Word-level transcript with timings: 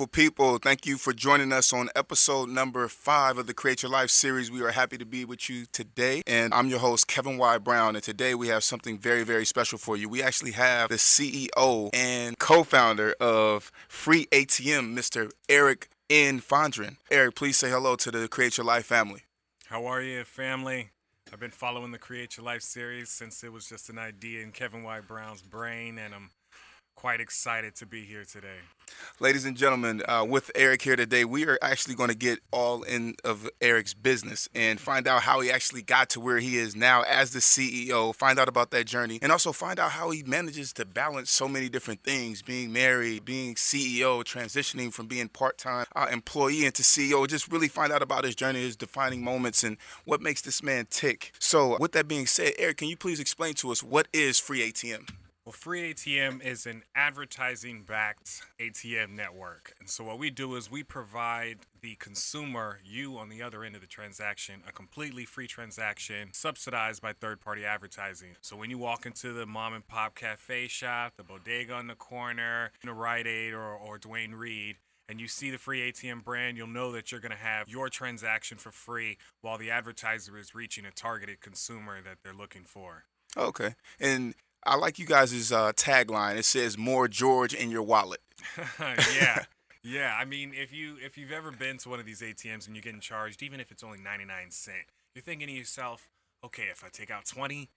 Beautiful 0.00 0.22
people, 0.22 0.56
thank 0.56 0.86
you 0.86 0.96
for 0.96 1.12
joining 1.12 1.52
us 1.52 1.74
on 1.74 1.90
episode 1.94 2.48
number 2.48 2.88
five 2.88 3.36
of 3.36 3.46
the 3.46 3.52
Create 3.52 3.82
Your 3.82 3.92
Life 3.92 4.08
series. 4.08 4.50
We 4.50 4.62
are 4.62 4.70
happy 4.70 4.96
to 4.96 5.04
be 5.04 5.26
with 5.26 5.50
you 5.50 5.66
today. 5.72 6.22
And 6.26 6.54
I'm 6.54 6.70
your 6.70 6.78
host, 6.78 7.06
Kevin 7.06 7.36
Y. 7.36 7.58
Brown. 7.58 7.96
And 7.96 8.02
today 8.02 8.34
we 8.34 8.48
have 8.48 8.64
something 8.64 8.96
very, 8.96 9.24
very 9.24 9.44
special 9.44 9.76
for 9.76 9.98
you. 9.98 10.08
We 10.08 10.22
actually 10.22 10.52
have 10.52 10.88
the 10.88 10.94
CEO 10.94 11.90
and 11.92 12.38
co 12.38 12.64
founder 12.64 13.12
of 13.20 13.70
Free 13.88 14.24
ATM, 14.32 14.96
Mr. 14.96 15.30
Eric 15.50 15.90
N. 16.08 16.40
Fondren. 16.40 16.96
Eric, 17.10 17.34
please 17.34 17.58
say 17.58 17.68
hello 17.68 17.94
to 17.96 18.10
the 18.10 18.26
Create 18.26 18.56
Your 18.56 18.64
Life 18.64 18.86
family. 18.86 19.24
How 19.66 19.84
are 19.84 20.00
you, 20.00 20.24
family? 20.24 20.92
I've 21.30 21.40
been 21.40 21.50
following 21.50 21.92
the 21.92 21.98
Create 21.98 22.38
Your 22.38 22.46
Life 22.46 22.62
series 22.62 23.10
since 23.10 23.44
it 23.44 23.52
was 23.52 23.66
just 23.66 23.90
an 23.90 23.98
idea 23.98 24.42
in 24.42 24.52
Kevin 24.52 24.82
Y. 24.82 25.00
Brown's 25.00 25.42
brain, 25.42 25.98
and 25.98 26.14
I'm 26.14 26.30
quite 27.00 27.18
excited 27.18 27.74
to 27.74 27.86
be 27.86 28.04
here 28.04 28.26
today. 28.26 28.58
Ladies 29.20 29.46
and 29.46 29.56
gentlemen, 29.56 30.02
uh, 30.06 30.22
with 30.28 30.50
Eric 30.54 30.82
here 30.82 30.96
today, 30.96 31.24
we 31.24 31.46
are 31.46 31.58
actually 31.62 31.94
going 31.94 32.10
to 32.10 32.14
get 32.14 32.40
all 32.50 32.82
in 32.82 33.14
of 33.24 33.48
Eric's 33.62 33.94
business 33.94 34.50
and 34.54 34.78
find 34.78 35.08
out 35.08 35.22
how 35.22 35.40
he 35.40 35.50
actually 35.50 35.80
got 35.80 36.10
to 36.10 36.20
where 36.20 36.40
he 36.40 36.58
is 36.58 36.76
now 36.76 37.00
as 37.08 37.30
the 37.30 37.38
CEO, 37.38 38.14
find 38.14 38.38
out 38.38 38.48
about 38.48 38.70
that 38.72 38.84
journey, 38.84 39.18
and 39.22 39.32
also 39.32 39.50
find 39.50 39.80
out 39.80 39.92
how 39.92 40.10
he 40.10 40.22
manages 40.24 40.74
to 40.74 40.84
balance 40.84 41.30
so 41.30 41.48
many 41.48 41.70
different 41.70 42.02
things 42.02 42.42
being 42.42 42.70
married, 42.70 43.24
being 43.24 43.54
CEO, 43.54 44.22
transitioning 44.22 44.92
from 44.92 45.06
being 45.06 45.28
part 45.28 45.56
time 45.56 45.86
uh, 45.96 46.06
employee 46.12 46.66
into 46.66 46.82
CEO. 46.82 47.26
Just 47.26 47.50
really 47.50 47.68
find 47.68 47.94
out 47.94 48.02
about 48.02 48.24
his 48.24 48.34
journey, 48.34 48.60
his 48.60 48.76
defining 48.76 49.24
moments, 49.24 49.64
and 49.64 49.78
what 50.04 50.20
makes 50.20 50.42
this 50.42 50.62
man 50.62 50.86
tick. 50.90 51.32
So, 51.38 51.78
with 51.80 51.92
that 51.92 52.08
being 52.08 52.26
said, 52.26 52.52
Eric, 52.58 52.76
can 52.76 52.88
you 52.88 52.96
please 52.98 53.20
explain 53.20 53.54
to 53.54 53.72
us 53.72 53.82
what 53.82 54.06
is 54.12 54.38
Free 54.38 54.70
ATM? 54.70 55.08
Well, 55.50 55.56
Free 55.58 55.92
ATM 55.92 56.44
is 56.44 56.64
an 56.64 56.84
advertising 56.94 57.82
backed 57.82 58.42
ATM 58.60 59.16
network. 59.16 59.74
And 59.80 59.90
so, 59.90 60.04
what 60.04 60.16
we 60.16 60.30
do 60.30 60.54
is 60.54 60.70
we 60.70 60.84
provide 60.84 61.58
the 61.80 61.96
consumer, 61.96 62.78
you 62.84 63.18
on 63.18 63.30
the 63.30 63.42
other 63.42 63.64
end 63.64 63.74
of 63.74 63.80
the 63.80 63.88
transaction, 63.88 64.62
a 64.68 64.70
completely 64.70 65.24
free 65.24 65.48
transaction 65.48 66.28
subsidized 66.32 67.02
by 67.02 67.14
third 67.14 67.40
party 67.40 67.64
advertising. 67.64 68.36
So, 68.40 68.56
when 68.56 68.70
you 68.70 68.78
walk 68.78 69.06
into 69.06 69.32
the 69.32 69.44
mom 69.44 69.74
and 69.74 69.84
pop 69.84 70.14
cafe 70.14 70.68
shop, 70.68 71.14
the 71.16 71.24
bodega 71.24 71.72
on 71.74 71.88
the 71.88 71.96
corner, 71.96 72.70
the 72.84 72.92
Rite 72.92 73.26
Aid 73.26 73.52
or, 73.52 73.74
or 73.74 73.98
Duane 73.98 74.36
Reade, 74.36 74.76
and 75.08 75.20
you 75.20 75.26
see 75.26 75.50
the 75.50 75.58
free 75.58 75.90
ATM 75.90 76.22
brand, 76.22 76.58
you'll 76.58 76.68
know 76.68 76.92
that 76.92 77.10
you're 77.10 77.20
going 77.20 77.32
to 77.32 77.36
have 77.36 77.68
your 77.68 77.88
transaction 77.88 78.56
for 78.56 78.70
free 78.70 79.18
while 79.40 79.58
the 79.58 79.72
advertiser 79.72 80.38
is 80.38 80.54
reaching 80.54 80.86
a 80.86 80.92
targeted 80.92 81.40
consumer 81.40 82.00
that 82.00 82.18
they're 82.22 82.32
looking 82.32 82.62
for. 82.62 83.06
Oh, 83.36 83.46
okay. 83.46 83.74
And 83.98 84.34
I 84.64 84.76
like 84.76 84.98
you 84.98 85.06
guys' 85.06 85.50
uh, 85.52 85.72
tagline. 85.72 86.36
It 86.36 86.44
says 86.44 86.76
"More 86.76 87.08
George 87.08 87.54
in 87.54 87.70
your 87.70 87.82
wallet." 87.82 88.20
yeah. 88.80 89.44
Yeah, 89.82 90.14
I 90.18 90.26
mean, 90.26 90.52
if 90.54 90.74
you 90.74 90.96
if 91.02 91.16
you've 91.16 91.32
ever 91.32 91.50
been 91.50 91.78
to 91.78 91.88
one 91.88 92.00
of 92.00 92.06
these 92.06 92.20
ATMs 92.20 92.66
and 92.66 92.76
you're 92.76 92.82
getting 92.82 93.00
charged, 93.00 93.42
even 93.42 93.60
if 93.60 93.70
it's 93.70 93.82
only 93.82 93.98
99 93.98 94.50
cent, 94.50 94.76
you're 95.14 95.22
thinking 95.22 95.46
to 95.48 95.52
yourself, 95.54 96.08
okay, 96.44 96.64
if 96.70 96.84
I 96.84 96.88
take 96.92 97.10
out 97.10 97.24
20, 97.24 97.70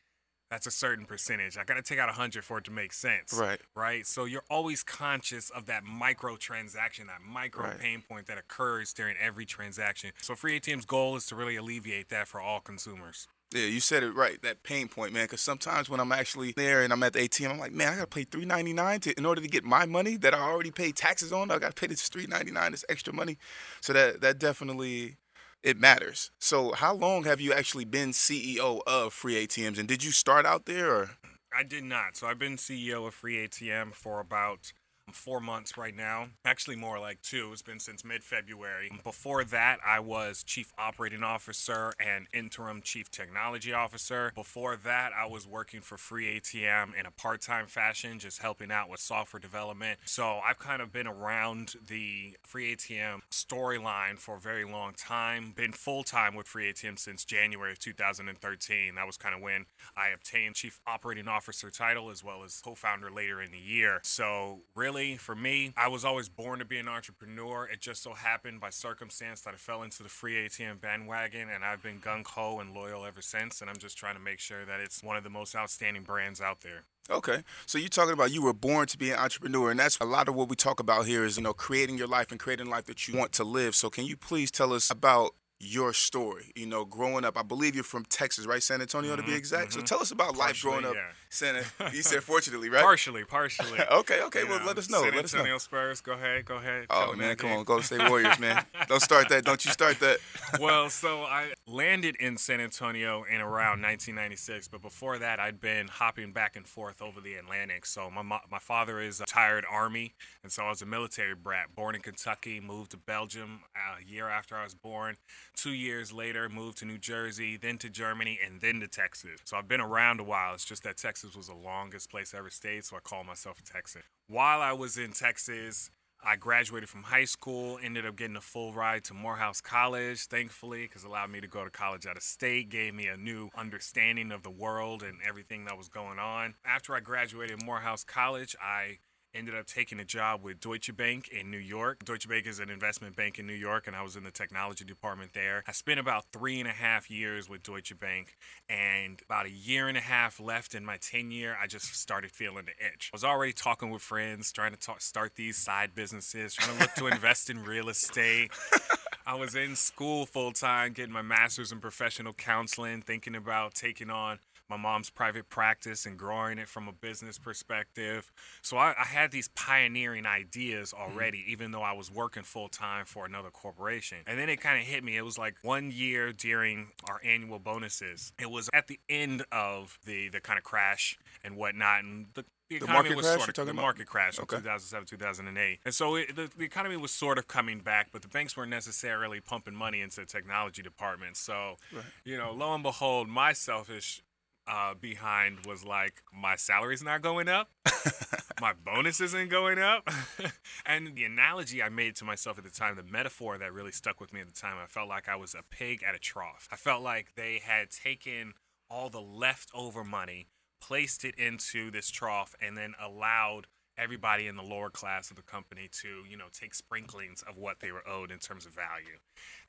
that's 0.51 0.67
a 0.67 0.71
certain 0.71 1.05
percentage. 1.05 1.57
I 1.57 1.63
got 1.63 1.75
to 1.75 1.81
take 1.81 1.99
out 1.99 2.09
100 2.09 2.43
for 2.43 2.57
it 2.57 2.65
to 2.65 2.71
make 2.71 2.91
sense. 2.91 3.33
Right. 3.33 3.61
Right. 3.73 4.05
So 4.05 4.25
you're 4.25 4.43
always 4.49 4.83
conscious 4.83 5.49
of 5.49 5.65
that 5.67 5.85
micro 5.85 6.35
transaction, 6.35 7.07
that 7.07 7.21
micro 7.25 7.67
Right. 7.67 7.79
pain 7.79 8.03
point 8.07 8.27
that 8.27 8.37
occurs 8.37 8.91
during 8.91 9.15
every 9.17 9.45
transaction. 9.45 10.11
So 10.21 10.35
Free 10.35 10.59
ATM's 10.59 10.85
goal 10.85 11.15
is 11.15 11.25
to 11.27 11.35
really 11.37 11.55
alleviate 11.55 12.09
that 12.09 12.27
for 12.27 12.41
all 12.41 12.59
consumers. 12.59 13.27
Yeah, 13.53 13.67
you 13.67 13.79
said 13.79 14.03
it 14.03 14.15
right. 14.15 14.41
That 14.41 14.63
pain 14.63 14.87
point, 14.87 15.13
man. 15.13 15.25
Because 15.25 15.41
sometimes 15.41 15.89
when 15.89 15.99
I'm 15.99 16.11
actually 16.11 16.53
there 16.53 16.81
and 16.81 16.91
I'm 16.91 17.03
at 17.03 17.13
the 17.13 17.19
ATM, 17.19 17.51
I'm 17.51 17.59
like, 17.59 17.71
man, 17.71 17.93
I 17.93 17.95
gotta 17.95 18.07
pay 18.07 18.23
three 18.23 18.45
ninety 18.45 18.73
nine 18.73 18.99
to 19.01 19.13
in 19.17 19.25
order 19.25 19.41
to 19.41 19.47
get 19.47 19.63
my 19.63 19.85
money 19.85 20.17
that 20.17 20.33
I 20.33 20.39
already 20.39 20.71
paid 20.71 20.95
taxes 20.95 21.31
on. 21.31 21.51
I 21.51 21.59
gotta 21.59 21.73
pay 21.73 21.87
this 21.87 22.09
three 22.09 22.25
ninety 22.25 22.51
nine, 22.51 22.71
this 22.71 22.85
extra 22.89 23.13
money. 23.13 23.37
So 23.81 23.93
that 23.93 24.21
that 24.21 24.39
definitely 24.39 25.17
it 25.61 25.79
matters. 25.79 26.31
So 26.39 26.73
how 26.73 26.93
long 26.93 27.23
have 27.23 27.39
you 27.39 27.53
actually 27.53 27.85
been 27.85 28.09
CEO 28.09 28.81
of 28.87 29.13
Free 29.13 29.45
ATMs, 29.45 29.77
and 29.77 29.87
did 29.87 30.03
you 30.03 30.11
start 30.11 30.45
out 30.45 30.65
there 30.65 30.93
or? 30.93 31.09
I 31.55 31.63
did 31.63 31.83
not. 31.83 32.17
So 32.17 32.25
I've 32.25 32.39
been 32.39 32.57
CEO 32.57 33.07
of 33.07 33.13
Free 33.13 33.47
ATM 33.47 33.93
for 33.93 34.19
about 34.19 34.73
four 35.11 35.39
months 35.39 35.77
right 35.77 35.95
now. 35.95 36.27
Actually, 36.45 36.75
more 36.75 36.99
like 36.99 37.21
two. 37.21 37.49
It's 37.51 37.61
been 37.61 37.79
since 37.79 38.05
mid 38.05 38.23
February. 38.23 38.91
Before 39.03 39.43
that, 39.43 39.79
I 39.85 39.99
was 39.99 40.43
Chief 40.43 40.71
Operating 40.77 41.23
Officer 41.23 41.93
and 41.99 42.27
Interim 42.33 42.81
Chief 42.81 43.11
Technology 43.11 43.73
Officer. 43.73 44.31
Before 44.35 44.75
that, 44.77 45.11
I 45.17 45.25
was 45.25 45.47
working 45.47 45.81
for 45.81 45.97
Free 45.97 46.39
ATM 46.39 46.97
in 46.99 47.05
a 47.05 47.11
part 47.11 47.41
time 47.41 47.67
fashion, 47.67 48.19
just 48.19 48.41
helping 48.41 48.71
out 48.71 48.89
with 48.89 48.99
software 48.99 49.39
development. 49.39 49.99
So 50.05 50.39
I've 50.45 50.59
kind 50.59 50.81
of 50.81 50.91
been 50.91 51.07
around 51.07 51.75
the 51.87 52.37
Free 52.43 52.75
ATM 52.75 53.19
storyline 53.31 54.17
for 54.17 54.37
a 54.37 54.39
very 54.39 54.65
long 54.65 54.93
time. 54.93 55.53
Been 55.55 55.71
full 55.71 56.03
time 56.03 56.35
with 56.35 56.47
Free 56.47 56.71
ATM 56.71 56.97
since 56.97 57.25
January 57.25 57.71
of 57.71 57.79
2013. 57.79 58.95
That 58.95 59.05
was 59.05 59.17
kind 59.17 59.35
of 59.35 59.41
when 59.41 59.65
I 59.97 60.09
obtained 60.09 60.55
Chief 60.55 60.79
Operating 60.87 61.27
Officer 61.27 61.69
title 61.69 62.09
as 62.09 62.23
well 62.23 62.43
as 62.43 62.61
co 62.63 62.75
founder 62.75 63.11
later 63.11 63.41
in 63.41 63.51
the 63.51 63.59
year. 63.59 63.99
So, 64.03 64.61
really, 64.75 64.92
for 65.17 65.35
me, 65.35 65.73
I 65.75 65.87
was 65.87 66.05
always 66.05 66.29
born 66.29 66.59
to 66.59 66.65
be 66.65 66.77
an 66.77 66.87
entrepreneur. 66.87 67.67
It 67.67 67.81
just 67.81 68.03
so 68.03 68.13
happened 68.13 68.59
by 68.59 68.69
circumstance 68.69 69.41
that 69.41 69.53
I 69.55 69.57
fell 69.57 69.81
into 69.81 70.03
the 70.03 70.09
free 70.09 70.35
ATM 70.35 70.79
bandwagon, 70.81 71.49
and 71.49 71.63
I've 71.63 71.81
been 71.81 71.99
gung 71.99 72.25
ho 72.25 72.59
and 72.59 72.73
loyal 72.73 73.03
ever 73.05 73.21
since. 73.21 73.59
And 73.61 73.69
I'm 73.69 73.77
just 73.77 73.97
trying 73.97 74.15
to 74.15 74.21
make 74.21 74.39
sure 74.39 74.65
that 74.65 74.79
it's 74.79 75.01
one 75.01 75.17
of 75.17 75.23
the 75.23 75.29
most 75.31 75.55
outstanding 75.55 76.03
brands 76.03 76.39
out 76.39 76.61
there. 76.61 76.83
Okay, 77.09 77.43
so 77.65 77.77
you're 77.77 77.89
talking 77.89 78.13
about 78.13 78.31
you 78.31 78.43
were 78.43 78.53
born 78.53 78.87
to 78.87 78.97
be 78.97 79.11
an 79.11 79.19
entrepreneur, 79.19 79.71
and 79.71 79.79
that's 79.79 79.97
a 79.97 80.05
lot 80.05 80.29
of 80.29 80.35
what 80.35 80.47
we 80.47 80.55
talk 80.55 80.79
about 80.79 81.05
here 81.05 81.25
is 81.25 81.35
you 81.35 81.43
know 81.43 81.53
creating 81.53 81.97
your 81.97 82.07
life 82.07 82.31
and 82.31 82.39
creating 82.39 82.69
life 82.69 82.85
that 82.85 83.07
you 83.07 83.17
want 83.17 83.33
to 83.33 83.43
live. 83.43 83.75
So 83.75 83.89
can 83.89 84.05
you 84.05 84.15
please 84.15 84.51
tell 84.51 84.71
us 84.71 84.89
about 84.89 85.31
your 85.63 85.93
story? 85.93 86.51
You 86.55 86.65
know, 86.65 86.85
growing 86.85 87.25
up, 87.25 87.37
I 87.37 87.43
believe 87.43 87.75
you're 87.75 87.83
from 87.83 88.05
Texas, 88.05 88.45
right, 88.45 88.61
San 88.61 88.81
Antonio 88.81 89.15
to 89.15 89.21
be 89.21 89.29
mm-hmm, 89.29 89.37
exact. 89.37 89.73
So 89.73 89.79
mm-hmm. 89.79 89.85
tell 89.85 89.99
us 89.99 90.11
about 90.11 90.35
life 90.37 90.61
growing 90.61 90.85
up. 90.85 90.95
yeah. 90.95 91.11
San, 91.29 91.63
you 91.91 92.01
said 92.01 92.23
fortunately, 92.23 92.69
right? 92.69 92.83
Partially, 92.83 93.23
partially. 93.23 93.79
Okay, 93.93 94.21
okay. 94.23 94.43
Well, 94.43 94.59
You 94.59 94.65
let 94.65 94.77
us 94.77 94.87
um, 94.87 94.93
know. 94.93 95.03
San 95.03 95.15
let 95.15 95.25
us 95.25 95.33
know. 95.33 95.39
Antonio 95.39 95.57
Spurs, 95.57 96.01
go 96.01 96.13
ahead, 96.13 96.45
go 96.45 96.55
ahead. 96.57 96.87
Oh 96.89 97.13
man, 97.13 97.35
come 97.35 97.49
day. 97.49 97.55
on, 97.55 97.63
Golden 97.63 97.83
State 97.83 98.09
Warriors, 98.09 98.39
man. 98.39 98.65
Don't 98.87 99.01
start 99.01 99.29
that. 99.29 99.45
Don't 99.45 99.63
you 99.63 99.71
start 99.71 99.99
that. 99.99 100.19
well, 100.59 100.89
so 100.89 101.23
I 101.23 101.53
landed 101.67 102.15
in 102.17 102.37
San 102.37 102.59
Antonio 102.59 103.23
in 103.23 103.39
around 103.41 103.81
1996, 103.81 104.67
but 104.67 104.81
before 104.81 105.19
that, 105.19 105.39
I'd 105.39 105.59
been 105.59 105.87
hopping 105.87 106.31
back 106.31 106.55
and 106.55 106.67
forth 106.67 107.01
over 107.01 107.21
the 107.21 107.35
Atlantic. 107.35 107.85
So 107.85 108.09
my 108.09 108.21
mo- 108.21 108.39
my 108.49 108.59
father 108.59 108.99
is 108.99 109.19
a 109.19 109.23
retired 109.23 109.65
Army, 109.69 110.13
and 110.43 110.51
so 110.51 110.63
I 110.63 110.69
was 110.69 110.81
a 110.81 110.85
military 110.85 111.35
brat. 111.35 111.75
Born 111.75 111.95
in 111.95 112.01
Kentucky, 112.01 112.59
moved 112.59 112.91
to 112.91 112.97
Belgium 112.97 113.61
uh, 113.75 113.97
a 114.01 114.11
year 114.11 114.27
after 114.27 114.55
I 114.55 114.63
was 114.63 114.73
born. 114.73 115.17
Two 115.55 115.73
years 115.73 116.11
later, 116.11 116.49
moved 116.49 116.79
to 116.79 116.85
New 116.85 116.97
Jersey, 116.97 117.57
then 117.57 117.77
to 117.77 117.89
Germany, 117.89 118.39
and 118.45 118.59
then 118.59 118.79
to 118.81 118.87
Texas. 118.87 119.39
So 119.45 119.55
I've 119.55 119.67
been 119.67 119.81
around 119.81 120.19
a 120.19 120.23
while. 120.23 120.53
It's 120.53 120.65
just 120.65 120.83
that 120.83 120.97
Texas 120.97 121.35
was 121.35 121.47
the 121.47 121.55
longest 121.55 122.09
place 122.09 122.33
I 122.33 122.39
ever 122.39 122.49
stayed, 122.49 122.85
so 122.85 122.97
I 122.97 122.99
call 122.99 123.23
myself 123.23 123.59
a 123.59 123.63
Texan. 123.63 124.01
While 124.27 124.61
I 124.61 124.73
was 124.73 124.97
in 124.97 125.11
Texas, 125.11 125.89
I 126.25 126.37
graduated 126.37 126.89
from 126.89 127.03
high 127.03 127.25
school, 127.25 127.77
ended 127.83 128.05
up 128.05 128.15
getting 128.15 128.37
a 128.37 128.41
full 128.41 128.73
ride 128.73 129.03
to 129.05 129.13
Morehouse 129.13 129.59
College, 129.59 130.25
thankfully, 130.27 130.83
because 130.83 131.03
it 131.03 131.07
allowed 131.07 131.29
me 131.29 131.41
to 131.41 131.47
go 131.47 131.65
to 131.65 131.69
college 131.69 132.05
out 132.07 132.15
of 132.15 132.23
state, 132.23 132.69
gave 132.69 132.93
me 132.93 133.07
a 133.07 133.17
new 133.17 133.49
understanding 133.57 134.31
of 134.31 134.41
the 134.41 134.49
world 134.49 135.03
and 135.03 135.17
everything 135.27 135.65
that 135.65 135.77
was 135.77 135.89
going 135.89 136.19
on. 136.19 136.55
After 136.65 136.95
I 136.95 137.01
graduated 137.01 137.63
Morehouse 137.63 138.05
College, 138.05 138.55
I 138.61 138.99
ended 139.33 139.55
up 139.55 139.65
taking 139.65 139.99
a 139.99 140.05
job 140.05 140.43
with 140.43 140.59
Deutsche 140.59 140.95
Bank 140.95 141.27
in 141.29 141.49
New 141.49 141.57
York. 141.57 142.05
Deutsche 142.05 142.27
Bank 142.27 142.45
is 142.45 142.59
an 142.59 142.69
investment 142.69 143.15
bank 143.15 143.39
in 143.39 143.47
New 143.47 143.53
York, 143.53 143.87
and 143.87 143.95
I 143.95 144.03
was 144.03 144.15
in 144.15 144.23
the 144.23 144.31
technology 144.31 144.85
department 144.85 145.33
there. 145.33 145.63
I 145.67 145.71
spent 145.71 145.99
about 145.99 146.25
three 146.31 146.59
and 146.59 146.67
a 146.67 146.73
half 146.73 147.09
years 147.09 147.49
with 147.49 147.63
Deutsche 147.63 147.97
Bank, 147.97 148.35
and 148.69 149.21
about 149.25 149.45
a 149.45 149.51
year 149.51 149.87
and 149.87 149.97
a 149.97 150.01
half 150.01 150.39
left 150.39 150.75
in 150.75 150.85
my 150.85 150.97
tenure, 150.97 151.57
I 151.61 151.67
just 151.67 151.95
started 151.95 152.31
feeling 152.31 152.65
the 152.65 152.85
itch. 152.85 153.09
I 153.13 153.15
was 153.15 153.23
already 153.23 153.53
talking 153.53 153.89
with 153.89 154.01
friends, 154.01 154.51
trying 154.51 154.71
to 154.71 154.79
talk, 154.79 155.01
start 155.01 155.35
these 155.35 155.57
side 155.57 155.95
businesses, 155.95 156.53
trying 156.53 156.77
to 156.77 156.83
look 156.83 156.93
to 156.95 157.07
invest 157.07 157.49
in 157.49 157.63
real 157.63 157.89
estate. 157.89 158.51
I 159.25 159.35
was 159.35 159.55
in 159.55 159.75
school 159.75 160.25
full 160.25 160.51
time, 160.51 160.91
getting 160.91 161.13
my 161.13 161.21
master's 161.21 161.71
in 161.71 161.79
professional 161.79 162.33
counseling, 162.33 163.01
thinking 163.01 163.35
about 163.35 163.73
taking 163.73 164.09
on 164.09 164.39
my 164.69 164.77
mom's 164.77 165.09
private 165.09 165.49
practice 165.49 166.05
and 166.05 166.17
growing 166.17 166.57
it 166.57 166.67
from 166.67 166.87
a 166.87 166.91
business 166.91 167.37
perspective. 167.37 168.31
So 168.61 168.77
I, 168.77 168.95
I 168.97 169.05
had 169.05 169.31
these 169.31 169.49
pioneering 169.49 170.25
ideas 170.25 170.93
already, 170.93 171.39
mm-hmm. 171.39 171.51
even 171.51 171.71
though 171.71 171.81
I 171.81 171.93
was 171.93 172.11
working 172.11 172.43
full 172.43 172.69
time 172.69 173.05
for 173.05 173.25
another 173.25 173.49
corporation. 173.49 174.19
And 174.25 174.39
then 174.39 174.49
it 174.49 174.61
kind 174.61 174.79
of 174.79 174.85
hit 174.85 175.03
me. 175.03 175.17
It 175.17 175.25
was 175.25 175.37
like 175.37 175.55
one 175.61 175.91
year 175.91 176.31
during 176.31 176.89
our 177.09 177.19
annual 177.23 177.59
bonuses. 177.59 178.33
It 178.39 178.49
was 178.49 178.69
at 178.73 178.87
the 178.87 178.99
end 179.09 179.45
of 179.51 179.99
the 180.05 180.29
the 180.29 180.39
kind 180.39 180.57
of 180.57 180.63
crash 180.63 181.17
and 181.43 181.57
whatnot, 181.57 182.03
and 182.03 182.27
the 182.33 182.45
the 182.69 182.77
economy 182.77 183.09
the 183.09 183.15
was 183.15 183.25
crash, 183.25 183.39
sort 183.39 183.57
of 183.57 183.67
the 183.67 183.73
market 183.73 184.07
crash 184.07 184.39
okay. 184.39 184.55
in 184.55 184.61
2007 184.63 185.05
2008 185.05 185.79
and 185.85 185.93
so 185.93 186.15
it, 186.15 186.35
the, 186.35 186.49
the, 186.57 186.63
economy 186.63 186.97
was 186.97 187.11
sort 187.11 187.37
of 187.37 187.47
coming 187.47 187.79
back 187.79 188.09
but 188.11 188.21
the 188.21 188.27
banks 188.27 188.55
weren't 188.55 188.69
necessarily 188.69 189.39
pumping 189.39 189.75
money 189.75 190.01
into 190.01 190.21
the 190.21 190.25
technology 190.25 190.81
department 190.81 191.37
so 191.37 191.75
right. 191.93 192.03
you 192.23 192.37
know 192.37 192.51
lo 192.51 192.73
and 192.73 192.83
behold 192.83 193.27
my 193.27 193.53
selfish 193.53 194.23
uh, 194.67 194.93
behind 194.93 195.65
was 195.65 195.83
like 195.83 196.21
my 196.33 196.55
salary's 196.55 197.03
not 197.03 197.21
going 197.21 197.47
up, 197.47 197.69
my 198.61 198.73
bonus 198.73 199.19
isn't 199.19 199.49
going 199.49 199.79
up, 199.79 200.09
and 200.85 201.15
the 201.15 201.23
analogy 201.25 201.83
I 201.83 201.89
made 201.89 202.15
to 202.17 202.25
myself 202.25 202.57
at 202.57 202.63
the 202.63 202.69
time, 202.69 202.95
the 202.95 203.03
metaphor 203.03 203.57
that 203.57 203.73
really 203.73 203.91
stuck 203.91 204.19
with 204.19 204.33
me 204.33 204.41
at 204.41 204.47
the 204.47 204.53
time, 204.53 204.77
I 204.81 204.87
felt 204.87 205.09
like 205.09 205.27
I 205.27 205.35
was 205.35 205.53
a 205.53 205.63
pig 205.69 206.03
at 206.07 206.15
a 206.15 206.19
trough. 206.19 206.67
I 206.71 206.75
felt 206.75 207.03
like 207.03 207.33
they 207.35 207.61
had 207.63 207.89
taken 207.91 208.53
all 208.89 209.09
the 209.09 209.21
leftover 209.21 210.03
money, 210.03 210.47
placed 210.81 211.25
it 211.25 211.35
into 211.35 211.91
this 211.91 212.09
trough, 212.09 212.55
and 212.61 212.77
then 212.77 212.93
allowed 213.01 213.67
everybody 213.97 214.47
in 214.47 214.55
the 214.55 214.63
lower 214.63 214.89
class 214.89 215.29
of 215.29 215.37
the 215.37 215.43
company 215.43 215.89
to, 216.01 216.23
you 216.29 216.37
know, 216.37 216.47
take 216.51 216.73
sprinklings 216.73 217.43
of 217.47 217.57
what 217.57 217.79
they 217.79 217.91
were 217.91 218.07
owed 218.07 218.31
in 218.31 218.39
terms 218.39 218.65
of 218.65 218.73
value. 218.73 219.17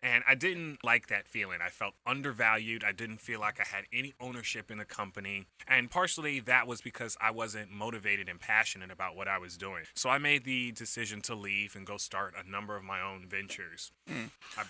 And 0.03 0.25
I 0.29 0.35
didn't 0.35 0.79
like 0.85 1.09
that 1.09 1.29
feeling. 1.29 1.59
I 1.65 1.69
felt 1.69 1.95
undervalued. 2.07 2.85
I 2.85 2.93
didn't 2.93 3.21
feel 3.21 3.41
like 3.41 3.61
I 3.61 3.65
had 3.65 3.85
any 3.93 4.15
ownership 4.21 4.71
in 4.71 4.79
the 4.79 4.85
company. 4.85 5.47
And 5.67 5.91
partially 5.91 6.41
that 6.41 6.67
was 6.67 6.81
because 6.81 7.17
I 7.21 7.31
wasn't 7.31 7.71
motivated 7.71 8.29
and 8.29 8.41
passionate 8.41 8.91
about 8.91 9.17
what 9.17 9.29
I 9.29 9.39
was 9.39 9.57
doing. 9.57 9.85
So 9.95 10.11
I 10.11 10.19
made 10.19 10.45
the 10.45 10.73
decision 10.73 11.21
to 11.23 11.35
leave 11.35 11.77
and 11.77 11.87
go 11.87 11.97
start 11.97 12.35
a 12.39 12.49
number 12.49 12.77
of 12.77 12.85
my 12.85 13.01
own 13.01 13.27
ventures. 13.29 13.93
Mm. 14.11 14.31
I 14.57 14.65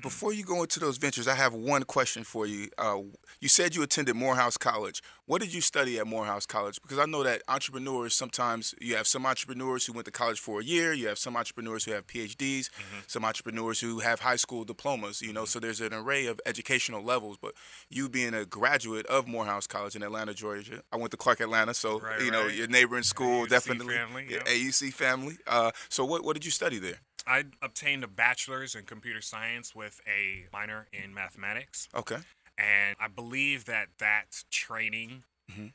before 0.00 0.32
you 0.32 0.44
go 0.44 0.62
into 0.62 0.80
those 0.80 0.96
ventures, 0.96 1.28
I 1.28 1.34
have 1.34 1.52
one 1.54 1.82
question 1.82 2.24
for 2.24 2.46
you. 2.46 2.68
Uh, 2.78 2.98
you 3.40 3.48
said 3.48 3.74
you 3.74 3.82
attended 3.82 4.16
Morehouse 4.16 4.56
College. 4.56 5.02
What 5.26 5.40
did 5.40 5.52
you 5.52 5.60
study 5.60 5.98
at 5.98 6.06
Morehouse 6.06 6.46
College? 6.46 6.80
Because 6.82 6.98
I 6.98 7.06
know 7.06 7.22
that 7.22 7.42
entrepreneurs 7.48 8.14
sometimes 8.14 8.74
you 8.80 8.96
have 8.96 9.06
some 9.06 9.26
entrepreneurs 9.26 9.86
who 9.86 9.92
went 9.92 10.04
to 10.06 10.10
college 10.10 10.40
for 10.40 10.60
a 10.60 10.64
year, 10.64 10.92
you 10.92 11.08
have 11.08 11.18
some 11.18 11.36
entrepreneurs 11.36 11.84
who 11.84 11.92
have 11.92 12.06
PhDs, 12.06 12.70
mm-hmm. 12.70 12.98
some 13.06 13.24
entrepreneurs 13.24 13.80
who 13.80 14.00
have 14.00 14.20
high 14.20 14.36
school 14.36 14.64
diplomas. 14.64 15.22
You 15.22 15.32
know, 15.32 15.42
mm-hmm. 15.42 15.46
so 15.46 15.60
there's 15.60 15.80
an 15.80 15.94
array 15.94 16.26
of 16.26 16.40
educational 16.46 17.02
levels. 17.02 17.38
But 17.40 17.54
you 17.88 18.08
being 18.08 18.34
a 18.34 18.44
graduate 18.44 19.06
of 19.06 19.26
Morehouse 19.26 19.66
College 19.66 19.96
in 19.96 20.02
Atlanta, 20.02 20.34
Georgia, 20.34 20.82
I 20.92 20.96
went 20.96 21.10
to 21.12 21.16
Clark 21.16 21.40
Atlanta, 21.40 21.74
so 21.74 22.00
right, 22.00 22.20
you 22.20 22.30
know 22.30 22.44
right. 22.44 22.54
your 22.54 22.68
neighboring 22.68 23.04
school 23.04 23.46
AUC 23.46 23.48
definitely 23.48 23.94
family, 23.94 24.26
yeah. 24.28 24.38
AUC 24.40 24.92
family. 24.92 25.36
Uh, 25.46 25.70
so 25.88 26.04
what 26.04 26.24
what 26.24 26.34
did 26.34 26.44
you 26.44 26.50
study 26.50 26.78
there? 26.78 27.00
I 27.26 27.44
obtained 27.60 28.04
a 28.04 28.08
bachelor's 28.08 28.74
in 28.74 28.84
computer 28.84 29.20
science 29.20 29.74
with 29.74 30.00
a 30.06 30.46
minor 30.52 30.88
in 30.92 31.14
mathematics. 31.14 31.88
Okay. 31.94 32.18
And 32.58 32.96
I 33.00 33.08
believe 33.08 33.64
that 33.66 33.88
that 33.98 34.44
training 34.50 35.24
mm-hmm. 35.50 35.68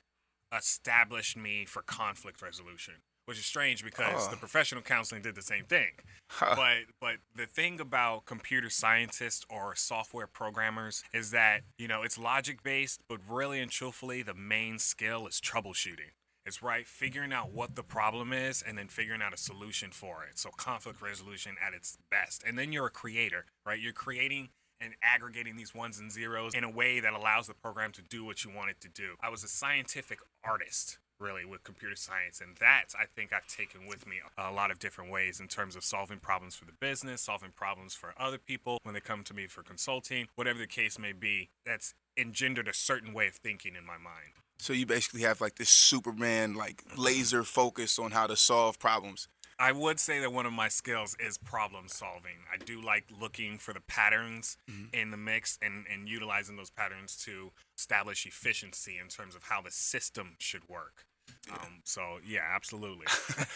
established 0.56 1.38
me 1.38 1.66
for 1.66 1.81
conflict 1.81 2.42
resolution, 2.42 2.95
which 3.25 3.38
is 3.38 3.45
strange 3.45 3.84
because 3.84 4.28
oh. 4.28 4.31
the 4.31 4.38
professional 4.38 4.81
counseling 4.81 5.22
did 5.22 5.36
the 5.36 5.42
same 5.42 5.66
thing. 5.66 5.92
Huh. 6.30 6.56
But 6.57 6.78
but 7.00 7.16
the 7.34 7.45
thing 7.45 7.80
about 7.80 8.25
computer 8.25 8.69
scientists 8.69 9.45
or 9.50 9.75
software 9.78 10.28
programmers 10.28 11.01
is 11.13 11.31
that, 11.31 11.62
you 11.78 11.88
know, 11.88 12.04
it's 12.04 12.18
logic 12.18 12.62
based, 12.63 13.00
but 13.07 13.22
really 13.30 13.62
and 13.62 13.72
truthfully 13.72 14.24
the 14.24 14.34
main 14.34 14.78
skill 14.78 15.25
is 15.25 15.39
troubleshooting. 15.39 16.12
It's 16.47 16.63
right 16.63 16.88
figuring 16.88 17.33
out 17.33 17.51
what 17.51 17.75
the 17.75 17.83
problem 17.83 18.31
is 18.31 18.63
and 18.65 18.77
then 18.77 18.88
figuring 18.88 19.21
out 19.21 19.33
a 19.33 19.38
solution 19.38 19.91
for 19.91 20.23
it. 20.23 20.39
So 20.39 20.49
conflict 20.55 21.01
resolution 21.01 21.57
at 21.61 21.73
its 21.73 21.97
best. 22.09 22.41
And 22.47 22.57
then 22.57 22.71
you're 22.71 22.88
a 22.88 22.89
creator, 22.89 23.44
right? 23.65 23.77
You're 23.77 23.91
creating 23.91 24.47
and 24.79 24.94
aggregating 25.03 25.57
these 25.57 25.75
ones 25.75 25.99
and 25.99 26.09
zeros 26.09 26.53
in 26.53 26.63
a 26.63 26.69
way 26.69 27.01
that 27.01 27.11
allows 27.11 27.47
the 27.47 27.53
program 27.53 27.91
to 27.91 28.01
do 28.01 28.23
what 28.23 28.45
you 28.45 28.51
want 28.55 28.69
it 28.69 28.79
to 28.79 28.88
do. 28.88 29.15
I 29.21 29.29
was 29.29 29.44
a 29.44 29.49
scientific 29.49 30.19
artist 30.41 30.99
really 31.19 31.44
with 31.44 31.63
computer 31.63 31.95
science 31.95 32.39
and 32.39 32.57
that 32.57 32.85
i 33.00 33.03
think 33.15 33.33
i've 33.33 33.47
taken 33.47 33.88
with 33.88 34.05
me 34.05 34.17
a 34.38 34.51
lot 34.51 34.69
of 34.69 34.77
different 34.77 35.09
ways 35.09 35.39
in 35.39 35.47
terms 35.47 35.75
of 35.75 35.83
solving 35.83 36.19
problems 36.19 36.55
for 36.55 36.65
the 36.65 36.71
business 36.79 37.21
solving 37.21 37.50
problems 37.50 37.95
for 37.95 38.13
other 38.19 38.38
people 38.38 38.77
when 38.83 38.93
they 38.93 39.00
come 39.00 39.23
to 39.23 39.33
me 39.33 39.47
for 39.47 39.63
consulting 39.63 40.27
whatever 40.35 40.59
the 40.59 40.67
case 40.67 41.00
may 41.00 41.11
be 41.13 41.50
that's 41.65 41.95
engendered 42.15 42.67
a 42.67 42.73
certain 42.73 43.13
way 43.13 43.25
of 43.25 43.33
thinking 43.33 43.75
in 43.75 43.83
my 43.83 43.97
mind 43.97 44.35
so 44.57 44.74
you 44.74 44.86
basically 44.86 45.21
have 45.21 45.42
like 45.42 45.56
this 45.56 45.69
Superman 45.69 46.56
like 46.56 46.83
laser 46.95 47.44
focus 47.44 48.00
on 48.00 48.12
how 48.12 48.27
to 48.27 48.36
solve 48.36 48.80
problems. 48.80 49.27
I 49.59 49.71
would 49.71 50.00
say 50.00 50.19
that 50.19 50.31
one 50.31 50.45
of 50.45 50.54
my 50.54 50.68
skills 50.68 51.15
is 51.19 51.38
problem 51.39 51.88
solving. 51.88 52.45
I 52.54 52.57
do 52.57 52.80
like 52.80 53.06
looking 53.19 53.57
for 53.57 53.74
the 53.74 53.81
patterns 53.81 54.57
mm-hmm. 54.69 54.94
in 54.94 55.09
the 55.09 55.18
mix 55.18 55.57
and, 55.63 55.86
and 55.92 56.07
utilizing 56.07 56.57
those 56.57 56.69
patterns 56.69 57.18
to 57.25 57.51
establish 57.75 58.27
efficiency 58.27 59.00
in 59.01 59.07
terms 59.07 59.33
of 59.36 59.44
how 59.44 59.62
the 59.62 59.71
system 59.71 60.36
should 60.38 60.69
work. 60.69 61.06
Yeah. 61.47 61.53
Um, 61.53 61.79
so 61.83 62.01
yeah, 62.25 62.41
absolutely. 62.53 63.06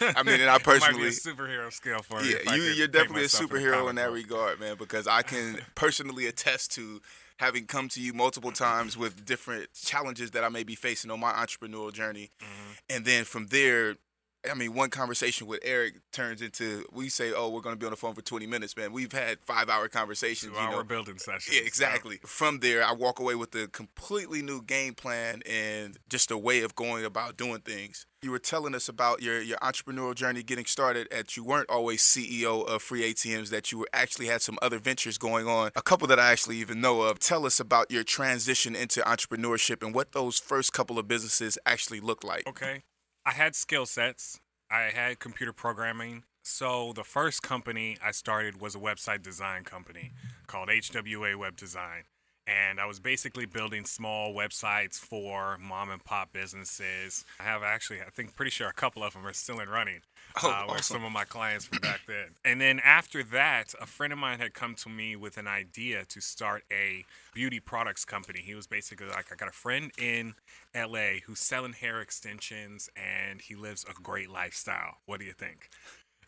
I 0.16 0.22
mean, 0.22 0.40
and 0.40 0.50
I 0.50 0.58
personally 0.58 1.02
might 1.02 1.02
be 1.02 1.08
a 1.08 1.10
superhero 1.10 1.72
skill 1.72 2.00
for. 2.02 2.22
Yeah, 2.22 2.54
you, 2.54 2.62
you're 2.62 2.88
definitely 2.88 3.24
a 3.24 3.28
superhero 3.28 3.82
in, 3.84 3.90
in 3.90 3.94
that 3.96 4.12
regard, 4.12 4.60
man. 4.60 4.76
Because 4.78 5.06
I 5.06 5.22
can 5.22 5.58
personally 5.74 6.26
attest 6.26 6.72
to 6.74 7.00
having 7.38 7.66
come 7.66 7.88
to 7.88 8.00
you 8.00 8.12
multiple 8.12 8.52
times 8.52 8.96
with 8.96 9.24
different 9.24 9.72
challenges 9.74 10.30
that 10.32 10.44
I 10.44 10.48
may 10.48 10.62
be 10.62 10.74
facing 10.74 11.10
on 11.10 11.20
my 11.20 11.32
entrepreneurial 11.32 11.92
journey. 11.92 12.30
Mm-hmm. 12.40 12.72
And 12.90 13.04
then 13.04 13.24
from 13.24 13.48
there, 13.48 13.96
I 14.50 14.54
mean, 14.54 14.74
one 14.74 14.90
conversation 14.90 15.46
with 15.46 15.60
Eric 15.62 15.94
turns 16.12 16.42
into 16.42 16.84
we 16.92 17.08
say, 17.08 17.32
"Oh, 17.32 17.48
we're 17.50 17.60
going 17.60 17.76
to 17.76 17.78
be 17.78 17.86
on 17.86 17.92
the 17.92 17.96
phone 17.96 18.14
for 18.14 18.22
20 18.22 18.46
minutes, 18.46 18.76
man." 18.76 18.92
We've 18.92 19.12
had 19.12 19.38
five-hour 19.40 19.88
conversations. 19.88 20.52
Two-hour 20.52 20.70
you 20.70 20.76
know, 20.76 20.82
building 20.82 21.18
sessions. 21.18 21.56
Yeah, 21.56 21.62
exactly. 21.64 22.18
So. 22.22 22.28
From 22.28 22.58
there, 22.60 22.84
I 22.84 22.92
walk 22.92 23.20
away 23.20 23.34
with 23.34 23.54
a 23.54 23.68
completely 23.68 24.42
new 24.42 24.62
game 24.62 24.94
plan 24.94 25.42
and 25.48 25.98
just 26.08 26.30
a 26.30 26.38
way 26.38 26.62
of 26.62 26.74
going 26.74 27.04
about 27.04 27.36
doing 27.36 27.60
things. 27.60 28.06
You 28.22 28.30
were 28.30 28.40
telling 28.40 28.74
us 28.74 28.88
about 28.88 29.22
your 29.22 29.40
your 29.40 29.58
entrepreneurial 29.58 30.14
journey 30.14 30.42
getting 30.42 30.66
started. 30.66 31.12
At 31.12 31.36
you 31.36 31.44
weren't 31.44 31.70
always 31.70 32.02
CEO 32.02 32.66
of 32.66 32.82
Free 32.82 33.12
ATMs. 33.12 33.50
That 33.50 33.70
you 33.70 33.78
were 33.78 33.88
actually 33.92 34.26
had 34.26 34.42
some 34.42 34.58
other 34.60 34.78
ventures 34.78 35.18
going 35.18 35.46
on. 35.46 35.70
A 35.76 35.82
couple 35.82 36.08
that 36.08 36.18
I 36.18 36.32
actually 36.32 36.56
even 36.56 36.80
know 36.80 37.02
of. 37.02 37.20
Tell 37.20 37.46
us 37.46 37.60
about 37.60 37.90
your 37.92 38.02
transition 38.02 38.74
into 38.74 39.00
entrepreneurship 39.02 39.84
and 39.84 39.94
what 39.94 40.12
those 40.12 40.38
first 40.38 40.72
couple 40.72 40.98
of 40.98 41.06
businesses 41.06 41.58
actually 41.64 42.00
looked 42.00 42.24
like. 42.24 42.48
Okay. 42.48 42.82
I 43.24 43.30
had 43.32 43.54
skill 43.54 43.86
sets. 43.86 44.40
I 44.68 44.90
had 44.92 45.20
computer 45.20 45.52
programming. 45.52 46.24
So 46.42 46.92
the 46.92 47.04
first 47.04 47.40
company 47.40 47.96
I 48.04 48.10
started 48.10 48.60
was 48.60 48.74
a 48.74 48.80
website 48.80 49.22
design 49.22 49.62
company 49.62 50.10
called 50.48 50.68
HWA 50.68 51.36
Web 51.36 51.56
Design. 51.56 52.02
And 52.48 52.80
I 52.80 52.86
was 52.86 52.98
basically 52.98 53.46
building 53.46 53.84
small 53.84 54.34
websites 54.34 54.98
for 54.98 55.56
mom 55.58 55.90
and 55.90 56.04
pop 56.04 56.32
businesses. 56.32 57.24
I 57.38 57.44
have 57.44 57.62
actually, 57.62 58.00
I 58.00 58.10
think, 58.10 58.34
pretty 58.34 58.50
sure 58.50 58.66
a 58.66 58.72
couple 58.72 59.04
of 59.04 59.12
them 59.12 59.24
are 59.24 59.32
still 59.32 59.60
in 59.60 59.68
running. 59.68 60.00
Oh, 60.42 60.48
uh, 60.48 60.64
awesome. 60.68 60.96
some 60.96 61.04
of 61.04 61.12
my 61.12 61.24
clients 61.24 61.66
from 61.66 61.78
back 61.78 62.00
then. 62.06 62.28
And 62.44 62.60
then 62.60 62.80
after 62.84 63.22
that, 63.24 63.74
a 63.80 63.86
friend 63.86 64.12
of 64.12 64.18
mine 64.18 64.38
had 64.38 64.54
come 64.54 64.74
to 64.76 64.88
me 64.88 65.16
with 65.16 65.36
an 65.36 65.46
idea 65.46 66.04
to 66.06 66.20
start 66.20 66.64
a 66.70 67.04
beauty 67.34 67.60
products 67.60 68.04
company. 68.04 68.40
He 68.40 68.54
was 68.54 68.66
basically 68.66 69.08
like, 69.08 69.32
I 69.32 69.36
got 69.36 69.48
a 69.48 69.52
friend 69.52 69.90
in 69.98 70.34
LA 70.74 71.20
who's 71.24 71.40
selling 71.40 71.72
hair 71.72 72.00
extensions 72.00 72.88
and 72.96 73.40
he 73.40 73.54
lives 73.54 73.84
a 73.88 73.92
great 74.00 74.30
lifestyle. 74.30 74.98
What 75.06 75.20
do 75.20 75.26
you 75.26 75.32
think? 75.32 75.68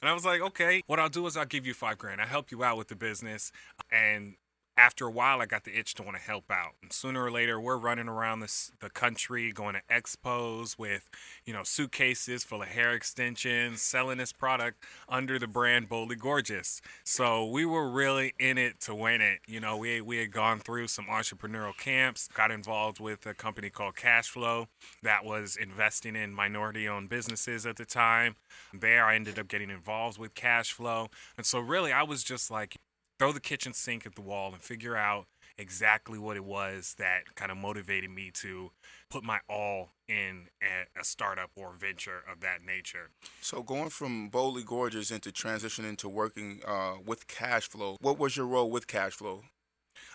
And 0.00 0.10
I 0.10 0.12
was 0.12 0.24
like, 0.24 0.42
okay, 0.42 0.82
what 0.86 1.00
I'll 1.00 1.08
do 1.08 1.26
is 1.26 1.36
I'll 1.36 1.46
give 1.46 1.66
you 1.66 1.72
five 1.72 1.96
grand. 1.96 2.20
I'll 2.20 2.26
help 2.26 2.50
you 2.50 2.62
out 2.62 2.76
with 2.76 2.88
the 2.88 2.96
business. 2.96 3.52
And 3.90 4.34
after 4.76 5.06
a 5.06 5.10
while, 5.10 5.40
I 5.40 5.46
got 5.46 5.64
the 5.64 5.78
itch 5.78 5.94
to 5.94 6.02
want 6.02 6.16
to 6.16 6.22
help 6.22 6.50
out. 6.50 6.72
And 6.82 6.92
sooner 6.92 7.24
or 7.24 7.30
later, 7.30 7.60
we're 7.60 7.76
running 7.76 8.08
around 8.08 8.40
this, 8.40 8.72
the 8.80 8.90
country, 8.90 9.52
going 9.52 9.74
to 9.74 9.82
expos 9.88 10.78
with, 10.78 11.08
you 11.44 11.52
know, 11.52 11.62
suitcases 11.62 12.42
full 12.42 12.62
of 12.62 12.68
hair 12.68 12.92
extensions, 12.92 13.82
selling 13.82 14.18
this 14.18 14.32
product 14.32 14.84
under 15.08 15.38
the 15.38 15.46
brand 15.46 15.88
Boldly 15.88 16.16
Gorgeous. 16.16 16.80
So 17.04 17.44
we 17.46 17.64
were 17.64 17.88
really 17.88 18.34
in 18.40 18.58
it 18.58 18.80
to 18.80 18.94
win 18.94 19.20
it. 19.20 19.40
You 19.46 19.60
know, 19.60 19.76
we, 19.76 20.00
we 20.00 20.18
had 20.18 20.32
gone 20.32 20.58
through 20.58 20.88
some 20.88 21.06
entrepreneurial 21.06 21.76
camps, 21.76 22.28
got 22.34 22.50
involved 22.50 22.98
with 22.98 23.26
a 23.26 23.34
company 23.34 23.70
called 23.70 23.94
Cashflow 23.94 24.66
that 25.02 25.24
was 25.24 25.56
investing 25.56 26.16
in 26.16 26.34
minority 26.34 26.88
owned 26.88 27.08
businesses 27.08 27.64
at 27.64 27.76
the 27.76 27.84
time. 27.84 28.34
There, 28.72 29.04
I 29.04 29.14
ended 29.14 29.38
up 29.38 29.46
getting 29.46 29.70
involved 29.70 30.18
with 30.18 30.34
Cashflow. 30.34 31.08
And 31.36 31.46
so, 31.46 31.60
really, 31.60 31.92
I 31.92 32.02
was 32.02 32.24
just 32.24 32.50
like, 32.50 32.76
throw 33.18 33.32
the 33.32 33.40
kitchen 33.40 33.72
sink 33.72 34.06
at 34.06 34.14
the 34.14 34.20
wall 34.20 34.52
and 34.52 34.62
figure 34.62 34.96
out 34.96 35.26
exactly 35.56 36.18
what 36.18 36.36
it 36.36 36.44
was 36.44 36.94
that 36.98 37.34
kind 37.36 37.52
of 37.52 37.56
motivated 37.56 38.10
me 38.10 38.30
to 38.34 38.70
put 39.08 39.22
my 39.22 39.38
all 39.48 39.90
in 40.08 40.48
a, 40.60 41.00
a 41.00 41.04
startup 41.04 41.50
or 41.56 41.72
venture 41.72 42.22
of 42.30 42.40
that 42.40 42.62
nature. 42.64 43.10
So 43.40 43.62
going 43.62 43.90
from 43.90 44.28
boldly 44.28 44.64
gorgeous 44.64 45.10
into 45.10 45.30
transitioning 45.30 45.96
to 45.98 46.08
working 46.08 46.60
uh, 46.66 46.94
with 47.04 47.26
Cashflow, 47.28 47.96
what 48.00 48.18
was 48.18 48.36
your 48.36 48.46
role 48.46 48.70
with 48.70 48.86
Cashflow? 48.86 49.42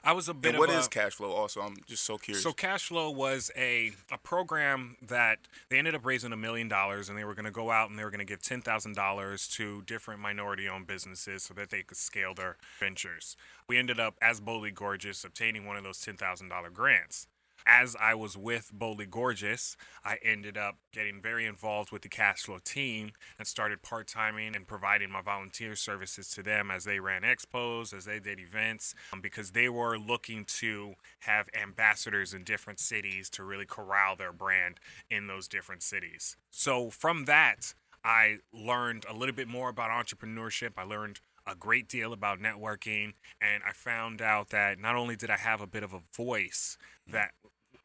I 0.03 0.13
was 0.13 0.29
a 0.29 0.33
bit 0.33 0.49
and 0.49 0.59
what 0.59 0.69
of 0.69 0.75
a, 0.75 0.79
is 0.79 0.87
Cashflow? 0.87 1.29
Also, 1.29 1.61
I'm 1.61 1.75
just 1.87 2.03
so 2.03 2.17
curious. 2.17 2.43
So 2.43 2.53
cash 2.53 2.87
flow 2.87 3.09
was 3.09 3.51
a 3.55 3.91
a 4.11 4.17
program 4.17 4.97
that 5.01 5.39
they 5.69 5.77
ended 5.77 5.95
up 5.95 6.05
raising 6.05 6.31
a 6.31 6.37
million 6.37 6.67
dollars, 6.67 7.09
and 7.09 7.17
they 7.17 7.23
were 7.23 7.35
going 7.35 7.45
to 7.45 7.51
go 7.51 7.71
out 7.71 7.89
and 7.89 7.97
they 7.97 8.03
were 8.03 8.11
going 8.11 8.19
to 8.19 8.25
give 8.25 8.41
ten 8.41 8.61
thousand 8.61 8.95
dollars 8.95 9.47
to 9.49 9.81
different 9.83 10.19
minority-owned 10.21 10.87
businesses 10.87 11.43
so 11.43 11.53
that 11.53 11.69
they 11.69 11.83
could 11.83 11.97
scale 11.97 12.33
their 12.33 12.57
ventures. 12.79 13.35
We 13.67 13.77
ended 13.77 13.99
up, 13.99 14.15
as 14.21 14.39
Boldly 14.39 14.71
Gorgeous, 14.71 15.23
obtaining 15.23 15.65
one 15.65 15.77
of 15.77 15.83
those 15.83 15.99
ten 15.99 16.15
thousand 16.15 16.49
dollar 16.49 16.69
grants 16.69 17.27
as 17.65 17.95
I 17.99 18.15
was 18.15 18.37
with 18.37 18.71
Boldly 18.73 19.05
Gorgeous, 19.05 19.75
I 20.03 20.17
ended 20.23 20.57
up 20.57 20.77
getting 20.93 21.21
very 21.21 21.45
involved 21.45 21.91
with 21.91 22.01
the 22.01 22.09
Cashflow 22.09 22.63
team 22.63 23.11
and 23.37 23.47
started 23.47 23.81
part 23.81 24.07
timing 24.07 24.55
and 24.55 24.67
providing 24.67 25.11
my 25.11 25.21
volunteer 25.21 25.75
services 25.75 26.29
to 26.31 26.43
them 26.43 26.71
as 26.71 26.83
they 26.83 26.99
ran 26.99 27.21
expos, 27.21 27.93
as 27.93 28.05
they 28.05 28.19
did 28.19 28.39
events, 28.39 28.95
um, 29.13 29.21
because 29.21 29.51
they 29.51 29.69
were 29.69 29.97
looking 29.97 30.45
to 30.45 30.93
have 31.19 31.49
ambassadors 31.59 32.33
in 32.33 32.43
different 32.43 32.79
cities 32.79 33.29
to 33.31 33.43
really 33.43 33.65
corral 33.65 34.15
their 34.15 34.33
brand 34.33 34.79
in 35.09 35.27
those 35.27 35.47
different 35.47 35.83
cities. 35.83 36.37
So 36.49 36.89
from 36.89 37.25
that, 37.25 37.73
I 38.03 38.37
learned 38.53 39.05
a 39.09 39.13
little 39.13 39.35
bit 39.35 39.47
more 39.47 39.69
about 39.69 39.89
entrepreneurship. 39.89 40.71
I 40.77 40.83
learned 40.83 41.19
a 41.49 41.55
great 41.55 41.87
deal 41.87 42.13
about 42.13 42.39
networking 42.39 43.13
and 43.41 43.63
I 43.67 43.73
found 43.73 44.21
out 44.21 44.49
that 44.49 44.79
not 44.79 44.95
only 44.95 45.15
did 45.15 45.29
I 45.29 45.37
have 45.37 45.61
a 45.61 45.67
bit 45.67 45.83
of 45.83 45.93
a 45.93 46.01
voice 46.15 46.77
that 47.11 47.31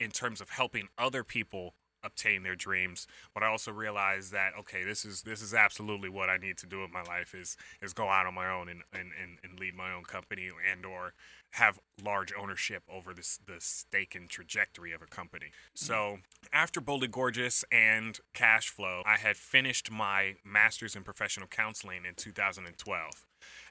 in 0.01 0.11
terms 0.11 0.41
of 0.41 0.51
helping 0.51 0.89
other 0.99 1.25
people 1.25 1.75
obtain 2.05 2.43
their 2.43 2.55
dreams 2.55 3.07
but 3.33 3.43
i 3.43 3.47
also 3.47 3.73
realized 3.73 4.31
that 4.31 4.53
okay 4.59 4.85
this 4.85 5.07
is 5.07 5.23
this 5.23 5.41
is 5.41 5.55
absolutely 5.55 6.09
what 6.09 6.29
i 6.29 6.37
need 6.37 6.59
to 6.59 6.67
do 6.67 6.85
in 6.85 6.93
my 6.93 7.03
life 7.03 7.35
is 7.35 7.57
is 7.81 7.95
go 7.95 8.09
out 8.09 8.27
on 8.27 8.35
my 8.35 8.47
own 8.51 8.69
and 8.69 8.83
and, 8.93 9.11
and, 9.21 9.39
and 9.43 9.59
lead 9.59 9.75
my 9.75 9.91
own 9.91 10.05
company 10.05 10.51
and 10.71 10.85
or 10.85 11.15
have 11.53 11.79
large 12.03 12.33
ownership 12.39 12.83
over 12.93 13.15
this 13.15 13.39
the 13.47 13.57
stake 13.59 14.15
and 14.15 14.29
trajectory 14.29 14.93
of 14.93 15.01
a 15.01 15.07
company. 15.07 15.47
Mm. 15.47 15.51
So 15.75 16.19
after 16.53 16.81
boldly 16.81 17.09
gorgeous 17.09 17.65
and 17.73 18.19
cash 18.35 18.69
flow 18.69 19.03
i 19.07 19.17
had 19.17 19.37
finished 19.37 19.91
my 19.91 20.35
master's 20.45 20.95
in 20.95 21.05
professional 21.05 21.47
counseling 21.47 22.05
in 22.07 22.15
2012 22.17 23.27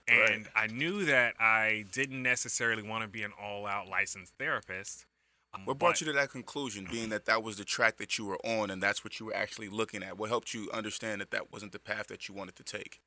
and 0.07 0.47
I 0.55 0.67
knew 0.67 1.05
that 1.05 1.35
I 1.39 1.85
didn't 1.91 2.21
necessarily 2.21 2.83
want 2.83 3.03
to 3.03 3.07
be 3.07 3.23
an 3.23 3.31
all-out 3.41 3.87
licensed 3.87 4.33
therapist. 4.37 5.05
What 5.65 5.77
brought 5.77 6.01
you 6.01 6.07
to 6.07 6.13
that 6.13 6.31
conclusion, 6.31 6.87
being 6.89 7.09
that 7.09 7.25
that 7.25 7.43
was 7.43 7.57
the 7.57 7.65
track 7.65 7.97
that 7.97 8.17
you 8.17 8.25
were 8.25 8.39
on 8.45 8.69
and 8.69 8.81
that's 8.81 9.03
what 9.03 9.19
you 9.19 9.27
were 9.27 9.35
actually 9.35 9.69
looking 9.69 10.03
at? 10.03 10.17
What 10.17 10.29
helped 10.29 10.53
you 10.53 10.69
understand 10.73 11.21
that 11.21 11.31
that 11.31 11.51
wasn't 11.51 11.71
the 11.71 11.79
path 11.79 12.07
that 12.07 12.27
you 12.27 12.35
wanted 12.35 12.55
to 12.55 12.63
take? 12.63 12.99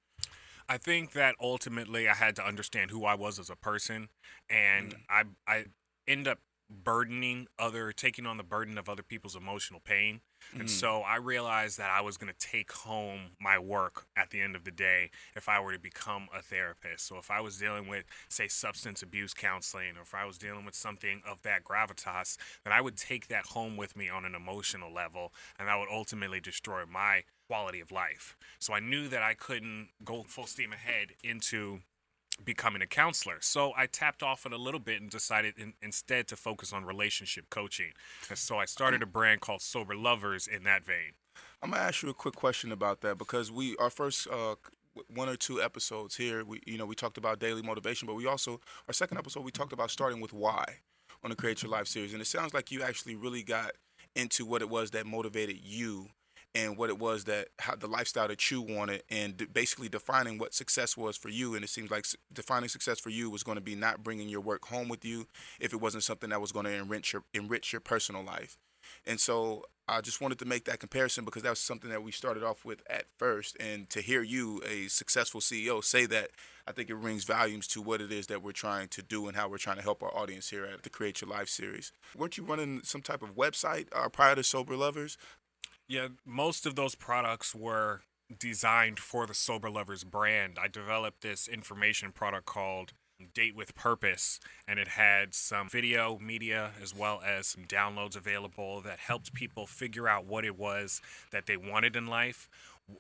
I 0.69 0.79
think 0.79 1.13
that 1.13 1.37
ultimately 1.41 2.09
I 2.09 2.15
had 2.15 2.35
to 2.37 2.47
understand 2.47 2.91
who 2.91 3.05
I 3.05 3.15
was 3.15 3.39
as 3.39 3.51
a 3.51 3.57
person, 3.57 4.09
and 4.51 4.95
mm. 4.95 4.99
I 5.09 5.25
I 5.47 5.65
end 6.09 6.27
up 6.27 6.39
burdening 6.69 7.47
other, 7.59 7.93
taking 7.93 8.27
on 8.27 8.37
the 8.37 8.43
burden 8.43 8.77
of 8.79 8.89
other 8.89 9.03
people's 9.03 9.37
emotional 9.37 9.81
pain, 9.81 10.21
and 10.53 10.69
mm. 10.69 10.71
so 10.71 11.01
I 11.01 11.17
realized 11.17 11.79
that 11.79 11.91
I 11.91 12.01
was 12.01 12.17
going 12.17 12.33
to 12.33 12.39
take 12.39 12.73
home 12.73 13.21
my 13.41 13.59
work 13.59 14.07
at 14.17 14.31
the 14.31 14.41
end 14.41 14.57
of 14.57 14.65
the 14.65 14.71
day 14.71 15.11
if 15.35 15.49
I 15.49 15.61
were 15.61 15.73
to 15.73 15.79
become 15.79 16.29
a 16.37 16.43
therapist. 16.43 17.07
So 17.07 17.19
if 17.19 17.31
I 17.31 17.41
was 17.41 17.59
dealing 17.59 17.89
with, 17.89 18.05
say, 18.29 18.49
substance 18.49 19.03
abuse 19.03 19.35
counseling, 19.35 19.97
or 19.97 20.03
if 20.03 20.15
I 20.15 20.25
was 20.25 20.39
dealing 20.39 20.65
with 20.65 20.75
something 20.75 21.23
of 21.29 21.43
that 21.43 21.65
gravitas, 21.65 22.37
then 22.65 22.73
I 22.73 22.81
would 22.81 22.97
take 22.97 23.29
that 23.29 23.47
home 23.47 23.77
with 23.77 23.97
me 23.97 24.09
on 24.09 24.25
an 24.25 24.35
emotional 24.35 24.93
level, 24.93 25.33
and 25.59 25.69
that 25.69 25.79
would 25.79 25.89
ultimately 25.91 26.41
destroy 26.41 26.85
my 26.87 27.23
quality 27.49 27.81
of 27.81 27.93
life. 27.93 28.37
So 28.59 28.73
I 28.75 28.81
knew 28.81 29.09
that 29.09 29.23
I 29.23 29.35
couldn't 29.35 29.89
go 30.05 30.25
full 30.25 30.47
steam 30.47 30.73
ahead 30.73 31.09
into 31.23 31.81
becoming 32.45 32.83
a 32.83 32.87
counselor. 32.87 33.39
So 33.41 33.73
I 33.77 33.87
tapped 33.87 34.23
off 34.23 34.47
it 34.47 34.53
a 34.53 34.57
little 34.57 34.81
bit 34.81 35.01
and 35.01 35.11
decided 35.11 35.55
in, 35.59 35.75
instead 35.83 36.29
to 36.29 36.37
focus 36.37 36.73
on 36.73 36.85
relationship 36.85 37.51
coaching. 37.51 37.93
And 38.29 38.39
so 38.39 38.59
I 38.59 38.65
started 38.65 39.03
a 39.03 39.07
brand 39.07 39.41
called 39.41 39.63
Sober 39.63 39.97
Lovers 39.97 40.47
in 40.47 40.65
that 40.65 40.85
vein. 40.85 41.13
I'm 41.63 41.71
gonna 41.71 41.83
ask 41.83 42.03
you 42.03 42.09
a 42.11 42.15
quick 42.15 42.35
question 42.35 42.73
about 42.73 43.01
that 43.01 43.19
because 43.19 43.51
we 43.51 43.77
our 43.77 43.91
first 43.91 44.29
uh, 44.29 44.55
one 45.15 45.29
or 45.29 45.37
two 45.37 45.61
episodes 45.61 46.17
here, 46.17 46.45
we 46.45 46.61
you 46.67 46.79
know 46.79 46.87
we 46.87 46.95
talked 46.95 47.19
about 47.19 47.39
daily 47.39 47.63
motivation, 47.63 48.07
but 48.07 48.15
we 48.15 48.27
also 48.27 48.61
our 48.89 48.95
second 48.95 49.19
episode 49.19 49.45
we 49.45 49.51
talked 49.51 49.73
about 49.73 49.91
starting 49.91 50.21
with 50.21 50.33
why 50.33 50.65
on 51.25 51.31
the 51.31 51.37
Create 51.37 51.63
Your 51.63 51.73
Life 51.73 51.87
series, 51.87 52.13
and 52.13 52.23
it 52.23 52.27
sounds 52.27 52.55
like 52.55 52.71
you 52.71 52.83
actually 52.83 53.17
really 53.17 53.43
got 53.43 53.73
into 54.15 54.47
what 54.47 54.63
it 54.63 54.71
was 54.71 54.91
that 54.93 55.07
motivated 55.07 55.57
you 55.63 56.09
and 56.57 56.77
what 56.79 56.89
it 56.89 56.99
was 56.99 57.25
that 57.25 57.49
how 57.59 57.77
the 57.77 57.87
lifestyle 57.87 58.27
that 58.27 58.51
you 58.51 58.63
wanted 58.63 59.03
and 59.11 59.37
d- 59.37 59.45
basically 59.45 59.89
defining 59.89 60.39
what 60.39 60.55
success 60.55 60.97
was 60.97 61.17
for 61.17 61.29
you 61.29 61.55
and 61.55 61.63
it 61.63 61.69
seems 61.69 61.91
like 61.91 62.07
defining 62.33 62.69
success 62.69 62.99
for 62.99 63.11
you 63.11 63.29
was 63.29 63.43
going 63.43 63.57
to 63.57 63.63
be 63.63 63.75
not 63.75 64.03
bringing 64.03 64.29
your 64.29 64.41
work 64.41 64.65
home 64.67 64.89
with 64.89 65.05
you 65.05 65.27
if 65.61 65.73
it 65.73 65.81
wasn't 65.81 66.03
something 66.03 66.31
that 66.31 66.41
was 66.41 66.53
going 66.53 66.65
to 66.65 66.73
enrich 66.73 67.13
your 67.13 67.23
enrich 67.35 67.73
your 67.73 67.81
personal 67.81 68.23
life 68.23 68.57
and 69.07 69.21
so 69.21 69.65
I 69.89 70.01
just 70.01 70.21
wanted 70.21 70.39
to 70.41 70.45
make 70.45 70.65
that 70.65 70.81
comparison 70.81 71.25
because 71.25 71.43
that 71.43 71.51
was 71.51 71.61
something 71.61 71.91
that 71.91 72.03
we 72.03 72.11
started 72.11 72.43
off 72.43 72.65
with 72.65 72.83
at 72.91 73.07
first. 73.17 73.57
And 73.61 73.89
to 73.91 74.01
hear 74.01 74.23
you, 74.23 74.61
a 74.67 74.89
successful 74.89 75.41
CEO, 75.41 75.83
say 75.83 76.07
that, 76.07 76.31
I 76.67 76.73
think 76.73 76.91
it 76.91 76.97
rings 76.97 77.23
volumes 77.23 77.69
to 77.69 77.83
what 77.83 78.01
it 78.01 78.11
is 78.11 78.27
that 78.27 78.43
we're 78.43 78.51
trying 78.51 78.89
to 78.89 79.03
do 79.03 79.29
and 79.29 79.37
how 79.37 79.49
we're 79.49 79.59
trying 79.59 79.77
to 79.77 79.83
help 79.83 80.03
our 80.03 80.13
audience 80.17 80.51
here 80.51 80.65
at 80.65 80.83
the 80.83 80.91
Create 80.91 81.21
Your 81.21 81.31
Life 81.31 81.49
series. 81.49 81.93
Weren't 82.17 82.37
you 82.37 82.43
running 82.43 82.81
some 82.83 83.03
type 83.03 83.23
of 83.23 83.37
website 83.37 83.87
uh, 83.93 84.09
prior 84.09 84.35
to 84.35 84.43
Sober 84.43 84.77
Lovers? 84.77 85.17
Yeah, 85.89 86.09
most 86.25 86.67
of 86.67 86.75
those 86.75 86.97
products 86.97 87.55
were 87.55 88.03
designed 88.37 88.99
for 88.99 89.25
the 89.25 89.35
Sober 89.35 89.71
Lovers 89.71 90.03
brand. 90.03 90.59
I 90.61 90.67
developed 90.67 91.21
this 91.21 91.47
information 91.47 92.11
product 92.11 92.45
called 92.45 92.93
Date 93.33 93.55
with 93.55 93.77
Purpose, 93.77 94.41
and 94.67 94.81
it 94.81 94.89
had 94.89 95.33
some 95.33 95.69
video 95.69 96.19
media 96.19 96.73
as 96.83 96.93
well 96.93 97.23
as 97.25 97.47
some 97.47 97.65
downloads 97.65 98.17
available 98.17 98.81
that 98.81 98.99
helped 98.99 99.33
people 99.33 99.67
figure 99.67 100.09
out 100.09 100.27
what 100.27 100.45
it 100.45 100.59
was 100.59 101.01
that 101.31 101.47
they 101.47 101.57
wanted 101.57 101.95
in 101.95 102.09
life. 102.09 102.49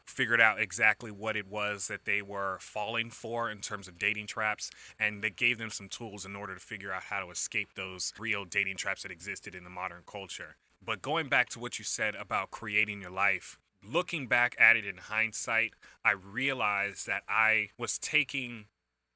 Figured 0.05 0.41
out 0.41 0.61
exactly 0.61 1.11
what 1.11 1.37
it 1.37 1.49
was 1.49 1.89
that 1.89 2.05
they 2.05 2.23
were 2.23 2.59
falling 2.61 3.11
for 3.11 3.51
in 3.51 3.59
terms 3.59 3.89
of 3.89 3.99
dating 3.99 4.29
traps, 4.29 4.71
and 4.99 5.23
they 5.23 5.31
gave 5.31 5.59
them 5.59 5.71
some 5.71 5.89
tools 5.89 6.25
in 6.25 6.37
order 6.37 6.55
to 6.55 6.61
figure 6.61 6.93
out 6.93 7.05
how 7.05 7.19
to 7.19 7.31
escape 7.31 7.75
those 7.75 8.13
real 8.17 8.45
dating 8.45 8.77
traps 8.77 9.03
that 9.03 9.11
existed 9.11 9.57
in 9.57 9.65
the 9.65 9.71
modern 9.71 10.03
culture. 10.07 10.57
But 10.85 11.03
going 11.03 11.29
back 11.29 11.49
to 11.51 11.59
what 11.59 11.79
you 11.79 11.85
said 11.85 12.15
about 12.15 12.51
creating 12.51 13.01
your 13.01 13.11
life, 13.11 13.59
looking 13.85 14.27
back 14.27 14.55
at 14.59 14.77
it 14.77 14.87
in 14.87 14.97
hindsight, 14.97 15.73
I 16.05 16.13
realized 16.13 17.07
that 17.07 17.23
I 17.29 17.71
was 17.79 17.99
taking 17.99 18.67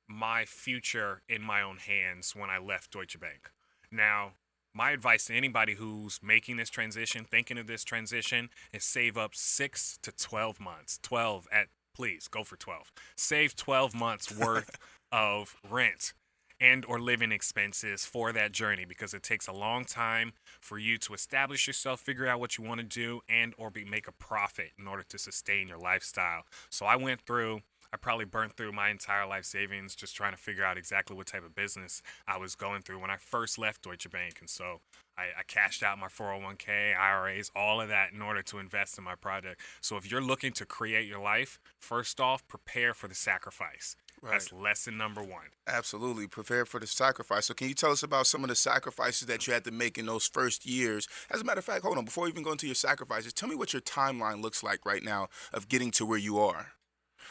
my 0.08 0.44
future 0.44 1.22
in 1.28 1.42
my 1.42 1.62
own 1.62 1.76
hands 1.78 2.34
when 2.34 2.50
I 2.50 2.58
left 2.58 2.90
Deutsche 2.90 3.18
Bank. 3.20 3.50
Now, 3.90 4.32
my 4.74 4.90
advice 4.92 5.26
to 5.26 5.34
anybody 5.34 5.74
who's 5.74 6.20
making 6.22 6.56
this 6.56 6.70
transition, 6.70 7.24
thinking 7.24 7.58
of 7.58 7.66
this 7.66 7.84
transition, 7.84 8.50
is 8.72 8.84
save 8.84 9.16
up 9.16 9.34
six 9.34 9.98
to 10.02 10.12
12 10.12 10.60
months. 10.60 10.98
12 11.02 11.48
at, 11.52 11.66
please 11.94 12.28
go 12.28 12.44
for 12.44 12.56
12. 12.56 12.92
Save 13.16 13.56
12 13.56 13.94
months 13.94 14.36
worth 14.36 14.78
of 15.12 15.56
rent 15.68 16.12
and 16.60 16.84
or 16.84 17.00
living 17.00 17.32
expenses 17.32 18.04
for 18.04 18.32
that 18.32 18.52
journey 18.52 18.84
because 18.84 19.14
it 19.14 19.22
takes 19.22 19.48
a 19.48 19.52
long 19.52 19.84
time 19.84 20.32
for 20.60 20.78
you 20.78 20.98
to 20.98 21.14
establish 21.14 21.66
yourself 21.66 22.00
figure 22.00 22.26
out 22.26 22.38
what 22.38 22.58
you 22.58 22.64
want 22.64 22.80
to 22.80 22.86
do 22.86 23.20
and 23.28 23.54
or 23.56 23.70
be 23.70 23.84
make 23.84 24.06
a 24.06 24.12
profit 24.12 24.72
in 24.78 24.86
order 24.86 25.02
to 25.02 25.18
sustain 25.18 25.68
your 25.68 25.78
lifestyle. 25.78 26.42
So 26.68 26.86
i 26.86 26.96
went 26.96 27.22
through 27.22 27.60
I 27.92 27.96
probably 27.96 28.24
burned 28.24 28.56
through 28.56 28.72
my 28.72 28.88
entire 28.88 29.26
life 29.26 29.44
savings 29.44 29.94
just 29.94 30.14
trying 30.14 30.32
to 30.32 30.38
figure 30.38 30.64
out 30.64 30.78
exactly 30.78 31.16
what 31.16 31.26
type 31.26 31.44
of 31.44 31.54
business 31.54 32.02
I 32.26 32.38
was 32.38 32.54
going 32.54 32.82
through 32.82 33.00
when 33.00 33.10
I 33.10 33.16
first 33.16 33.58
left 33.58 33.82
Deutsche 33.82 34.10
Bank. 34.10 34.36
And 34.40 34.48
so 34.48 34.80
I, 35.18 35.40
I 35.40 35.42
cashed 35.46 35.82
out 35.82 35.98
my 35.98 36.08
401k, 36.08 36.96
IRAs, 36.96 37.50
all 37.54 37.80
of 37.80 37.88
that 37.88 38.12
in 38.12 38.22
order 38.22 38.42
to 38.42 38.58
invest 38.58 38.96
in 38.96 39.04
my 39.04 39.16
project. 39.16 39.60
So 39.80 39.96
if 39.96 40.10
you're 40.10 40.22
looking 40.22 40.52
to 40.52 40.64
create 40.64 41.08
your 41.08 41.20
life, 41.20 41.58
first 41.78 42.20
off, 42.20 42.46
prepare 42.46 42.94
for 42.94 43.08
the 43.08 43.14
sacrifice. 43.14 43.96
Right. 44.22 44.32
That's 44.32 44.52
lesson 44.52 44.98
number 44.98 45.22
one. 45.22 45.46
Absolutely. 45.66 46.26
Prepare 46.26 46.66
for 46.66 46.78
the 46.78 46.86
sacrifice. 46.86 47.46
So, 47.46 47.54
can 47.54 47.68
you 47.68 47.74
tell 47.74 47.90
us 47.90 48.02
about 48.02 48.26
some 48.26 48.44
of 48.44 48.50
the 48.50 48.54
sacrifices 48.54 49.26
that 49.28 49.46
you 49.46 49.54
had 49.54 49.64
to 49.64 49.70
make 49.70 49.96
in 49.96 50.04
those 50.04 50.26
first 50.26 50.66
years? 50.66 51.08
As 51.30 51.40
a 51.40 51.44
matter 51.44 51.60
of 51.60 51.64
fact, 51.64 51.84
hold 51.84 51.96
on, 51.96 52.04
before 52.04 52.24
we 52.24 52.30
even 52.30 52.42
go 52.42 52.52
into 52.52 52.66
your 52.66 52.74
sacrifices, 52.74 53.32
tell 53.32 53.48
me 53.48 53.54
what 53.54 53.72
your 53.72 53.80
timeline 53.80 54.42
looks 54.42 54.62
like 54.62 54.84
right 54.84 55.02
now 55.02 55.28
of 55.54 55.68
getting 55.68 55.90
to 55.92 56.04
where 56.04 56.18
you 56.18 56.38
are. 56.38 56.72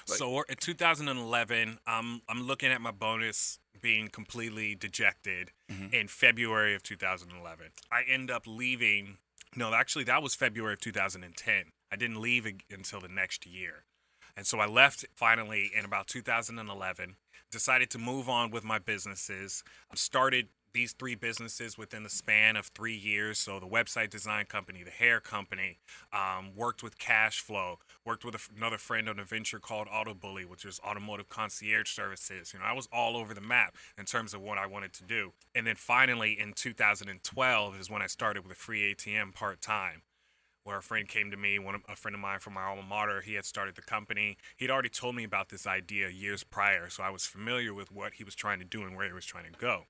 So 0.05 0.43
in 0.49 0.55
2011, 0.55 1.79
I'm 1.85 2.21
I'm 2.27 2.43
looking 2.47 2.71
at 2.71 2.81
my 2.81 2.91
bonus 2.91 3.59
being 3.81 4.09
completely 4.09 4.75
dejected 4.75 5.51
mm-hmm. 5.71 5.93
in 5.93 6.07
February 6.07 6.75
of 6.75 6.83
2011. 6.83 7.67
I 7.91 8.03
end 8.07 8.31
up 8.31 8.43
leaving. 8.45 9.17
No, 9.55 9.73
actually, 9.73 10.03
that 10.05 10.21
was 10.21 10.35
February 10.35 10.73
of 10.73 10.79
2010. 10.79 11.63
I 11.91 11.95
didn't 11.95 12.21
leave 12.21 12.45
until 12.71 12.99
the 12.99 13.07
next 13.07 13.47
year, 13.47 13.83
and 14.37 14.45
so 14.45 14.59
I 14.59 14.67
left 14.67 15.05
finally 15.15 15.71
in 15.75 15.85
about 15.85 16.07
2011. 16.07 17.15
Decided 17.51 17.89
to 17.91 17.97
move 17.97 18.29
on 18.29 18.51
with 18.51 18.63
my 18.63 18.77
businesses. 18.77 19.63
Started 19.95 20.49
these 20.73 20.93
three 20.93 21.15
businesses 21.15 21.77
within 21.77 22.03
the 22.03 22.09
span 22.09 22.55
of 22.55 22.67
three 22.67 22.95
years. 22.95 23.39
So 23.39 23.59
the 23.59 23.67
website 23.67 24.09
design 24.09 24.45
company, 24.45 24.83
the 24.83 24.91
hair 24.91 25.19
company, 25.19 25.79
um, 26.13 26.51
worked 26.55 26.83
with 26.83 26.97
cash 26.97 27.39
flow, 27.39 27.79
worked 28.05 28.25
with 28.25 28.35
another 28.55 28.77
friend 28.77 29.09
on 29.09 29.19
a 29.19 29.23
venture 29.23 29.59
called 29.59 29.87
Auto 29.91 30.13
Bully, 30.13 30.45
which 30.45 30.65
was 30.65 30.79
automotive 30.79 31.29
concierge 31.29 31.89
services. 31.89 32.53
You 32.53 32.59
know, 32.59 32.65
I 32.65 32.73
was 32.73 32.87
all 32.91 33.17
over 33.17 33.33
the 33.33 33.41
map 33.41 33.75
in 33.97 34.05
terms 34.05 34.33
of 34.33 34.41
what 34.41 34.57
I 34.57 34.65
wanted 34.65 34.93
to 34.93 35.03
do. 35.03 35.33
And 35.55 35.67
then 35.67 35.75
finally 35.75 36.37
in 36.39 36.53
2012 36.53 37.79
is 37.79 37.89
when 37.89 38.01
I 38.01 38.07
started 38.07 38.43
with 38.43 38.51
a 38.51 38.59
free 38.59 38.93
ATM 38.93 39.33
part 39.33 39.61
time 39.61 40.03
where 40.63 40.77
a 40.77 40.83
friend 40.83 41.07
came 41.07 41.31
to 41.31 41.37
me, 41.37 41.57
one 41.57 41.73
of, 41.73 41.81
a 41.89 41.95
friend 41.95 42.13
of 42.13 42.21
mine 42.21 42.39
from 42.39 42.53
my 42.53 42.63
alma 42.63 42.83
mater, 42.83 43.21
he 43.21 43.33
had 43.33 43.45
started 43.45 43.75
the 43.75 43.81
company. 43.81 44.37
He'd 44.57 44.69
already 44.69 44.89
told 44.89 45.15
me 45.15 45.23
about 45.23 45.49
this 45.49 45.65
idea 45.65 46.09
years 46.09 46.43
prior, 46.43 46.89
so 46.89 47.01
I 47.01 47.09
was 47.09 47.25
familiar 47.25 47.73
with 47.73 47.91
what 47.91 48.13
he 48.13 48.23
was 48.23 48.35
trying 48.35 48.59
to 48.59 48.65
do 48.65 48.83
and 48.83 48.95
where 48.95 49.07
he 49.07 49.13
was 49.13 49.25
trying 49.25 49.51
to 49.51 49.57
go. 49.57 49.85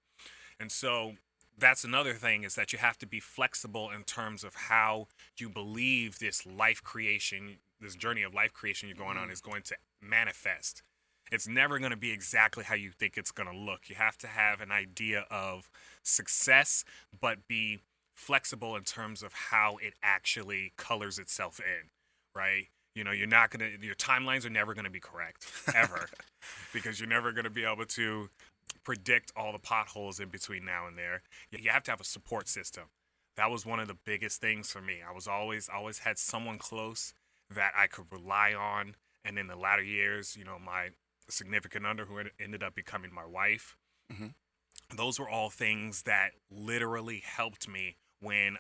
And 0.59 0.71
so 0.71 1.13
that's 1.57 1.83
another 1.83 2.13
thing 2.13 2.43
is 2.43 2.55
that 2.55 2.73
you 2.73 2.79
have 2.79 2.97
to 2.99 3.07
be 3.07 3.19
flexible 3.19 3.89
in 3.89 4.03
terms 4.03 4.43
of 4.43 4.55
how 4.55 5.07
you 5.37 5.49
believe 5.49 6.19
this 6.19 6.45
life 6.45 6.83
creation, 6.83 7.57
this 7.79 7.95
journey 7.95 8.23
of 8.23 8.33
life 8.33 8.53
creation 8.53 8.89
you're 8.89 8.97
going 8.97 9.17
on 9.17 9.23
mm-hmm. 9.23 9.33
is 9.33 9.41
going 9.41 9.61
to 9.63 9.75
manifest. 10.01 10.83
It's 11.31 11.47
never 11.47 11.77
going 11.77 11.91
to 11.91 11.97
be 11.97 12.11
exactly 12.11 12.63
how 12.63 12.75
you 12.75 12.91
think 12.91 13.15
it's 13.15 13.31
going 13.31 13.49
to 13.49 13.55
look. 13.55 13.81
You 13.87 13.95
have 13.95 14.17
to 14.19 14.27
have 14.27 14.61
an 14.61 14.71
idea 14.71 15.25
of 15.29 15.69
success, 16.03 16.83
but 17.19 17.47
be 17.47 17.79
flexible 18.15 18.75
in 18.75 18.83
terms 18.83 19.21
of 19.21 19.33
how 19.33 19.77
it 19.77 19.93
actually 20.01 20.73
colors 20.75 21.19
itself 21.19 21.59
in, 21.59 21.89
right? 22.35 22.67
You 22.95 23.03
know, 23.03 23.11
you're 23.11 23.27
not 23.27 23.51
going 23.51 23.77
to, 23.79 23.85
your 23.85 23.95
timelines 23.95 24.45
are 24.45 24.49
never 24.49 24.73
going 24.73 24.85
to 24.85 24.91
be 24.91 24.99
correct, 24.99 25.45
ever, 25.75 26.09
because 26.73 26.99
you're 26.99 27.07
never 27.07 27.31
going 27.31 27.43
to 27.43 27.51
be 27.51 27.63
able 27.63 27.85
to 27.85 28.29
predict 28.83 29.31
all 29.35 29.51
the 29.51 29.59
potholes 29.59 30.19
in 30.19 30.29
between 30.29 30.65
now 30.65 30.87
and 30.87 30.97
there. 30.97 31.21
You 31.51 31.69
have 31.69 31.83
to 31.83 31.91
have 31.91 32.01
a 32.01 32.05
support 32.05 32.47
system. 32.47 32.85
That 33.35 33.51
was 33.51 33.65
one 33.65 33.79
of 33.79 33.87
the 33.87 33.97
biggest 34.05 34.41
things 34.41 34.71
for 34.71 34.81
me. 34.81 34.97
I 35.07 35.13
was 35.13 35.27
always 35.27 35.69
always 35.73 35.99
had 35.99 36.17
someone 36.17 36.57
close 36.57 37.13
that 37.53 37.71
I 37.77 37.87
could 37.87 38.05
rely 38.11 38.53
on. 38.53 38.95
And 39.25 39.37
in 39.37 39.47
the 39.47 39.55
latter 39.55 39.83
years, 39.83 40.35
you 40.37 40.45
know, 40.45 40.57
my 40.59 40.89
significant 41.29 41.85
other 41.85 42.05
who 42.05 42.21
ended 42.39 42.63
up 42.63 42.75
becoming 42.75 43.13
my 43.13 43.25
wife. 43.25 43.77
Mm-hmm. 44.11 44.27
Those 44.95 45.19
were 45.19 45.29
all 45.29 45.49
things 45.49 46.03
that 46.03 46.31
literally 46.49 47.21
helped 47.23 47.67
me 47.67 47.97
when 48.21 48.57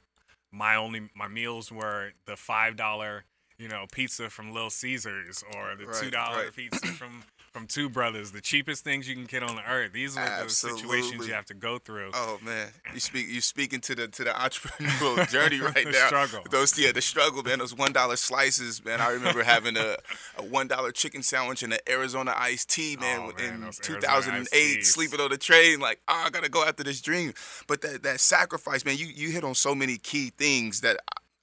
my 0.51 0.75
only 0.75 1.09
my 1.15 1.27
meals 1.27 1.71
were 1.71 2.11
the 2.25 2.35
five 2.35 2.75
dollar 2.75 3.25
you 3.57 3.67
know 3.67 3.85
pizza 3.91 4.29
from 4.29 4.53
Little 4.53 4.69
Caesars 4.69 5.43
or 5.55 5.75
the 5.75 5.87
Right, 5.87 6.01
two 6.01 6.11
dollar 6.11 6.43
right. 6.45 6.55
pizza 6.55 6.87
from 6.87 7.23
from 7.59 7.67
Two 7.67 7.89
Brothers, 7.89 8.31
the 8.31 8.39
cheapest 8.41 8.83
things 8.85 9.07
you 9.07 9.15
can 9.15 9.25
get 9.25 9.43
on 9.43 9.55
the 9.57 9.69
earth. 9.69 9.91
These 9.91 10.15
are 10.17 10.43
the 10.43 10.49
situations 10.49 11.27
you 11.27 11.33
have 11.33 11.45
to 11.47 11.53
go 11.53 11.77
through. 11.77 12.11
Oh 12.13 12.39
man, 12.41 12.69
you 12.93 13.01
speak 13.01 13.27
you 13.27 13.41
speaking 13.41 13.81
to 13.81 13.95
the 13.95 14.07
to 14.07 14.23
the 14.23 14.29
entrepreneurial 14.31 15.29
journey 15.31 15.59
right 15.59 15.73
The 15.85 15.91
now. 15.91 16.07
struggle. 16.07 16.39
Those 16.49 16.77
yeah, 16.79 16.93
the 16.93 17.01
struggle, 17.01 17.43
man. 17.43 17.59
Those 17.59 17.75
one 17.75 17.91
dollar 17.91 18.15
slices, 18.15 18.83
man. 18.85 19.01
I 19.01 19.11
remember 19.11 19.43
having 19.43 19.75
a, 19.75 19.97
a 20.37 20.43
one 20.43 20.67
dollar 20.69 20.91
chicken 20.91 21.21
sandwich 21.21 21.61
and 21.63 21.73
an 21.73 21.79
Arizona 21.89 22.33
iced 22.37 22.69
tea, 22.69 22.95
man, 22.99 23.19
Oh, 23.19 23.33
man, 23.37 23.63
in 23.63 23.71
2008. 23.81 24.85
Sleeping 24.85 25.19
on 25.19 25.29
the 25.29 25.37
train, 25.37 25.79
like, 25.81 25.99
oh, 26.07 26.23
I 26.25 26.29
gotta 26.29 26.49
go 26.49 26.63
after 26.63 26.83
this 26.83 27.01
dream. 27.01 27.33
But 27.67 27.81
that 27.81 28.03
that 28.03 28.21
sacrifice, 28.21 28.85
man. 28.85 28.95
You 28.97 29.07
you 29.07 29.31
hit 29.31 29.43
on 29.43 29.55
so 29.55 29.75
many 29.75 29.97
key 29.97 30.29
things 30.29 30.81
that. 30.81 30.97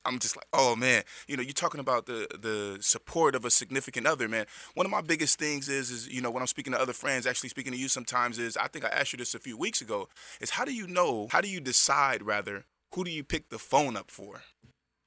I'm 0.06 0.18
just 0.18 0.36
like, 0.36 0.46
oh 0.52 0.76
man, 0.76 1.02
you 1.26 1.36
know, 1.36 1.42
you're 1.42 1.52
talking 1.52 1.80
about 1.80 2.06
the 2.06 2.28
the 2.40 2.78
support 2.80 3.34
of 3.34 3.44
a 3.44 3.50
significant 3.50 4.06
other, 4.06 4.28
man. 4.28 4.46
One 4.74 4.86
of 4.86 4.92
my 4.92 5.00
biggest 5.00 5.38
things 5.38 5.68
is, 5.68 5.90
is 5.90 6.08
you 6.08 6.20
know, 6.20 6.30
when 6.30 6.42
I'm 6.42 6.46
speaking 6.46 6.72
to 6.72 6.80
other 6.80 6.92
friends, 6.92 7.26
actually 7.26 7.48
speaking 7.48 7.72
to 7.72 7.78
you 7.78 7.88
sometimes, 7.88 8.38
is 8.38 8.56
I 8.56 8.68
think 8.68 8.84
I 8.84 8.88
asked 8.88 9.12
you 9.12 9.18
this 9.18 9.34
a 9.34 9.38
few 9.38 9.58
weeks 9.58 9.80
ago, 9.80 10.08
is 10.40 10.50
how 10.50 10.64
do 10.64 10.72
you 10.72 10.86
know, 10.86 11.28
how 11.30 11.40
do 11.40 11.48
you 11.48 11.60
decide 11.60 12.22
rather, 12.22 12.64
who 12.94 13.04
do 13.04 13.10
you 13.10 13.24
pick 13.24 13.48
the 13.48 13.58
phone 13.58 13.96
up 13.96 14.10
for? 14.10 14.42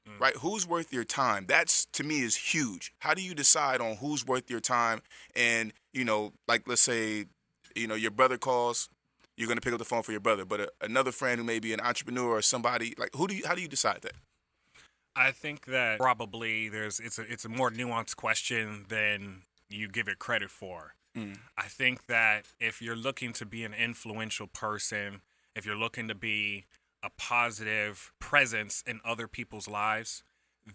Mm. 0.08 0.20
Right? 0.20 0.36
Who's 0.38 0.68
worth 0.68 0.92
your 0.94 1.06
time? 1.06 1.46
That's 1.48 1.86
to 1.94 2.04
me 2.04 2.22
is 2.22 2.36
huge. 2.36 2.94
How 3.00 3.14
do 3.14 3.22
you 3.22 3.34
decide 3.34 3.82
on 3.82 3.98
who's 3.98 4.26
worth 4.26 4.50
your 4.50 4.60
time? 4.60 5.02
And, 5.36 5.74
you 5.94 6.04
know, 6.04 6.34
like 6.48 6.64
let's 6.68 6.82
say, 6.82 7.26
you 7.76 7.88
know, 7.88 7.96
your 7.96 8.12
brother 8.12 8.38
calls, 8.38 8.90
you're 9.38 9.48
gonna 9.48 9.62
pick 9.62 9.74
up 9.74 9.80
the 9.80 9.86
phone 9.86 10.04
for 10.04 10.12
your 10.12 10.20
brother, 10.20 10.44
but 10.44 10.60
a, 10.60 10.72
another 10.82 11.12
friend 11.12 11.40
who 11.40 11.46
may 11.46 11.60
be 11.60 11.74
an 11.74 11.80
entrepreneur 11.80 12.30
or 12.30 12.42
somebody, 12.42 12.94
like 12.98 13.12
who 13.16 13.28
do 13.28 13.36
you 13.36 13.48
how 13.48 13.56
do 13.56 13.62
you 13.62 13.70
decide 13.70 14.02
that? 14.02 14.14
I 15.20 15.32
think 15.32 15.66
that 15.66 16.00
probably 16.00 16.70
there's 16.70 17.02
it's 17.02 17.20
a 17.20 17.24
it's 17.24 17.44
a 17.44 17.50
more 17.50 17.70
nuanced 17.70 18.16
question 18.16 18.86
than 18.88 19.42
you 19.70 19.90
give 19.90 20.08
it 20.08 20.18
credit 20.18 20.50
for. 20.50 20.96
Mm. 21.18 21.38
I 21.58 21.68
think 21.68 22.06
that 22.06 22.46
if 22.58 22.82
you're 22.82 22.96
looking 22.96 23.34
to 23.34 23.46
be 23.46 23.66
an 23.66 23.74
influential 23.74 24.48
person, 24.48 25.22
if 25.56 25.66
you're 25.66 25.76
looking 25.76 26.08
to 26.08 26.16
be 26.16 26.68
a 27.04 27.10
positive 27.18 28.14
presence 28.20 28.82
in 28.88 29.02
other 29.04 29.28
people's 29.28 29.68
lives, 29.68 30.24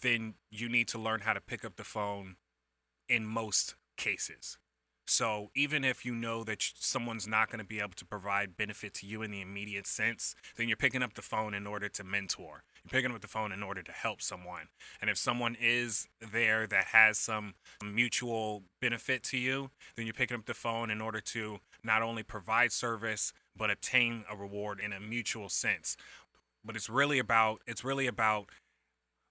then 0.02 0.34
you 0.50 0.68
need 0.68 0.88
to 0.88 0.98
learn 0.98 1.20
how 1.20 1.32
to 1.32 1.40
pick 1.40 1.64
up 1.64 1.76
the 1.76 1.84
phone 1.84 2.36
in 3.08 3.24
most 3.24 3.76
cases. 3.96 4.58
So 5.06 5.50
even 5.54 5.84
if 5.84 6.04
you 6.04 6.14
know 6.14 6.44
that 6.44 6.62
someone's 6.76 7.26
not 7.26 7.50
going 7.50 7.58
to 7.58 7.64
be 7.64 7.80
able 7.80 7.92
to 7.96 8.06
provide 8.06 8.56
benefit 8.56 8.94
to 8.94 9.06
you 9.06 9.20
in 9.22 9.30
the 9.30 9.42
immediate 9.42 9.86
sense, 9.86 10.34
then 10.56 10.66
you're 10.66 10.78
picking 10.78 11.02
up 11.02 11.14
the 11.14 11.22
phone 11.22 11.52
in 11.52 11.66
order 11.66 11.88
to 11.90 12.04
mentor. 12.04 12.64
You're 12.82 13.00
picking 13.00 13.14
up 13.14 13.20
the 13.20 13.28
phone 13.28 13.52
in 13.52 13.62
order 13.62 13.82
to 13.82 13.92
help 13.92 14.22
someone. 14.22 14.68
And 15.00 15.10
if 15.10 15.18
someone 15.18 15.56
is 15.60 16.08
there 16.32 16.66
that 16.66 16.86
has 16.86 17.18
some 17.18 17.54
mutual 17.84 18.62
benefit 18.80 19.22
to 19.24 19.38
you, 19.38 19.70
then 19.96 20.06
you're 20.06 20.14
picking 20.14 20.36
up 20.36 20.46
the 20.46 20.54
phone 20.54 20.90
in 20.90 21.02
order 21.02 21.20
to 21.20 21.58
not 21.82 22.02
only 22.02 22.22
provide 22.22 22.72
service 22.72 23.32
but 23.56 23.70
obtain 23.70 24.24
a 24.30 24.36
reward 24.36 24.80
in 24.80 24.92
a 24.92 25.00
mutual 25.00 25.48
sense. 25.48 25.96
But 26.64 26.76
it's 26.76 26.88
really 26.88 27.18
about 27.18 27.60
it's 27.66 27.84
really 27.84 28.06
about 28.06 28.48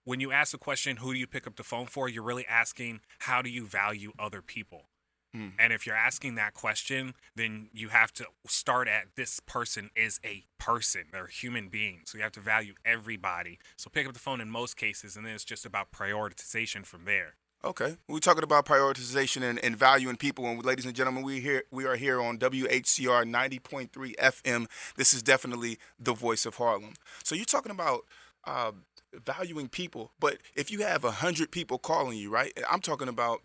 when 0.06 0.20
you 0.20 0.32
ask 0.32 0.52
the 0.52 0.58
question, 0.58 0.98
who 0.98 1.14
do 1.14 1.20
you 1.20 1.28
pick 1.28 1.48
up 1.48 1.56
the 1.56 1.64
phone 1.64 1.88
for? 1.88 2.08
You're 2.10 2.24
really 2.24 2.46
asking, 2.46 3.00
how 3.20 3.42
do 3.42 3.50
you 3.50 3.66
value 3.66 4.12
other 4.20 4.42
people? 4.42 4.86
And 5.34 5.74
if 5.74 5.88
you're 5.88 5.96
asking 5.96 6.36
that 6.36 6.54
question, 6.54 7.16
then 7.36 7.70
you 7.74 7.90
have 7.90 8.12
to 8.14 8.26
start 8.48 8.88
at 8.88 9.16
this 9.16 9.40
person 9.40 9.90
is 9.96 10.20
a 10.24 10.44
person. 10.60 11.06
They're 11.12 11.26
a 11.26 11.32
human 11.32 11.70
being. 11.70 12.02
So 12.06 12.18
you 12.18 12.24
have 12.24 12.34
to 12.34 12.40
value 12.40 12.74
everybody. 12.86 13.60
So 13.76 13.90
pick 13.90 14.06
up 14.08 14.14
the 14.14 14.20
phone 14.20 14.42
in 14.42 14.50
most 14.50 14.78
cases, 14.78 15.16
and 15.16 15.26
then 15.26 15.34
it's 15.34 15.44
just 15.44 15.66
about 15.66 15.92
prioritization 15.92 16.86
from 16.86 17.06
there. 17.06 17.36
Okay, 17.66 17.96
we're 18.10 18.20
talking 18.20 18.44
about 18.44 18.66
prioritization 18.66 19.42
and, 19.42 19.58
and 19.64 19.78
valuing 19.78 20.18
people. 20.18 20.46
And 20.46 20.64
ladies 20.66 20.86
and 20.86 20.94
gentlemen, 20.94 21.24
we 21.24 21.40
here 21.40 21.64
we 21.72 21.86
are 21.86 21.96
here 21.96 22.22
on 22.22 22.38
WHCR 22.38 23.24
90.3 23.24 24.16
FM. 24.18 24.66
This 24.98 25.14
is 25.14 25.24
definitely 25.24 25.80
the 25.98 26.14
voice 26.14 26.46
of 26.46 26.56
Harlem. 26.56 26.94
So 27.24 27.36
you're 27.36 27.46
talking 27.46 27.72
about 27.72 28.02
uh, 28.44 28.74
valuing 29.14 29.70
people, 29.70 30.12
but 30.20 30.40
if 30.56 30.72
you 30.72 30.82
have 30.82 31.06
a 31.06 31.12
hundred 31.12 31.52
people 31.52 31.78
calling 31.78 32.18
you, 32.18 32.30
right? 32.30 32.52
I'm 32.70 32.82
talking 32.82 33.08
about 33.08 33.40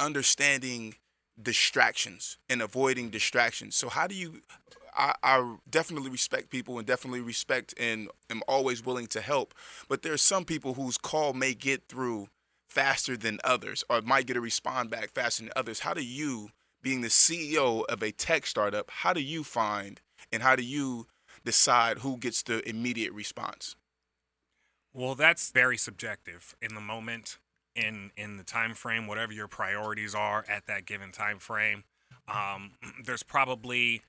understanding 0.00 0.94
distractions 1.40 2.38
and 2.48 2.62
avoiding 2.62 3.10
distractions. 3.10 3.76
So 3.76 3.88
how 3.88 4.06
do 4.06 4.14
you? 4.14 4.42
I, 4.96 5.14
I 5.22 5.56
definitely 5.70 6.10
respect 6.10 6.50
people 6.50 6.78
and 6.78 6.86
definitely 6.86 7.20
respect 7.20 7.72
and 7.78 8.08
am 8.30 8.42
always 8.48 8.84
willing 8.84 9.06
to 9.08 9.20
help. 9.20 9.54
But 9.88 10.02
there's 10.02 10.22
some 10.22 10.44
people 10.44 10.74
whose 10.74 10.98
call 10.98 11.32
may 11.32 11.54
get 11.54 11.88
through 11.88 12.28
faster 12.68 13.16
than 13.16 13.38
others 13.44 13.84
or 13.88 14.02
might 14.02 14.26
get 14.26 14.36
a 14.36 14.40
respond 14.40 14.90
back 14.90 15.10
faster 15.10 15.44
than 15.44 15.52
others. 15.54 15.80
How 15.80 15.94
do 15.94 16.04
you, 16.04 16.50
being 16.82 17.00
the 17.00 17.08
CEO 17.08 17.84
of 17.86 18.02
a 18.02 18.10
tech 18.10 18.46
startup, 18.46 18.90
how 18.90 19.12
do 19.12 19.20
you 19.20 19.44
find 19.44 20.00
and 20.32 20.42
how 20.42 20.56
do 20.56 20.64
you 20.64 21.06
decide 21.44 21.98
who 21.98 22.18
gets 22.18 22.42
the 22.42 22.68
immediate 22.68 23.12
response? 23.12 23.76
Well, 24.92 25.14
that's 25.14 25.50
very 25.50 25.76
subjective 25.76 26.56
in 26.60 26.74
the 26.74 26.80
moment. 26.80 27.38
In 27.78 28.10
in 28.16 28.36
the 28.36 28.44
time 28.44 28.74
frame, 28.74 29.06
whatever 29.06 29.32
your 29.32 29.48
priorities 29.48 30.14
are 30.14 30.44
at 30.48 30.66
that 30.66 30.84
given 30.84 31.12
time 31.12 31.38
frame. 31.38 31.84
Um, 32.26 32.72
there's 33.04 33.22
probably 33.22 34.02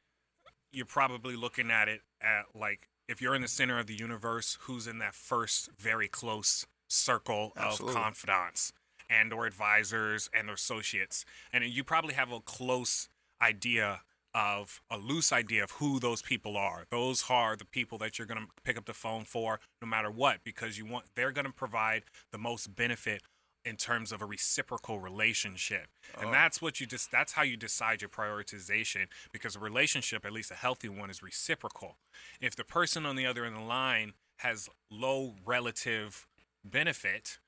you're 0.71 0.85
probably 0.85 1.35
looking 1.35 1.71
at 1.71 1.87
it 1.87 2.01
at 2.21 2.45
like 2.55 2.89
if 3.07 3.21
you're 3.21 3.35
in 3.35 3.41
the 3.41 3.47
center 3.47 3.79
of 3.79 3.87
the 3.87 3.95
universe, 3.95 4.57
who's 4.61 4.87
in 4.87 4.99
that 4.99 5.15
first 5.15 5.69
very 5.77 6.07
close 6.07 6.65
circle 6.87 7.53
Absolutely. 7.55 7.95
of 7.95 8.03
confidants 8.03 8.73
and 9.09 9.31
or 9.33 9.45
advisors 9.45 10.29
and 10.33 10.49
or 10.49 10.53
associates, 10.53 11.25
and 11.53 11.63
you 11.63 11.83
probably 11.83 12.13
have 12.13 12.31
a 12.31 12.39
close 12.39 13.09
idea 13.41 14.01
of 14.35 14.81
a 14.91 14.97
loose 14.97 15.33
idea 15.33 15.63
of 15.63 15.71
who 15.71 15.99
those 15.99 16.21
people 16.21 16.55
are. 16.55 16.85
Those 16.91 17.25
are 17.29 17.55
the 17.55 17.65
people 17.65 17.97
that 17.97 18.19
you're 18.19 18.27
going 18.27 18.41
to 18.41 18.47
pick 18.63 18.77
up 18.77 18.85
the 18.85 18.93
phone 18.93 19.23
for 19.23 19.59
no 19.81 19.87
matter 19.87 20.11
what 20.11 20.43
because 20.43 20.77
you 20.77 20.85
want 20.85 21.05
they're 21.15 21.31
going 21.31 21.47
to 21.47 21.51
provide 21.51 22.03
the 22.31 22.37
most 22.37 22.75
benefit 22.75 23.23
in 23.65 23.75
terms 23.75 24.11
of 24.11 24.21
a 24.21 24.25
reciprocal 24.25 24.99
relationship. 24.99 25.87
And 26.19 26.29
oh. 26.29 26.31
that's 26.31 26.61
what 26.61 26.79
you 26.79 26.87
just 26.87 27.11
that's 27.11 27.33
how 27.33 27.43
you 27.43 27.57
decide 27.57 28.01
your 28.01 28.09
prioritization 28.09 29.07
because 29.31 29.55
a 29.55 29.59
relationship, 29.59 30.25
at 30.25 30.31
least 30.31 30.51
a 30.51 30.55
healthy 30.55 30.89
one 30.89 31.09
is 31.09 31.21
reciprocal. 31.21 31.97
If 32.41 32.55
the 32.55 32.63
person 32.63 33.05
on 33.05 33.15
the 33.15 33.25
other 33.25 33.45
end 33.45 33.55
of 33.55 33.61
the 33.61 33.67
line 33.67 34.13
has 34.37 34.69
low 34.89 35.35
relative 35.45 36.27
benefit, 36.63 37.39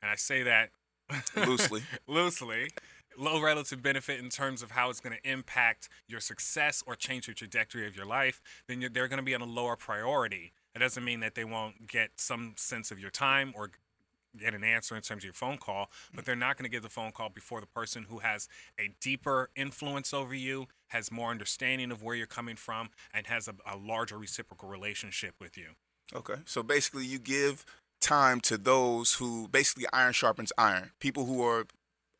and 0.00 0.10
I 0.10 0.16
say 0.16 0.42
that 0.42 0.70
Loosely. 1.36 1.82
loosely 2.08 2.68
low 3.18 3.40
relative 3.40 3.82
benefit 3.82 4.20
in 4.20 4.28
terms 4.28 4.62
of 4.62 4.72
how 4.72 4.90
it's 4.90 5.00
going 5.00 5.16
to 5.16 5.30
impact 5.30 5.88
your 6.08 6.20
success 6.20 6.82
or 6.86 6.94
change 6.94 7.26
your 7.26 7.34
trajectory 7.34 7.86
of 7.86 7.96
your 7.96 8.04
life 8.04 8.42
then 8.68 8.80
you're, 8.80 8.90
they're 8.90 9.08
going 9.08 9.18
to 9.18 9.24
be 9.24 9.34
on 9.34 9.40
a 9.40 9.46
lower 9.46 9.76
priority 9.76 10.52
it 10.74 10.80
doesn't 10.80 11.04
mean 11.04 11.20
that 11.20 11.34
they 11.34 11.44
won't 11.44 11.86
get 11.86 12.10
some 12.16 12.54
sense 12.56 12.90
of 12.90 12.98
your 12.98 13.10
time 13.10 13.52
or 13.56 13.70
get 14.38 14.54
an 14.54 14.62
answer 14.64 14.94
in 14.96 15.02
terms 15.02 15.20
of 15.20 15.24
your 15.24 15.32
phone 15.34 15.58
call 15.58 15.90
but 16.14 16.24
they're 16.24 16.36
not 16.36 16.56
going 16.56 16.64
to 16.64 16.70
give 16.70 16.82
the 16.82 16.88
phone 16.88 17.12
call 17.12 17.28
before 17.28 17.60
the 17.60 17.66
person 17.66 18.06
who 18.08 18.18
has 18.20 18.48
a 18.78 18.90
deeper 19.00 19.50
influence 19.56 20.12
over 20.14 20.34
you 20.34 20.66
has 20.88 21.10
more 21.10 21.30
understanding 21.30 21.90
of 21.90 22.02
where 22.02 22.14
you're 22.14 22.26
coming 22.26 22.56
from 22.56 22.90
and 23.12 23.26
has 23.26 23.48
a, 23.48 23.54
a 23.70 23.76
larger 23.76 24.16
reciprocal 24.18 24.68
relationship 24.68 25.34
with 25.40 25.56
you 25.56 25.70
Okay. 26.14 26.34
So 26.44 26.62
basically, 26.62 27.04
you 27.04 27.18
give 27.18 27.64
time 28.00 28.38
to 28.42 28.56
those 28.56 29.14
who 29.14 29.48
basically 29.48 29.86
iron 29.92 30.12
sharpens 30.12 30.52
iron. 30.56 30.92
People 31.00 31.24
who 31.26 31.42
are 31.44 31.66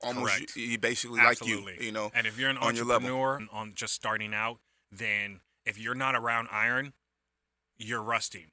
almost 0.03 0.35
Correct. 0.35 0.53
y- 0.57 0.67
y- 0.71 0.77
basically 0.77 1.21
Absolutely. 1.21 1.73
like 1.75 1.81
you. 1.81 1.87
You 1.87 1.93
know. 1.93 2.11
And 2.13 2.27
if 2.27 2.37
you're 2.37 2.51
an 2.51 2.57
on 2.59 2.75
your 2.75 2.85
level. 2.85 3.09
entrepreneur 3.11 3.47
on 3.53 3.75
just 3.77 3.95
starting 3.95 4.35
out, 4.35 4.59
then 4.91 5.39
if 5.65 5.79
you're 5.79 5.95
not 5.95 6.17
around 6.17 6.49
iron, 6.51 6.95
you're 7.79 8.03
rusting. 8.03 8.47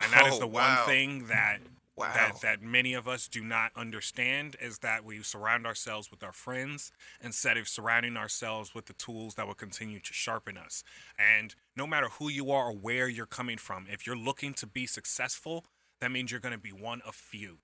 And 0.00 0.10
that 0.14 0.26
is 0.26 0.36
Oh, 0.36 0.38
the 0.40 0.46
wow. 0.46 0.76
one 0.78 0.86
thing 0.86 1.26
that 1.26 1.58
Wow. 1.96 2.12
that 2.14 2.40
that 2.42 2.62
many 2.62 2.92
of 2.92 3.08
us 3.08 3.26
do 3.26 3.42
not 3.42 3.70
understand 3.74 4.54
is 4.60 4.80
that 4.80 5.02
we 5.02 5.22
surround 5.22 5.66
ourselves 5.66 6.10
with 6.10 6.22
our 6.22 6.32
friends 6.32 6.92
instead 7.22 7.56
of 7.56 7.68
surrounding 7.68 8.18
ourselves 8.18 8.74
with 8.74 8.84
the 8.84 8.92
tools 8.92 9.36
that 9.36 9.46
will 9.46 9.54
continue 9.54 9.98
to 10.00 10.12
sharpen 10.12 10.58
us. 10.58 10.84
And 11.18 11.54
no 11.74 11.86
matter 11.86 12.08
who 12.18 12.28
you 12.28 12.50
are 12.50 12.66
or 12.66 12.72
where 12.76 13.08
you're 13.08 13.24
coming 13.24 13.56
from, 13.56 13.86
if 13.90 14.06
you're 14.06 14.14
looking 14.16 14.52
to 14.54 14.66
be 14.66 14.86
successful, 14.86 15.64
that 16.02 16.10
means 16.10 16.30
you're 16.30 16.40
going 16.40 16.52
to 16.52 16.58
be 16.60 16.70
one 16.72 17.00
of 17.06 17.14
few. 17.14 17.58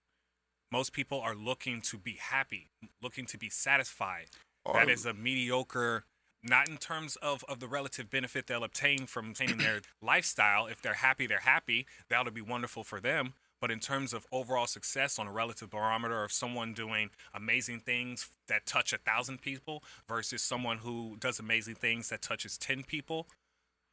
Most 0.70 0.94
people 0.94 1.20
are 1.20 1.34
looking 1.34 1.82
to 1.82 1.98
be 1.98 2.16
happy, 2.18 2.70
looking 3.02 3.26
to 3.26 3.36
be 3.36 3.50
satisfied. 3.50 4.28
Oh, 4.64 4.72
that 4.72 4.88
Are- 4.88 4.90
is 4.90 5.04
a 5.04 5.12
mediocre 5.12 6.06
not 6.42 6.68
in 6.68 6.76
terms 6.76 7.16
of, 7.16 7.44
of 7.48 7.60
the 7.60 7.68
relative 7.68 8.10
benefit 8.10 8.46
they'll 8.46 8.64
obtain 8.64 9.06
from 9.06 9.28
obtaining 9.30 9.58
their 9.58 9.80
lifestyle. 10.02 10.66
If 10.66 10.82
they're 10.82 10.94
happy, 10.94 11.26
they're 11.26 11.38
happy. 11.40 11.86
That'll 12.08 12.32
be 12.32 12.40
wonderful 12.40 12.82
for 12.82 13.00
them. 13.00 13.34
But 13.62 13.70
in 13.70 13.78
terms 13.78 14.12
of 14.12 14.26
overall 14.32 14.66
success 14.66 15.20
on 15.20 15.28
a 15.28 15.32
relative 15.32 15.70
barometer 15.70 16.24
of 16.24 16.32
someone 16.32 16.74
doing 16.74 17.10
amazing 17.32 17.78
things 17.78 18.28
that 18.48 18.66
touch 18.66 18.92
a 18.92 18.98
thousand 18.98 19.40
people 19.40 19.84
versus 20.08 20.42
someone 20.42 20.78
who 20.78 21.16
does 21.20 21.38
amazing 21.38 21.76
things 21.76 22.08
that 22.08 22.22
touches 22.22 22.58
10 22.58 22.82
people, 22.82 23.28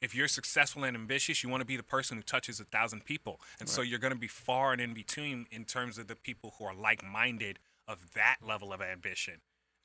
if 0.01 0.15
you're 0.15 0.27
successful 0.27 0.83
and 0.83 0.97
ambitious, 0.97 1.43
you 1.43 1.49
want 1.49 1.61
to 1.61 1.67
be 1.67 1.77
the 1.77 1.83
person 1.83 2.17
who 2.17 2.23
touches 2.23 2.59
a 2.59 2.63
thousand 2.63 3.05
people. 3.05 3.39
And 3.59 3.69
so 3.69 3.83
you're 3.83 3.99
going 3.99 4.11
to 4.11 4.19
be 4.19 4.27
far 4.27 4.71
and 4.73 4.81
in 4.81 4.95
between 4.95 5.45
in 5.51 5.65
terms 5.65 5.99
of 5.99 6.07
the 6.07 6.15
people 6.15 6.55
who 6.57 6.65
are 6.65 6.73
like 6.73 7.05
minded 7.05 7.59
of 7.87 8.13
that 8.15 8.37
level 8.43 8.73
of 8.73 8.81
ambition. 8.81 9.35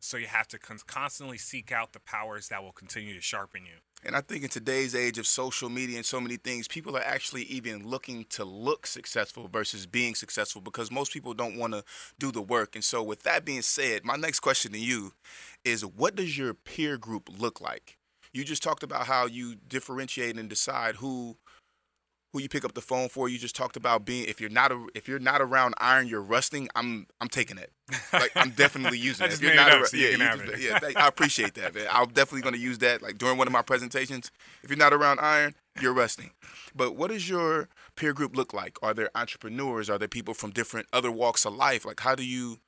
So 0.04 0.18
you 0.18 0.26
have 0.26 0.46
to 0.48 0.58
con- 0.58 0.78
constantly 0.86 1.38
seek 1.38 1.72
out 1.72 1.94
the 1.94 2.00
powers 2.00 2.48
that 2.48 2.62
will 2.62 2.72
continue 2.72 3.14
to 3.14 3.22
sharpen 3.22 3.64
you. 3.64 3.76
And 4.04 4.14
I 4.14 4.20
think 4.20 4.42
in 4.44 4.50
today's 4.50 4.94
age 4.94 5.16
of 5.16 5.26
social 5.26 5.70
media 5.70 5.96
and 5.96 6.04
so 6.04 6.20
many 6.20 6.36
things, 6.36 6.68
people 6.68 6.94
are 6.94 7.02
actually 7.02 7.44
even 7.44 7.88
looking 7.88 8.26
to 8.30 8.44
look 8.44 8.86
successful 8.86 9.48
versus 9.48 9.86
being 9.86 10.14
successful 10.14 10.60
because 10.60 10.90
most 10.90 11.10
people 11.10 11.32
don't 11.32 11.56
want 11.56 11.72
to 11.72 11.84
do 12.18 12.30
the 12.30 12.42
work. 12.42 12.74
And 12.74 12.84
so, 12.84 13.02
with 13.02 13.22
that 13.22 13.46
being 13.46 13.62
said, 13.62 14.04
my 14.04 14.16
next 14.16 14.40
question 14.40 14.72
to 14.72 14.78
you 14.78 15.12
is 15.64 15.86
what 15.86 16.16
does 16.16 16.36
your 16.36 16.52
peer 16.52 16.98
group 16.98 17.30
look 17.38 17.62
like? 17.62 17.96
You 18.34 18.44
just 18.44 18.62
talked 18.62 18.82
about 18.82 19.06
how 19.06 19.24
you 19.24 19.54
differentiate 19.54 20.36
and 20.36 20.50
decide 20.50 20.96
who 20.96 21.38
who 22.34 22.40
you 22.42 22.48
pick 22.50 22.64
up 22.64 22.74
the 22.74 22.80
phone 22.82 23.08
for. 23.08 23.28
You 23.28 23.38
just 23.38 23.54
talked 23.56 23.76
about 23.76 24.04
being 24.04 24.26
if 24.28 24.40
you're 24.40 24.50
not 24.50 24.72
a, 24.72 24.86
if 24.94 25.08
you're 25.08 25.18
not 25.20 25.40
around 25.40 25.74
iron, 25.78 26.08
you're 26.08 26.20
rusting. 26.20 26.68
I'm 26.74 27.06
I'm 27.20 27.28
taking 27.28 27.56
it. 27.56 27.72
Like 28.12 28.32
I'm 28.34 28.50
definitely 28.50 28.98
using 29.08 29.24
it. 29.26 29.30
just 29.30 29.40
If 29.42 29.46
you're 29.48 29.54
made 29.56 29.62
it 29.62 29.64
not 29.64 29.72
up 29.72 29.80
ar- 29.80 29.86
so 29.86 29.96
you 29.96 30.08
you 30.08 30.18
just- 30.18 30.40
it. 30.42 30.60
yeah, 30.60 30.78
thank- 30.80 30.96
I 30.98 31.06
appreciate 31.08 31.54
that, 31.54 31.74
man. 31.74 31.86
I'm 31.90 32.08
definitely 32.08 32.42
going 32.42 32.54
to 32.56 32.60
use 32.60 32.78
that 32.78 33.00
like 33.02 33.16
during 33.16 33.38
one 33.38 33.46
of 33.46 33.52
my 33.52 33.62
presentations. 33.62 34.30
If 34.62 34.68
you're 34.68 34.76
not 34.76 34.92
around 34.92 35.20
iron, 35.20 35.54
you're 35.80 35.94
rusting. 35.94 36.32
But 36.74 36.96
what 36.96 37.10
does 37.10 37.28
your 37.28 37.68
peer 37.96 38.12
group 38.12 38.36
look 38.36 38.52
like? 38.52 38.78
Are 38.82 38.92
there 38.94 39.10
entrepreneurs? 39.14 39.88
Are 39.88 39.96
there 39.98 40.08
people 40.08 40.34
from 40.34 40.50
different 40.50 40.88
other 40.92 41.10
walks 41.12 41.46
of 41.46 41.54
life? 41.54 41.84
Like 41.86 42.00
how 42.00 42.14
do 42.16 42.26
you 42.26 42.58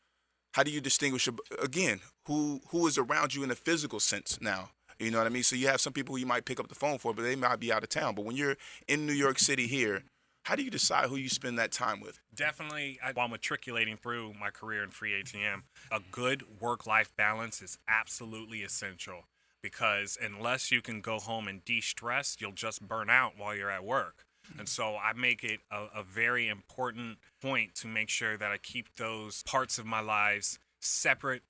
how 0.54 0.62
do 0.62 0.70
you 0.70 0.80
distinguish 0.80 1.28
again 1.60 2.00
who 2.26 2.60
who 2.68 2.86
is 2.86 2.96
around 2.96 3.34
you 3.34 3.42
in 3.42 3.50
a 3.50 3.56
physical 3.56 3.98
sense 4.00 4.38
now? 4.40 4.70
You 4.98 5.10
know 5.10 5.18
what 5.18 5.26
I 5.26 5.30
mean? 5.30 5.42
So 5.42 5.56
you 5.56 5.66
have 5.68 5.80
some 5.80 5.92
people 5.92 6.14
who 6.14 6.20
you 6.20 6.26
might 6.26 6.44
pick 6.44 6.58
up 6.58 6.68
the 6.68 6.74
phone 6.74 6.98
for, 6.98 7.12
but 7.12 7.22
they 7.22 7.36
might 7.36 7.60
be 7.60 7.72
out 7.72 7.82
of 7.82 7.88
town. 7.88 8.14
But 8.14 8.24
when 8.24 8.36
you're 8.36 8.56
in 8.88 9.06
New 9.06 9.12
York 9.12 9.38
City 9.38 9.66
here, 9.66 10.04
how 10.44 10.54
do 10.56 10.62
you 10.62 10.70
decide 10.70 11.08
who 11.08 11.16
you 11.16 11.28
spend 11.28 11.58
that 11.58 11.72
time 11.72 12.00
with? 12.00 12.18
Definitely, 12.34 12.98
I- 13.02 13.12
while 13.12 13.28
matriculating 13.28 13.96
through 13.96 14.34
my 14.34 14.50
career 14.50 14.82
in 14.82 14.90
free 14.90 15.12
ATM, 15.12 15.64
a 15.90 16.00
good 16.10 16.60
work 16.60 16.86
life 16.86 17.12
balance 17.16 17.60
is 17.60 17.78
absolutely 17.88 18.62
essential 18.62 19.24
because 19.62 20.16
unless 20.22 20.70
you 20.70 20.80
can 20.80 21.00
go 21.00 21.18
home 21.18 21.48
and 21.48 21.64
de 21.64 21.80
stress, 21.80 22.36
you'll 22.38 22.52
just 22.52 22.80
burn 22.86 23.10
out 23.10 23.36
while 23.36 23.54
you're 23.56 23.70
at 23.70 23.84
work. 23.84 24.24
And 24.56 24.68
so 24.68 24.96
I 24.96 25.12
make 25.12 25.42
it 25.42 25.58
a, 25.72 25.86
a 25.96 26.02
very 26.04 26.46
important 26.48 27.18
point 27.42 27.74
to 27.76 27.88
make 27.88 28.08
sure 28.08 28.36
that 28.38 28.52
I 28.52 28.58
keep 28.58 28.94
those 28.94 29.42
parts 29.42 29.76
of 29.76 29.84
my 29.86 29.98
lives 29.98 30.60
separate 30.80 31.42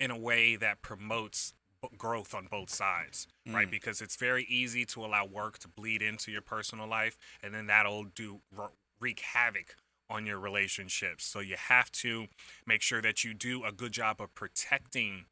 in 0.00 0.10
a 0.10 0.18
way 0.18 0.56
that 0.56 0.82
promotes 0.82 1.54
growth 1.96 2.34
on 2.34 2.46
both 2.50 2.70
sides, 2.70 3.26
right? 3.48 3.68
Mm. 3.68 3.70
Because 3.70 4.00
it's 4.00 4.16
very 4.16 4.44
easy 4.48 4.84
to 4.86 5.04
allow 5.04 5.24
work 5.26 5.58
to 5.60 5.68
bleed 5.68 6.02
into 6.02 6.30
your 6.30 6.42
personal 6.42 6.86
life, 6.86 7.16
and 7.42 7.54
then 7.54 7.66
that'll 7.66 8.04
do 8.04 8.40
wreak 9.00 9.20
havoc 9.20 9.76
on 10.08 10.26
your 10.26 10.38
relationships. 10.38 11.24
So 11.24 11.40
you 11.40 11.56
have 11.56 11.90
to 11.92 12.26
make 12.66 12.82
sure 12.82 13.02
that 13.02 13.24
you 13.24 13.34
do 13.34 13.64
a 13.64 13.72
good 13.72 13.92
job 13.92 14.20
of 14.20 14.34
protecting 14.34 15.24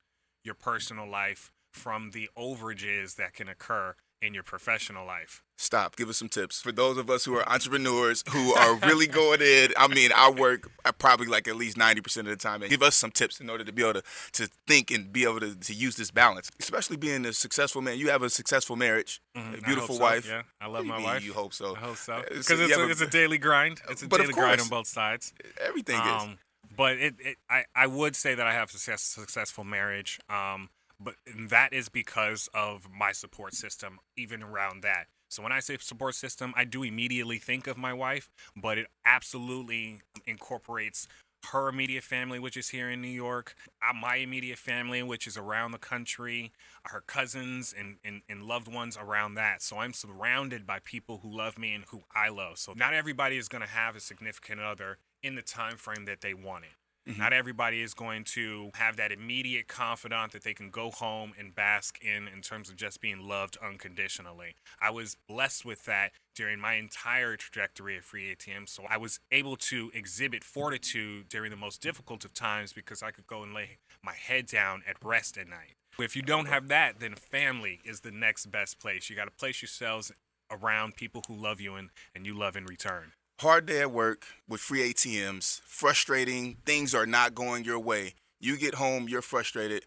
your 0.42 0.54
personal 0.54 1.08
life 1.08 1.52
from 1.72 2.10
the 2.10 2.28
overages 2.36 3.16
that 3.16 3.34
can 3.34 3.48
occur 3.48 3.94
in 4.22 4.34
your 4.34 4.42
professional 4.42 5.06
life. 5.06 5.42
Stop. 5.56 5.96
Give 5.96 6.08
us 6.08 6.18
some 6.18 6.28
tips 6.28 6.60
for 6.60 6.72
those 6.72 6.98
of 6.98 7.08
us 7.08 7.24
who 7.24 7.36
are 7.36 7.48
entrepreneurs 7.48 8.22
who 8.30 8.52
are 8.54 8.74
really 8.76 9.06
going 9.20 9.40
in. 9.40 9.72
I 9.78 9.88
mean, 9.88 10.10
I 10.14 10.30
work 10.30 10.70
probably 10.98 11.26
like 11.26 11.48
at 11.48 11.56
least 11.56 11.76
ninety 11.76 12.00
percent 12.00 12.28
of 12.28 12.36
the 12.38 12.42
time. 12.42 12.62
And 12.62 12.70
give 12.70 12.82
us 12.82 12.96
some 12.96 13.10
tips 13.10 13.40
in 13.40 13.48
order 13.48 13.64
to 13.64 13.72
be 13.72 13.82
able 13.82 13.94
to, 13.94 14.02
to 14.32 14.48
think 14.66 14.90
and 14.90 15.12
be 15.12 15.24
able 15.24 15.40
to, 15.40 15.54
to 15.54 15.72
use 15.74 15.96
this 15.96 16.10
balance. 16.10 16.50
Especially 16.60 16.96
being 16.96 17.24
a 17.24 17.32
successful 17.32 17.82
man. 17.82 17.98
You 17.98 18.10
have 18.10 18.22
a 18.22 18.30
successful 18.30 18.76
marriage, 18.76 19.20
Mhm, 19.36 19.54
I 19.54 19.58
a 19.58 19.60
beautiful 19.62 19.96
so, 19.96 20.02
wife. 20.02 20.26
Yeah, 20.28 20.42
I 20.60 20.66
love 20.66 20.84
my 20.84 20.96
mean 20.96 21.04
wife. 21.04 21.24
You 21.24 21.32
hope 21.32 21.54
so. 21.54 21.76
I 21.76 21.78
hope 21.78 21.96
so. 21.96 22.14
Uh, 22.14 22.22
Because 22.28 22.46
so 22.46 22.54
it's, 22.54 22.76
a, 22.76 22.90
it's 22.90 23.00
a 23.00 23.06
daily 23.06 23.38
grind. 23.38 23.80
It's 23.88 24.02
a 24.02 24.06
daily 24.06 24.32
grind 24.32 24.60
on 24.60 24.68
both 24.68 24.86
sides. 24.86 25.32
Everything 25.60 25.96
is. 25.96 26.22
Um, 26.22 26.38
but 26.76 26.98
it, 26.98 27.14
it 27.18 27.36
I, 27.48 27.64
I 27.74 27.86
would 27.86 28.16
say 28.16 28.34
that 28.34 28.46
I 28.46 28.52
have 28.52 28.68
a 28.68 28.72
success, 28.72 29.02
successful 29.02 29.64
marriage. 29.64 30.20
Um, 30.28 30.68
but 31.00 31.14
that 31.48 31.72
is 31.72 31.88
because 31.88 32.48
of 32.54 32.86
my 32.90 33.12
support 33.12 33.54
system, 33.54 33.98
even 34.16 34.42
around 34.42 34.82
that. 34.82 35.06
So 35.28 35.42
when 35.42 35.52
I 35.52 35.60
say 35.60 35.76
support 35.80 36.16
system, 36.16 36.52
I 36.56 36.64
do 36.64 36.82
immediately 36.82 37.38
think 37.38 37.66
of 37.66 37.78
my 37.78 37.92
wife, 37.92 38.28
but 38.56 38.78
it 38.78 38.88
absolutely 39.06 40.00
incorporates 40.26 41.06
her 41.52 41.68
immediate 41.68 42.04
family, 42.04 42.38
which 42.38 42.56
is 42.56 42.68
here 42.68 42.90
in 42.90 43.00
New 43.00 43.08
York, 43.08 43.54
uh, 43.82 43.92
my 43.94 44.16
immediate 44.16 44.58
family, 44.58 45.02
which 45.02 45.26
is 45.26 45.36
around 45.36 45.72
the 45.72 45.78
country, 45.78 46.52
her 46.84 47.02
cousins 47.06 47.74
and, 47.76 47.96
and, 48.04 48.22
and 48.28 48.42
loved 48.42 48.68
ones 48.68 48.98
around 49.00 49.34
that. 49.34 49.62
So 49.62 49.78
I'm 49.78 49.92
surrounded 49.92 50.66
by 50.66 50.80
people 50.84 51.20
who 51.22 51.34
love 51.34 51.58
me 51.58 51.74
and 51.74 51.84
who 51.88 52.02
I 52.14 52.28
love. 52.28 52.58
So 52.58 52.72
not 52.76 52.92
everybody 52.92 53.38
is 53.38 53.48
going 53.48 53.62
to 53.62 53.68
have 53.68 53.96
a 53.96 54.00
significant 54.00 54.60
other 54.60 54.98
in 55.22 55.34
the 55.34 55.42
time 55.42 55.76
frame 55.76 56.04
that 56.06 56.20
they 56.20 56.34
want 56.34 56.64
it. 56.64 56.79
Mm-hmm. 57.08 57.18
Not 57.18 57.32
everybody 57.32 57.80
is 57.80 57.94
going 57.94 58.24
to 58.24 58.70
have 58.74 58.96
that 58.96 59.10
immediate 59.10 59.68
confidant 59.68 60.32
that 60.32 60.44
they 60.44 60.52
can 60.52 60.70
go 60.70 60.90
home 60.90 61.32
and 61.38 61.54
bask 61.54 61.98
in 62.02 62.28
in 62.28 62.42
terms 62.42 62.68
of 62.68 62.76
just 62.76 63.00
being 63.00 63.26
loved 63.26 63.56
unconditionally. 63.64 64.54
I 64.80 64.90
was 64.90 65.16
blessed 65.26 65.64
with 65.64 65.84
that 65.86 66.12
during 66.34 66.60
my 66.60 66.74
entire 66.74 67.36
trajectory 67.36 67.96
at 67.96 68.04
Free 68.04 68.34
ATM, 68.34 68.68
so 68.68 68.84
I 68.88 68.98
was 68.98 69.18
able 69.32 69.56
to 69.56 69.90
exhibit 69.94 70.44
fortitude 70.44 71.28
during 71.28 71.50
the 71.50 71.56
most 71.56 71.80
difficult 71.80 72.24
of 72.24 72.34
times 72.34 72.72
because 72.72 73.02
I 73.02 73.10
could 73.10 73.26
go 73.26 73.42
and 73.42 73.54
lay 73.54 73.78
my 74.02 74.14
head 74.14 74.46
down 74.46 74.82
at 74.88 74.96
rest 75.02 75.38
at 75.38 75.48
night. 75.48 75.76
If 75.98 76.16
you 76.16 76.22
don't 76.22 76.46
have 76.46 76.68
that, 76.68 77.00
then 77.00 77.14
family 77.14 77.80
is 77.84 78.00
the 78.00 78.10
next 78.10 78.46
best 78.46 78.78
place. 78.78 79.10
You 79.10 79.16
got 79.16 79.24
to 79.24 79.30
place 79.30 79.60
yourselves 79.60 80.12
around 80.50 80.96
people 80.96 81.22
who 81.28 81.34
love 81.34 81.60
you 81.60 81.74
and, 81.74 81.90
and 82.14 82.26
you 82.26 82.34
love 82.34 82.56
in 82.56 82.64
return. 82.64 83.12
Hard 83.40 83.64
day 83.64 83.80
at 83.80 83.90
work 83.90 84.26
with 84.46 84.60
free 84.60 84.92
ATMs, 84.92 85.62
frustrating, 85.64 86.58
things 86.66 86.94
are 86.94 87.06
not 87.06 87.34
going 87.34 87.64
your 87.64 87.78
way. 87.78 88.12
You 88.38 88.58
get 88.58 88.74
home, 88.74 89.08
you're 89.08 89.22
frustrated. 89.22 89.86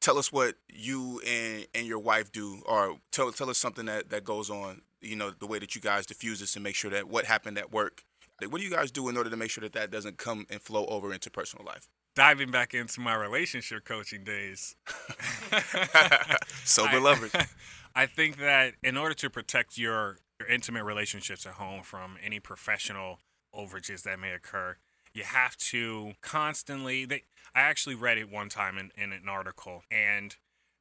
Tell 0.00 0.16
us 0.16 0.32
what 0.32 0.54
you 0.66 1.20
and, 1.28 1.66
and 1.74 1.86
your 1.86 1.98
wife 1.98 2.32
do, 2.32 2.62
or 2.64 2.96
tell 3.12 3.30
tell 3.30 3.50
us 3.50 3.58
something 3.58 3.84
that, 3.84 4.08
that 4.08 4.24
goes 4.24 4.48
on, 4.48 4.80
you 5.02 5.16
know, 5.16 5.32
the 5.38 5.46
way 5.46 5.58
that 5.58 5.74
you 5.74 5.82
guys 5.82 6.06
diffuse 6.06 6.40
this 6.40 6.54
and 6.54 6.64
make 6.64 6.76
sure 6.76 6.90
that 6.92 7.08
what 7.08 7.26
happened 7.26 7.58
at 7.58 7.72
work. 7.72 8.04
What 8.40 8.56
do 8.56 8.64
you 8.64 8.70
guys 8.70 8.90
do 8.90 9.10
in 9.10 9.18
order 9.18 9.28
to 9.28 9.36
make 9.36 9.50
sure 9.50 9.60
that 9.60 9.74
that 9.74 9.90
doesn't 9.90 10.16
come 10.16 10.46
and 10.48 10.58
flow 10.62 10.86
over 10.86 11.12
into 11.12 11.30
personal 11.30 11.66
life? 11.66 11.88
Diving 12.14 12.50
back 12.50 12.72
into 12.72 13.02
my 13.02 13.14
relationship 13.16 13.84
coaching 13.84 14.24
days. 14.24 14.76
Sober 16.64 16.88
I- 16.96 17.00
lovers. 17.00 17.32
I 17.94 18.06
think 18.06 18.38
that 18.38 18.74
in 18.82 18.96
order 18.96 19.14
to 19.14 19.28
protect 19.28 19.76
your, 19.76 20.18
your 20.38 20.48
intimate 20.48 20.84
relationships 20.84 21.46
at 21.46 21.54
home 21.54 21.82
from 21.82 22.16
any 22.22 22.40
professional 22.40 23.20
overages 23.54 24.02
that 24.02 24.18
may 24.18 24.32
occur, 24.32 24.76
you 25.12 25.24
have 25.24 25.56
to 25.56 26.12
constantly. 26.20 27.04
They, 27.04 27.22
I 27.54 27.60
actually 27.60 27.94
read 27.94 28.18
it 28.18 28.30
one 28.30 28.48
time 28.48 28.76
in, 28.78 28.90
in 28.96 29.12
an 29.12 29.28
article, 29.28 29.84
and 29.90 30.36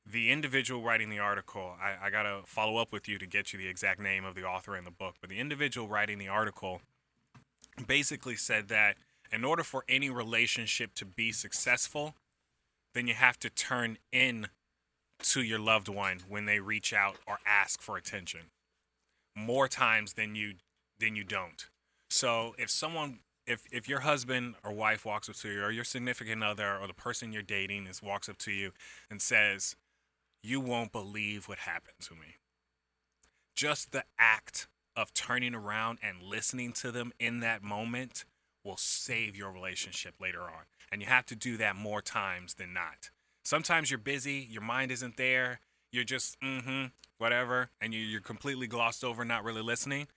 the 0.05 0.31
individual 0.31 0.83
writing 0.83 1.09
the 1.09 1.19
article, 1.19 1.73
I, 1.81 2.07
I 2.07 2.09
got 2.09 2.23
to 2.23 2.41
follow 2.45 2.77
up 2.77 2.91
with 2.91 3.07
you 3.07 3.17
to 3.17 3.25
get 3.25 3.53
you 3.53 3.59
the 3.59 3.67
exact 3.67 3.99
name 3.99 4.23
of 4.23 4.35
the 4.35 4.43
author 4.43 4.75
in 4.75 4.83
the 4.83 4.91
book, 4.91 5.15
but 5.19 5.29
the 5.29 5.39
individual 5.39 5.87
writing 5.87 6.19
the 6.19 6.27
article 6.27 6.81
basically 7.87 8.35
said 8.35 8.67
that 8.67 8.97
in 9.31 9.43
order 9.43 9.63
for 9.63 9.83
any 9.89 10.09
relationship 10.09 10.93
to 10.95 11.05
be 11.05 11.31
successful, 11.31 12.13
then 12.93 13.07
you 13.07 13.15
have 13.15 13.39
to 13.39 13.49
turn 13.49 13.97
in 14.11 14.47
to 15.19 15.41
your 15.41 15.59
loved 15.59 15.89
one 15.89 16.19
when 16.29 16.45
they 16.45 16.59
reach 16.59 16.93
out 16.93 17.15
or 17.25 17.39
ask 17.45 17.81
for 17.81 17.97
attention 17.97 18.41
more 19.35 19.67
times 19.67 20.13
than 20.13 20.35
you 20.35 20.55
than 20.99 21.15
you 21.15 21.23
don't. 21.23 21.67
So 22.09 22.55
if 22.57 22.69
someone 22.69 23.19
if 23.45 23.65
if 23.71 23.87
your 23.87 24.01
husband 24.01 24.55
or 24.63 24.71
wife 24.71 25.05
walks 25.05 25.29
up 25.29 25.35
to 25.37 25.49
you 25.49 25.61
or 25.61 25.71
your 25.71 25.83
significant 25.83 26.43
other 26.43 26.77
or 26.77 26.87
the 26.87 26.93
person 26.93 27.33
you're 27.33 27.41
dating 27.41 27.87
is 27.87 28.01
walks 28.01 28.29
up 28.29 28.37
to 28.39 28.51
you 28.51 28.71
and 29.09 29.21
says, 29.21 29.75
"You 30.41 30.59
won't 30.59 30.91
believe 30.91 31.47
what 31.47 31.59
happened 31.59 31.99
to 32.01 32.15
me." 32.15 32.37
Just 33.55 33.91
the 33.91 34.05
act 34.17 34.67
of 34.95 35.13
turning 35.13 35.53
around 35.53 35.99
and 36.01 36.21
listening 36.21 36.71
to 36.73 36.91
them 36.91 37.11
in 37.19 37.41
that 37.41 37.61
moment 37.61 38.25
will 38.63 38.77
save 38.77 39.35
your 39.35 39.51
relationship 39.51 40.19
later 40.19 40.41
on. 40.43 40.65
And 40.91 41.01
you 41.01 41.07
have 41.07 41.25
to 41.27 41.35
do 41.35 41.57
that 41.57 41.75
more 41.75 42.01
times 42.01 42.55
than 42.55 42.73
not. 42.73 43.09
Sometimes 43.43 43.91
you're 43.91 43.97
busy, 43.97 44.47
your 44.49 44.61
mind 44.61 44.91
isn't 44.91 45.17
there, 45.17 45.59
you're 45.95 46.03
just, 46.03 46.39
mm 46.41 46.63
hmm, 46.63 46.85
whatever, 47.17 47.69
and 47.81 47.93
you, 47.93 48.01
you're 48.01 48.21
completely 48.21 48.67
glossed 48.67 49.03
over, 49.03 49.23
not 49.23 49.43
really 49.43 49.61
listening. 49.61 50.07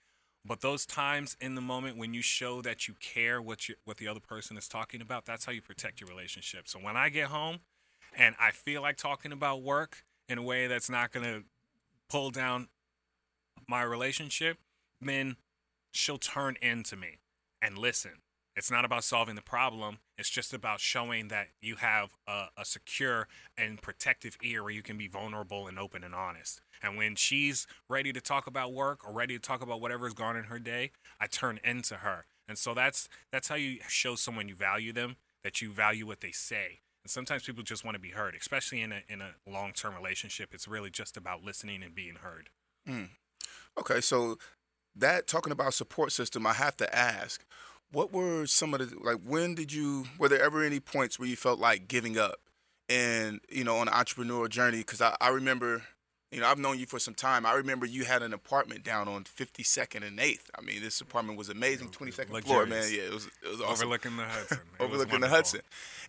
But 0.45 0.61
those 0.61 0.85
times 0.85 1.35
in 1.41 1.55
the 1.55 1.61
moment 1.61 1.97
when 1.97 2.13
you 2.13 2.21
show 2.21 2.61
that 2.61 2.87
you 2.87 2.95
care 2.99 3.41
what 3.41 3.67
you, 3.67 3.75
what 3.85 3.97
the 3.97 4.07
other 4.07 4.19
person 4.19 4.57
is 4.57 4.67
talking 4.67 5.01
about, 5.01 5.25
that's 5.25 5.45
how 5.45 5.51
you 5.51 5.61
protect 5.61 6.01
your 6.01 6.09
relationship. 6.09 6.67
So 6.67 6.79
when 6.79 6.95
I 6.95 7.09
get 7.09 7.27
home 7.27 7.59
and 8.17 8.35
I 8.39 8.51
feel 8.51 8.81
like 8.81 8.97
talking 8.97 9.31
about 9.31 9.61
work 9.61 10.03
in 10.27 10.37
a 10.37 10.43
way 10.43 10.67
that's 10.67 10.89
not 10.89 11.11
going 11.11 11.25
to 11.25 11.43
pull 12.09 12.31
down 12.31 12.69
my 13.67 13.83
relationship, 13.83 14.57
then 15.01 15.35
she'll 15.91 16.17
turn 16.17 16.55
into 16.61 16.95
me 16.95 17.19
and 17.61 17.77
listen. 17.77 18.13
It's 18.59 18.69
not 18.69 18.83
about 18.83 19.05
solving 19.05 19.35
the 19.35 19.41
problem. 19.41 19.99
It's 20.17 20.29
just 20.29 20.53
about 20.53 20.81
showing 20.81 21.29
that 21.29 21.47
you 21.61 21.77
have 21.77 22.09
a, 22.27 22.47
a 22.57 22.65
secure 22.65 23.29
and 23.57 23.81
protective 23.81 24.35
ear 24.43 24.63
where 24.63 24.73
you 24.73 24.83
can 24.83 24.97
be 24.97 25.07
vulnerable 25.07 25.65
and 25.65 25.79
open 25.79 26.03
and 26.03 26.13
honest. 26.13 26.59
And 26.83 26.97
when 26.97 27.15
she's 27.15 27.65
ready 27.87 28.11
to 28.11 28.19
talk 28.19 28.47
about 28.47 28.73
work 28.73 29.07
or 29.07 29.13
ready 29.13 29.35
to 29.35 29.39
talk 29.39 29.63
about 29.63 29.79
whatever's 29.79 30.13
gone 30.13 30.35
in 30.35 30.43
her 30.43 30.59
day, 30.59 30.91
I 31.21 31.27
turn 31.27 31.61
into 31.63 31.95
her. 31.95 32.25
And 32.49 32.57
so 32.57 32.73
that's 32.73 33.07
that's 33.31 33.47
how 33.47 33.55
you 33.55 33.77
show 33.87 34.15
someone 34.15 34.49
you 34.49 34.55
value 34.55 34.91
them, 34.91 35.15
that 35.41 35.61
you 35.61 35.71
value 35.71 36.05
what 36.05 36.19
they 36.19 36.31
say. 36.31 36.81
And 37.05 37.09
sometimes 37.09 37.43
people 37.43 37.63
just 37.63 37.85
want 37.85 37.95
to 37.95 38.01
be 38.01 38.09
heard, 38.09 38.35
especially 38.35 38.81
in 38.81 38.91
a 38.91 39.03
in 39.07 39.21
a 39.21 39.35
long 39.49 39.71
term 39.71 39.95
relationship. 39.95 40.53
It's 40.53 40.67
really 40.67 40.89
just 40.89 41.15
about 41.15 41.45
listening 41.45 41.81
and 41.81 41.95
being 41.95 42.15
heard. 42.15 42.49
Mm. 42.85 43.11
Okay, 43.79 44.01
so 44.01 44.37
that 44.95 45.27
talking 45.27 45.53
about 45.53 45.73
support 45.73 46.11
system, 46.11 46.45
I 46.45 46.53
have 46.53 46.75
to 46.77 46.95
ask, 46.95 47.45
what 47.91 48.13
were 48.13 48.45
some 48.45 48.73
of 48.73 48.79
the 48.79 48.95
like? 48.99 49.17
When 49.25 49.55
did 49.55 49.71
you? 49.73 50.05
Were 50.17 50.29
there 50.29 50.41
ever 50.41 50.63
any 50.63 50.79
points 50.79 51.19
where 51.19 51.27
you 51.27 51.35
felt 51.35 51.59
like 51.59 51.87
giving 51.87 52.17
up, 52.17 52.35
and 52.87 53.39
you 53.49 53.63
know, 53.63 53.77
on 53.77 53.87
an 53.87 53.93
entrepreneurial 53.93 54.49
journey? 54.49 54.79
Because 54.79 55.01
I, 55.01 55.15
I 55.19 55.29
remember, 55.29 55.83
you 56.31 56.39
know, 56.41 56.47
I've 56.47 56.59
known 56.59 56.77
you 56.77 56.85
for 56.85 56.99
some 56.99 57.15
time. 57.15 57.45
I 57.45 57.53
remember 57.53 57.87
you 57.87 58.05
had 58.05 58.21
an 58.21 58.33
apartment 58.33 58.83
down 58.83 59.07
on 59.07 59.23
52nd 59.23 60.05
and 60.05 60.19
8th. 60.19 60.49
I 60.55 60.61
mean, 60.61 60.81
this 60.81 61.01
apartment 61.01 61.39
was 61.39 61.49
amazing, 61.49 61.89
22nd 61.89 62.43
floor, 62.43 62.67
man. 62.67 62.83
Yeah, 62.91 63.03
it 63.03 63.13
was 63.13 63.25
it 63.43 63.49
was 63.49 63.61
awesome. 63.61 63.87
Overlooking 63.87 64.17
the 64.17 64.23
Hudson. 64.23 64.59
Overlooking 64.79 65.19
the. 65.21 65.27
Hudson. 65.27 65.61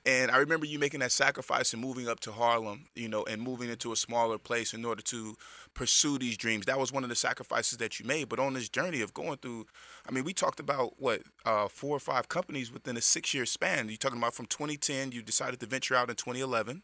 And 0.05 0.31
I 0.31 0.37
remember 0.39 0.67
you 0.67 0.79
making 0.79 1.01
that 1.01 1.13
sacrifice 1.13 1.73
and 1.73 1.81
moving 1.81 2.07
up 2.07 2.21
to 2.21 2.33
Harlem, 2.33 2.87
you 2.95 3.09
know, 3.09 3.25
and 3.25 3.41
moving 3.41 3.71
into 3.71 3.93
a 3.93 3.97
smaller 3.97 4.37
place 4.37 4.75
in 4.75 4.85
order 4.85 5.03
to 5.03 5.37
pursue 5.73 6.19
these 6.19 6.37
dreams. 6.37 6.67
That 6.67 6.79
was 6.79 6.93
one 6.93 7.03
of 7.03 7.09
the 7.09 7.17
sacrifices 7.17 7.79
that 7.79 7.99
you 7.99 8.07
made. 8.07 8.29
But 8.29 8.39
on 8.39 8.55
this 8.55 8.69
journey 8.69 9.01
of 9.01 9.15
going 9.15 9.39
through, 9.39 9.67
I 10.07 10.13
mean, 10.13 10.25
we 10.25 10.35
talked 10.35 10.61
about 10.61 11.01
what 11.01 11.23
uh, 11.47 11.69
four 11.69 11.97
or 11.97 12.01
five 12.01 12.29
companies 12.29 12.73
within 12.73 12.97
a 12.97 13.01
six-year 13.01 13.47
span. 13.47 13.89
You're 13.89 13.97
talking 13.97 14.19
about 14.19 14.35
from 14.35 14.47
2010, 14.47 15.13
you 15.13 15.23
decided 15.23 15.61
to 15.61 15.67
venture 15.67 15.95
out 15.95 16.11
in 16.11 16.17
2011, 16.17 16.83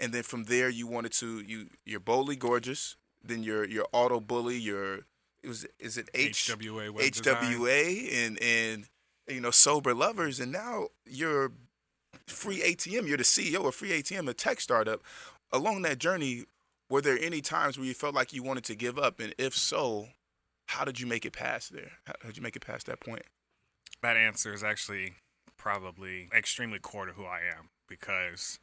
and 0.00 0.12
then 0.12 0.22
from 0.22 0.44
there 0.44 0.68
you 0.68 0.86
wanted 0.86 1.12
to 1.12 1.40
you 1.40 1.68
you're 1.84 2.00
boldly 2.00 2.36
gorgeous. 2.36 2.96
Then 3.22 3.42
your 3.42 3.64
your 3.64 3.86
auto 3.92 4.18
bully, 4.18 4.56
your 4.56 5.00
it 5.42 5.48
was 5.48 5.66
is 5.78 5.98
it 5.98 6.08
H 6.14 6.50
HWA 6.50 6.90
web 6.90 7.12
design. 7.12 7.34
HWA 7.36 8.26
and 8.26 8.42
and 8.42 8.88
you 9.28 9.40
know 9.40 9.50
sober 9.50 9.94
lovers, 9.94 10.40
and 10.40 10.50
now 10.50 10.88
you're 11.06 11.52
free 12.26 12.60
ATM. 12.60 13.06
You're 13.06 13.18
the 13.18 13.24
CEO 13.24 13.66
of 13.66 13.74
Free 13.74 13.90
ATM, 13.90 14.28
a 14.28 14.34
tech 14.34 14.60
startup. 14.60 15.02
Along 15.52 15.82
that 15.82 15.98
journey, 15.98 16.44
were 16.88 17.00
there 17.00 17.18
any 17.20 17.40
times 17.40 17.76
where 17.76 17.86
you 17.86 17.94
felt 17.94 18.14
like 18.14 18.32
you 18.32 18.42
wanted 18.42 18.64
to 18.64 18.74
give 18.74 18.98
up, 18.98 19.20
and 19.20 19.34
if 19.36 19.54
so, 19.54 20.08
how 20.66 20.84
did 20.84 21.00
you 21.00 21.06
make 21.06 21.26
it 21.26 21.32
past 21.32 21.72
there? 21.72 21.92
How 22.04 22.14
did 22.24 22.36
you 22.36 22.42
make 22.42 22.56
it 22.56 22.64
past 22.64 22.86
that 22.86 23.00
point? 23.00 23.22
That 24.02 24.16
answer 24.16 24.54
is 24.54 24.62
actually 24.62 25.14
probably 25.58 26.28
extremely 26.34 26.78
core 26.78 27.06
to 27.06 27.12
who 27.12 27.24
I 27.24 27.40
am 27.56 27.68
because 27.88 28.58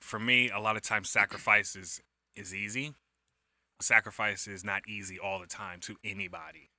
for 0.00 0.18
me, 0.18 0.50
a 0.50 0.58
lot 0.58 0.76
of 0.76 0.82
times 0.82 1.10
sacrifice 1.10 1.76
is, 1.76 2.00
is 2.34 2.54
easy. 2.54 2.94
Sacrifice 3.80 4.46
is 4.46 4.64
not 4.64 4.88
easy 4.88 5.18
all 5.18 5.38
the 5.38 5.46
time 5.46 5.80
to 5.80 5.96
anybody. 6.04 6.70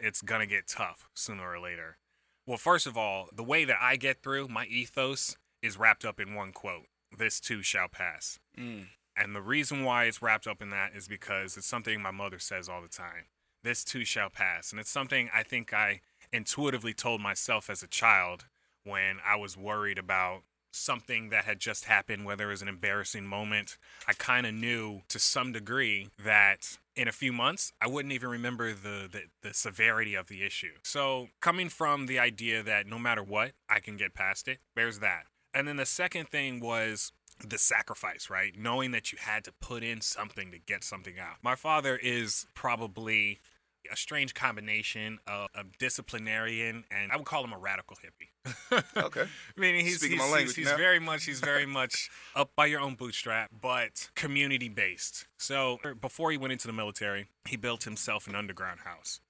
It's 0.00 0.22
gonna 0.22 0.46
get 0.46 0.68
tough 0.68 1.08
sooner 1.14 1.50
or 1.50 1.60
later. 1.60 1.98
Well, 2.46 2.58
first 2.58 2.86
of 2.86 2.96
all, 2.96 3.28
the 3.32 3.44
way 3.44 3.64
that 3.64 3.76
I 3.80 3.96
get 3.96 4.22
through 4.22 4.48
my 4.48 4.64
ethos 4.66 5.36
is 5.62 5.78
wrapped 5.78 6.04
up 6.04 6.18
in 6.18 6.34
one 6.34 6.52
quote 6.52 6.86
This 7.16 7.40
too 7.40 7.62
shall 7.62 7.88
pass. 7.88 8.38
Mm. 8.58 8.86
And 9.16 9.36
the 9.36 9.42
reason 9.42 9.84
why 9.84 10.04
it's 10.04 10.22
wrapped 10.22 10.46
up 10.46 10.62
in 10.62 10.70
that 10.70 10.94
is 10.94 11.06
because 11.06 11.56
it's 11.56 11.66
something 11.66 12.00
my 12.00 12.10
mother 12.10 12.38
says 12.38 12.68
all 12.68 12.82
the 12.82 12.88
time. 12.88 13.26
This 13.62 13.84
too 13.84 14.04
shall 14.04 14.30
pass. 14.30 14.72
And 14.72 14.80
it's 14.80 14.90
something 14.90 15.30
I 15.34 15.42
think 15.42 15.72
I 15.72 16.00
intuitively 16.32 16.94
told 16.94 17.20
myself 17.20 17.68
as 17.70 17.82
a 17.82 17.86
child 17.86 18.46
when 18.84 19.18
I 19.24 19.36
was 19.36 19.56
worried 19.56 19.98
about 19.98 20.42
something 20.72 21.28
that 21.28 21.44
had 21.44 21.60
just 21.60 21.84
happened, 21.84 22.24
whether 22.24 22.48
it 22.48 22.50
was 22.50 22.62
an 22.62 22.68
embarrassing 22.68 23.26
moment. 23.26 23.76
I 24.08 24.14
kind 24.14 24.46
of 24.46 24.54
knew 24.54 25.02
to 25.08 25.18
some 25.18 25.52
degree 25.52 26.08
that 26.24 26.78
in 26.96 27.08
a 27.08 27.12
few 27.12 27.32
months, 27.32 27.72
I 27.80 27.86
wouldn't 27.86 28.12
even 28.12 28.28
remember 28.28 28.72
the, 28.72 29.08
the, 29.10 29.22
the 29.42 29.54
severity 29.54 30.14
of 30.14 30.28
the 30.28 30.42
issue. 30.42 30.72
So, 30.82 31.28
coming 31.40 31.68
from 31.68 32.06
the 32.06 32.18
idea 32.18 32.62
that 32.62 32.86
no 32.86 32.98
matter 32.98 33.22
what, 33.22 33.52
I 33.68 33.80
can 33.80 33.96
get 33.96 34.14
past 34.14 34.48
it, 34.48 34.58
there's 34.74 34.98
that. 34.98 35.24
And 35.54 35.68
then 35.68 35.76
the 35.76 35.86
second 35.86 36.28
thing 36.28 36.60
was 36.60 37.12
the 37.46 37.58
sacrifice, 37.58 38.28
right? 38.30 38.52
Knowing 38.56 38.92
that 38.92 39.12
you 39.12 39.18
had 39.20 39.44
to 39.44 39.52
put 39.52 39.82
in 39.82 40.00
something 40.00 40.50
to 40.50 40.58
get 40.58 40.84
something 40.84 41.18
out. 41.18 41.36
My 41.42 41.54
father 41.54 41.96
is 41.96 42.46
probably 42.54 43.40
a 43.90 43.96
strange 43.96 44.34
combination 44.34 45.18
of 45.26 45.48
a 45.54 45.64
disciplinarian 45.78 46.84
and 46.90 47.12
I 47.12 47.16
would 47.16 47.26
call 47.26 47.44
him 47.44 47.52
a 47.52 47.58
radical 47.58 47.96
hippie. 47.96 48.28
Okay. 48.96 49.22
I 49.22 49.60
mean, 49.60 49.84
he's, 49.84 49.98
Speaking 49.98 50.18
he's, 50.18 50.18
my 50.18 50.24
he's, 50.24 50.32
language 50.32 50.56
he's 50.56 50.66
now. 50.66 50.76
very 50.76 50.98
much 50.98 51.24
he's 51.24 51.40
very 51.40 51.66
much 51.80 52.10
up 52.34 52.50
by 52.56 52.66
your 52.66 52.80
own 52.80 52.94
bootstrap, 52.94 53.50
but 53.60 54.10
community 54.14 54.68
based. 54.68 55.26
So 55.38 55.78
before 56.00 56.30
he 56.30 56.36
went 56.38 56.52
into 56.52 56.66
the 56.66 56.72
military, 56.72 57.26
he 57.46 57.56
built 57.56 57.84
himself 57.84 58.26
an 58.26 58.34
underground 58.34 58.80
house. 58.80 59.20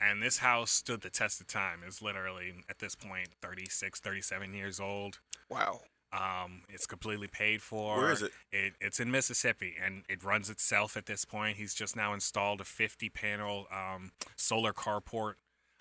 And 0.00 0.22
this 0.22 0.38
house 0.38 0.70
stood 0.70 1.00
the 1.00 1.10
test 1.10 1.40
of 1.40 1.46
time. 1.46 1.80
It's 1.86 2.02
literally 2.02 2.54
at 2.68 2.78
this 2.78 2.94
point 2.94 3.28
36, 3.42 4.00
37 4.00 4.54
years 4.54 4.78
old. 4.78 5.18
Wow. 5.48 5.80
Um, 6.12 6.62
it's 6.68 6.86
completely 6.86 7.26
paid 7.28 7.62
for. 7.62 7.98
Where 7.98 8.12
is 8.12 8.22
it? 8.22 8.32
it? 8.52 8.74
It's 8.80 9.00
in 9.00 9.10
Mississippi, 9.10 9.74
and 9.82 10.04
it 10.08 10.22
runs 10.24 10.48
itself 10.48 10.96
at 10.96 11.06
this 11.06 11.24
point. 11.24 11.56
He's 11.56 11.74
just 11.74 11.96
now 11.96 12.14
installed 12.14 12.60
a 12.60 12.64
50 12.64 13.08
panel 13.10 13.66
um, 13.72 14.12
solar 14.36 14.72
carport. 14.72 15.34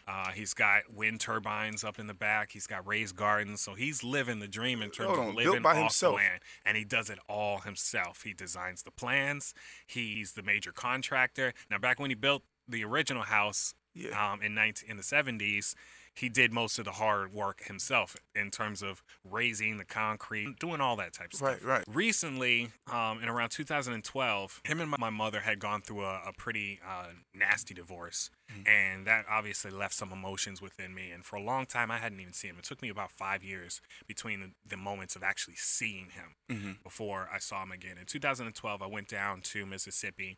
Uh, 0.07 0.29
he's 0.31 0.53
got 0.53 0.81
wind 0.93 1.19
turbines 1.19 1.83
up 1.83 1.97
in 1.97 2.05
the 2.05 2.13
back. 2.13 2.51
He's 2.51 2.67
got 2.67 2.85
raised 2.85 3.15
gardens, 3.15 3.61
so 3.61 3.73
he's 3.73 4.03
living 4.03 4.39
the 4.39 4.47
dream 4.47 4.83
in 4.83 4.91
terms 4.91 5.17
of 5.17 5.33
living 5.33 5.63
by 5.63 5.71
off 5.71 5.77
himself. 5.77 6.13
the 6.13 6.17
land. 6.17 6.41
And 6.63 6.77
he 6.77 6.83
does 6.83 7.09
it 7.09 7.17
all 7.27 7.59
himself. 7.61 8.21
He 8.23 8.31
designs 8.33 8.83
the 8.83 8.91
plans. 8.91 9.53
He's 9.88 10.33
the 10.33 10.43
major 10.43 10.71
contractor. 10.71 11.53
Now, 11.71 11.79
back 11.79 11.99
when 11.99 12.11
he 12.11 12.15
built 12.15 12.43
the 12.67 12.83
original 12.83 13.23
house 13.23 13.73
Yeah. 13.95 14.31
um, 14.33 14.43
in 14.43 14.53
19, 14.53 14.89
in 14.91 14.97
the 14.97 15.03
70s, 15.03 15.73
he 16.15 16.30
did 16.30 16.54
most 16.54 16.80
of 16.80 16.86
the 16.86 16.91
hard 16.93 17.34
work 17.34 17.63
himself 17.65 18.15
in 18.34 18.49
terms 18.49 18.82
of 18.82 19.04
raising 19.30 19.78
the 19.78 19.84
concrete, 19.86 20.58
doing 20.60 20.80
all 20.82 20.95
that 20.95 21.12
type 21.13 21.28
of 21.34 21.38
stuff. 21.38 21.49
right. 21.49 21.63
right. 21.63 21.84
Recently, 21.88 22.69
um, 22.91 23.21
in 23.21 23.28
around 23.30 23.49
2012, 23.49 24.62
him 24.63 24.80
and 24.80 24.89
my- 24.97 25.10
mother 25.10 25.41
had 25.41 25.60
gone 25.60 25.82
through 25.82 26.04
a, 26.06 26.21
a 26.28 26.32
pretty 26.38 26.80
uh, 26.88 27.08
nasty 27.34 27.73
divorce, 27.73 28.30
Mm-hmm. 28.54 28.67
and 28.67 29.08
that 29.08 29.25
obviously 29.28 29.71
left 29.71 29.95
some 29.95 30.12
emotions 30.12 30.62
within 30.62 30.93
me. 30.93 31.10
And 31.10 31.25
for 31.25 31.36
a 31.36 31.41
long 31.41 31.65
time, 31.65 31.89
I 31.89 31.97
hadn't 31.97 32.19
even 32.19 32.32
seen 32.32 32.51
him. 32.51 32.58
It 32.60 32.63
took 32.65 32.80
me 32.80 32.89
about 32.89 33.12
five 33.12 33.43
years 33.43 33.82
between 34.08 34.39
the, 34.39 34.51
the 34.69 34.78
moments 34.78 35.15
of 35.15 35.23
actually 35.23 35.56
seeing 35.58 36.10
him 36.12 36.36
Mm-hmm. 36.51 36.71
before 36.84 37.28
I 37.34 37.39
saw 37.39 37.63
him 37.63 37.71
again. 37.71 37.97
In 37.99 38.06
2012, 38.06 38.84
I 38.84 38.86
went 38.86 39.08
down 39.08 39.41
to 39.45 39.65
Mississippi 39.65 40.38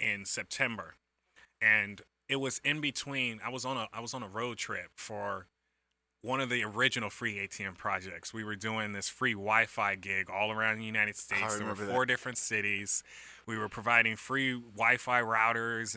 in 0.00 0.24
September, 0.24 0.94
and 1.62 2.02
it 2.28 2.36
was 2.36 2.60
in 2.64 2.80
between. 2.80 3.40
I 3.44 3.50
was 3.50 3.64
on 3.64 3.76
a 3.76 3.88
I 3.92 4.00
was 4.00 4.14
on 4.14 4.22
a 4.22 4.28
road 4.28 4.58
trip 4.58 4.90
for 4.94 5.46
one 6.22 6.40
of 6.40 6.48
the 6.48 6.64
original 6.64 7.08
free 7.08 7.36
ATM 7.36 7.76
projects. 7.76 8.34
We 8.34 8.42
were 8.42 8.56
doing 8.56 8.92
this 8.92 9.08
free 9.08 9.34
Wi-Fi 9.34 9.94
gig 9.96 10.28
all 10.28 10.50
around 10.50 10.78
the 10.78 10.84
United 10.84 11.16
States. 11.16 11.40
There 11.40 11.50
were 11.50 11.58
remember 11.58 11.86
that. 11.86 11.92
four 11.92 12.04
different 12.04 12.38
cities. 12.38 13.02
We 13.46 13.56
were 13.56 13.68
providing 13.68 14.16
free 14.16 14.52
Wi-Fi 14.52 15.20
routers, 15.20 15.94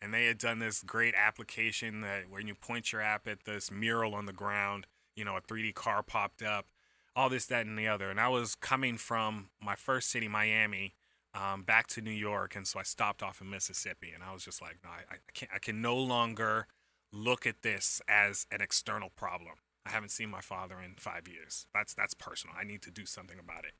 and 0.00 0.14
they 0.14 0.26
had 0.26 0.38
done 0.38 0.60
this 0.60 0.82
great 0.82 1.14
application 1.14 2.00
that 2.00 2.30
when 2.30 2.46
you 2.46 2.54
point 2.54 2.92
your 2.92 3.02
app 3.02 3.28
at 3.28 3.44
this 3.44 3.70
mural 3.70 4.14
on 4.14 4.24
the 4.24 4.32
ground, 4.32 4.86
you 5.14 5.24
know, 5.24 5.36
a 5.36 5.42
3D 5.42 5.74
car 5.74 6.02
popped 6.02 6.42
up, 6.42 6.66
all 7.14 7.28
this, 7.28 7.46
that, 7.46 7.66
and 7.66 7.78
the 7.78 7.88
other. 7.88 8.08
And 8.10 8.18
I 8.18 8.28
was 8.28 8.54
coming 8.54 8.96
from 8.96 9.50
my 9.60 9.74
first 9.74 10.08
city, 10.08 10.28
Miami, 10.28 10.94
um, 11.36 11.62
back 11.62 11.86
to 11.88 12.00
New 12.00 12.10
York, 12.10 12.56
and 12.56 12.66
so 12.66 12.80
I 12.80 12.82
stopped 12.82 13.22
off 13.22 13.40
in 13.40 13.50
Mississippi, 13.50 14.10
and 14.14 14.22
I 14.22 14.32
was 14.32 14.44
just 14.44 14.62
like, 14.62 14.78
no, 14.82 14.90
I, 14.90 15.14
I 15.14 15.16
can't, 15.34 15.50
I 15.54 15.58
can 15.58 15.82
no 15.82 15.96
longer 15.96 16.66
look 17.12 17.46
at 17.46 17.62
this 17.62 18.00
as 18.08 18.46
an 18.50 18.60
external 18.60 19.10
problem. 19.14 19.54
I 19.84 19.90
haven't 19.90 20.10
seen 20.10 20.30
my 20.30 20.40
father 20.40 20.76
in 20.82 20.94
five 20.98 21.28
years. 21.28 21.66
That's 21.74 21.94
that's 21.94 22.14
personal. 22.14 22.56
I 22.58 22.64
need 22.64 22.82
to 22.82 22.90
do 22.90 23.06
something 23.06 23.38
about 23.38 23.64
it. 23.64 23.74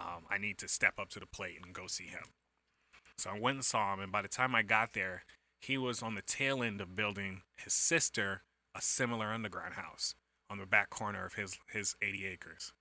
Um, 0.00 0.24
I 0.30 0.38
need 0.38 0.58
to 0.58 0.68
step 0.68 0.94
up 0.98 1.10
to 1.10 1.20
the 1.20 1.26
plate 1.26 1.58
and 1.62 1.74
go 1.74 1.86
see 1.86 2.06
him. 2.06 2.24
So 3.18 3.30
I 3.30 3.38
went 3.38 3.56
and 3.56 3.64
saw 3.64 3.92
him, 3.92 4.00
and 4.00 4.10
by 4.10 4.22
the 4.22 4.28
time 4.28 4.54
I 4.54 4.62
got 4.62 4.94
there, 4.94 5.24
he 5.60 5.78
was 5.78 6.02
on 6.02 6.14
the 6.14 6.22
tail 6.22 6.62
end 6.62 6.80
of 6.80 6.96
building 6.96 7.42
his 7.56 7.74
sister 7.74 8.42
a 8.74 8.80
similar 8.80 9.26
underground 9.26 9.74
house 9.74 10.14
on 10.48 10.58
the 10.58 10.66
back 10.66 10.88
corner 10.90 11.26
of 11.26 11.34
his 11.34 11.58
his 11.70 11.94
80 12.00 12.26
acres. 12.26 12.72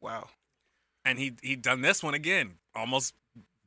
Wow. 0.00 0.28
And 1.04 1.18
he 1.18 1.32
he 1.42 1.56
done 1.56 1.80
this 1.80 2.02
one 2.02 2.14
again, 2.14 2.54
almost 2.74 3.14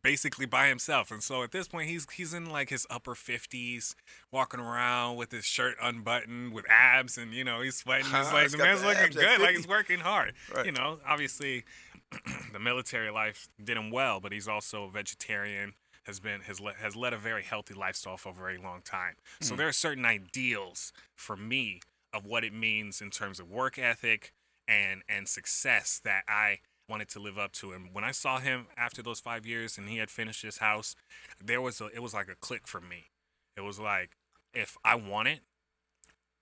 basically 0.06 0.46
by 0.46 0.68
himself. 0.68 1.10
And 1.10 1.24
so 1.24 1.42
at 1.42 1.52
this 1.52 1.68
point, 1.68 1.90
he's 1.90 2.06
he's 2.12 2.34
in 2.34 2.50
like 2.50 2.70
his 2.70 2.86
upper 2.90 3.16
50s, 3.16 3.96
walking 4.32 4.60
around 4.60 5.18
with 5.18 5.32
his 5.32 5.46
shirt 5.46 5.76
unbuttoned, 5.82 6.54
with 6.54 6.66
abs, 6.70 7.18
and 7.18 7.34
you 7.34 7.44
know 7.44 7.62
he's 7.62 7.78
sweating. 7.78 8.06
He's 8.06 8.14
like 8.32 8.52
the 8.52 8.58
man's 8.58 8.82
the 8.82 8.88
looking 8.88 9.12
good, 9.12 9.42
like 9.42 9.56
he's 9.56 9.68
working 9.68 10.00
hard. 10.00 10.34
Right. 10.56 10.68
You 10.68 10.72
know, 10.72 11.00
obviously, 11.06 11.66
the 12.54 12.60
military 12.60 13.10
life 13.10 13.50
did 13.62 13.78
him 13.78 13.90
well, 13.90 14.20
but 14.20 14.32
he's 14.32 14.48
also 14.48 14.86
a 14.86 14.92
vegetarian. 14.92 15.74
Has 16.04 16.20
been 16.20 16.42
has 16.42 16.62
le- 16.62 16.76
has 16.76 16.96
led 16.96 17.14
a 17.14 17.18
very 17.18 17.42
healthy 17.42 17.74
lifestyle 17.74 18.18
for 18.18 18.30
a 18.30 18.34
very 18.34 18.60
long 18.60 18.82
time. 18.84 19.16
So 19.42 19.56
there 19.56 19.68
are 19.68 19.74
certain 19.74 20.06
ideals 20.06 20.94
for 21.16 21.36
me 21.36 21.82
of 22.14 22.28
what 22.28 22.44
it 22.44 22.54
means 22.54 23.02
in 23.02 23.10
terms 23.10 23.40
of 23.40 23.50
work 23.50 23.80
ethic 23.80 24.32
and 24.68 25.02
and 25.10 25.28
success 25.28 26.00
that 26.04 26.24
I 26.28 26.60
wanted 26.90 27.10
to 27.10 27.20
live 27.20 27.38
up 27.38 27.52
to. 27.54 27.72
him. 27.72 27.90
when 27.92 28.04
I 28.04 28.12
saw 28.12 28.40
him 28.40 28.68
after 28.78 29.02
those 29.02 29.20
five 29.20 29.46
years 29.46 29.78
and 29.78 29.90
he 29.90 29.98
had 29.98 30.10
finished 30.10 30.44
his 30.44 30.58
house, 30.58 30.96
there 31.44 31.62
was 31.62 31.82
a 31.82 31.88
it 31.88 32.02
was 32.02 32.14
like 32.14 32.30
a 32.30 32.36
click 32.36 32.68
for 32.68 32.82
me. 32.82 33.10
It 33.58 33.62
was 33.62 33.80
like 33.80 34.12
if 34.54 34.78
I 34.84 34.96
want 34.96 35.28
it, 35.28 35.42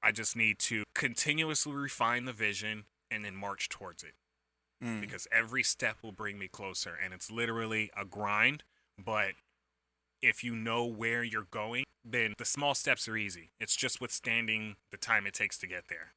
I 0.02 0.12
just 0.12 0.36
need 0.36 0.60
to 0.60 0.84
continuously 0.94 1.74
refine 1.74 2.26
the 2.26 2.34
vision 2.34 2.86
and 3.10 3.24
then 3.24 3.36
march 3.36 3.70
towards 3.70 4.04
it. 4.04 4.14
Mm. 4.84 5.00
Because 5.02 5.28
every 5.32 5.64
step 5.64 5.98
will 6.04 6.12
bring 6.12 6.38
me 6.38 6.48
closer. 6.48 6.98
And 7.02 7.14
it's 7.14 7.32
literally 7.32 7.90
a 7.96 8.04
grind. 8.04 8.64
But 9.04 9.32
if 10.22 10.44
you 10.44 10.56
know 10.56 10.86
where 10.86 11.24
you're 11.24 11.48
going, 11.50 11.86
then 12.04 12.34
the 12.38 12.46
small 12.46 12.76
steps 12.76 13.08
are 13.08 13.16
easy. 13.16 13.52
It's 13.60 13.76
just 13.76 14.02
withstanding 14.02 14.76
the 14.92 14.98
time 14.98 15.26
it 15.26 15.34
takes 15.34 15.58
to 15.60 15.68
get 15.68 15.86
there. 15.88 16.14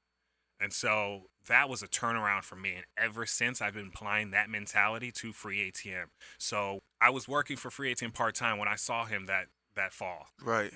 And 0.61 0.73
so 0.73 1.25
that 1.49 1.69
was 1.69 1.83
a 1.83 1.89
turnaround 1.89 2.45
for 2.45 2.57
me. 2.57 2.75
And 2.77 2.85
ever 2.97 3.27
since, 3.27 3.61
I've 3.61 3.75
been 3.75 3.91
applying 3.95 4.31
that 4.31 4.49
mentality 4.49 5.13
to 5.13 5.33
free 5.33 5.71
ATM. 5.71 6.07
So 6.39 6.81
I 7.01 7.11
was 7.11 7.29
working 7.29 7.57
for 7.57 7.71
free 7.71 7.95
ATM 7.95 8.15
part 8.15 8.35
time 8.35 8.59
when 8.59 8.69
I 8.69 8.77
saw 8.77 9.05
him 9.05 9.27
that, 9.27 9.47
that 9.75 9.93
fall. 9.93 10.27
Right. 10.43 10.73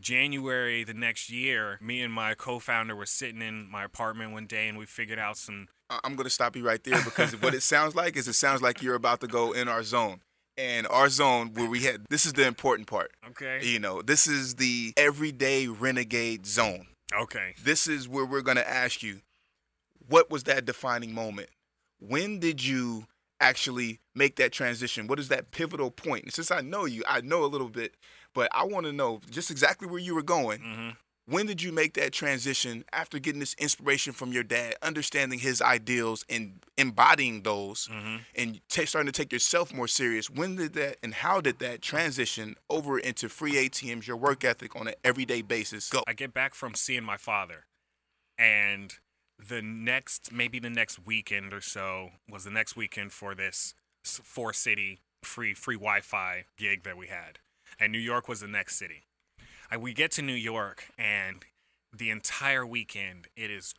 January 0.00 0.82
the 0.82 0.94
next 0.94 1.30
year, 1.30 1.78
me 1.80 2.00
and 2.00 2.12
my 2.12 2.34
co-founder 2.34 2.96
were 2.96 3.06
sitting 3.06 3.42
in 3.42 3.70
my 3.70 3.84
apartment 3.84 4.32
one 4.32 4.46
day, 4.46 4.66
and 4.66 4.78
we 4.78 4.86
figured 4.86 5.18
out 5.18 5.36
some. 5.36 5.68
I'm 5.90 6.14
going 6.14 6.24
to 6.24 6.30
stop 6.30 6.56
you 6.56 6.66
right 6.66 6.82
there 6.82 7.02
because 7.04 7.32
what 7.42 7.54
it 7.54 7.62
sounds 7.62 7.94
like 7.94 8.16
is 8.16 8.26
it 8.26 8.34
sounds 8.34 8.62
like 8.62 8.82
you're 8.82 8.94
about 8.94 9.20
to 9.20 9.26
go 9.26 9.52
in 9.52 9.68
our 9.68 9.82
zone. 9.82 10.20
And 10.56 10.86
our 10.88 11.08
zone 11.08 11.52
where 11.54 11.70
we 11.70 11.80
had 11.80 12.04
this 12.10 12.26
is 12.26 12.34
the 12.34 12.46
important 12.46 12.86
part. 12.86 13.12
Okay. 13.30 13.60
You 13.62 13.78
know, 13.78 14.02
this 14.02 14.26
is 14.26 14.56
the 14.56 14.92
everyday 14.96 15.68
renegade 15.68 16.44
zone. 16.46 16.86
Okay. 17.12 17.54
This 17.62 17.86
is 17.86 18.08
where 18.08 18.24
we're 18.24 18.42
going 18.42 18.56
to 18.56 18.68
ask 18.68 19.02
you 19.02 19.20
what 20.08 20.30
was 20.30 20.44
that 20.44 20.64
defining 20.64 21.14
moment? 21.14 21.48
When 22.00 22.38
did 22.40 22.64
you 22.64 23.06
actually 23.40 24.00
make 24.14 24.36
that 24.36 24.52
transition? 24.52 25.06
What 25.06 25.18
is 25.18 25.28
that 25.28 25.50
pivotal 25.50 25.90
point? 25.90 26.24
And 26.24 26.32
since 26.32 26.50
I 26.50 26.60
know 26.60 26.84
you, 26.84 27.02
I 27.08 27.20
know 27.20 27.44
a 27.44 27.46
little 27.46 27.68
bit, 27.68 27.94
but 28.34 28.48
I 28.52 28.64
want 28.64 28.86
to 28.86 28.92
know 28.92 29.20
just 29.30 29.50
exactly 29.50 29.86
where 29.88 30.00
you 30.00 30.14
were 30.14 30.22
going. 30.22 30.60
Mhm. 30.60 30.96
When 31.30 31.46
did 31.46 31.62
you 31.62 31.70
make 31.70 31.94
that 31.94 32.12
transition 32.12 32.84
after 32.92 33.20
getting 33.20 33.38
this 33.38 33.54
inspiration 33.54 34.12
from 34.12 34.32
your 34.32 34.42
dad, 34.42 34.74
understanding 34.82 35.38
his 35.38 35.62
ideals 35.62 36.24
and 36.28 36.58
embodying 36.76 37.42
those, 37.42 37.86
mm-hmm. 37.86 38.16
and 38.34 38.60
ta 38.68 38.84
starting 38.84 39.12
to 39.12 39.16
take 39.16 39.32
yourself 39.32 39.72
more 39.72 39.86
serious? 39.86 40.28
When 40.28 40.56
did 40.56 40.72
that 40.74 40.96
and 41.04 41.14
how 41.14 41.40
did 41.40 41.60
that 41.60 41.82
transition 41.82 42.56
over 42.68 42.98
into 42.98 43.28
free 43.28 43.52
ATMs, 43.52 44.08
your 44.08 44.16
work 44.16 44.44
ethic 44.44 44.74
on 44.74 44.88
an 44.88 44.94
everyday 45.04 45.40
basis 45.40 45.88
go? 45.88 46.02
I 46.08 46.14
get 46.14 46.34
back 46.34 46.52
from 46.52 46.74
seeing 46.74 47.04
my 47.04 47.16
father, 47.16 47.66
and 48.36 48.94
the 49.38 49.62
next, 49.62 50.32
maybe 50.32 50.58
the 50.58 50.68
next 50.68 51.06
weekend 51.06 51.52
or 51.52 51.60
so, 51.60 52.10
was 52.28 52.42
the 52.42 52.50
next 52.50 52.74
weekend 52.74 53.12
for 53.12 53.36
this 53.36 53.74
four 54.02 54.52
city 54.52 54.98
free 55.22 55.54
free 55.54 55.76
Wi-Fi 55.76 56.46
gig 56.56 56.82
that 56.82 56.96
we 56.96 57.06
had, 57.06 57.38
and 57.78 57.92
New 57.92 58.00
York 58.00 58.26
was 58.26 58.40
the 58.40 58.48
next 58.48 58.74
city. 58.76 59.04
I, 59.70 59.76
we 59.76 59.92
get 59.92 60.10
to 60.12 60.22
New 60.22 60.32
York, 60.32 60.88
and 60.98 61.44
the 61.96 62.10
entire 62.10 62.66
weekend 62.66 63.28
it 63.36 63.50
is 63.50 63.74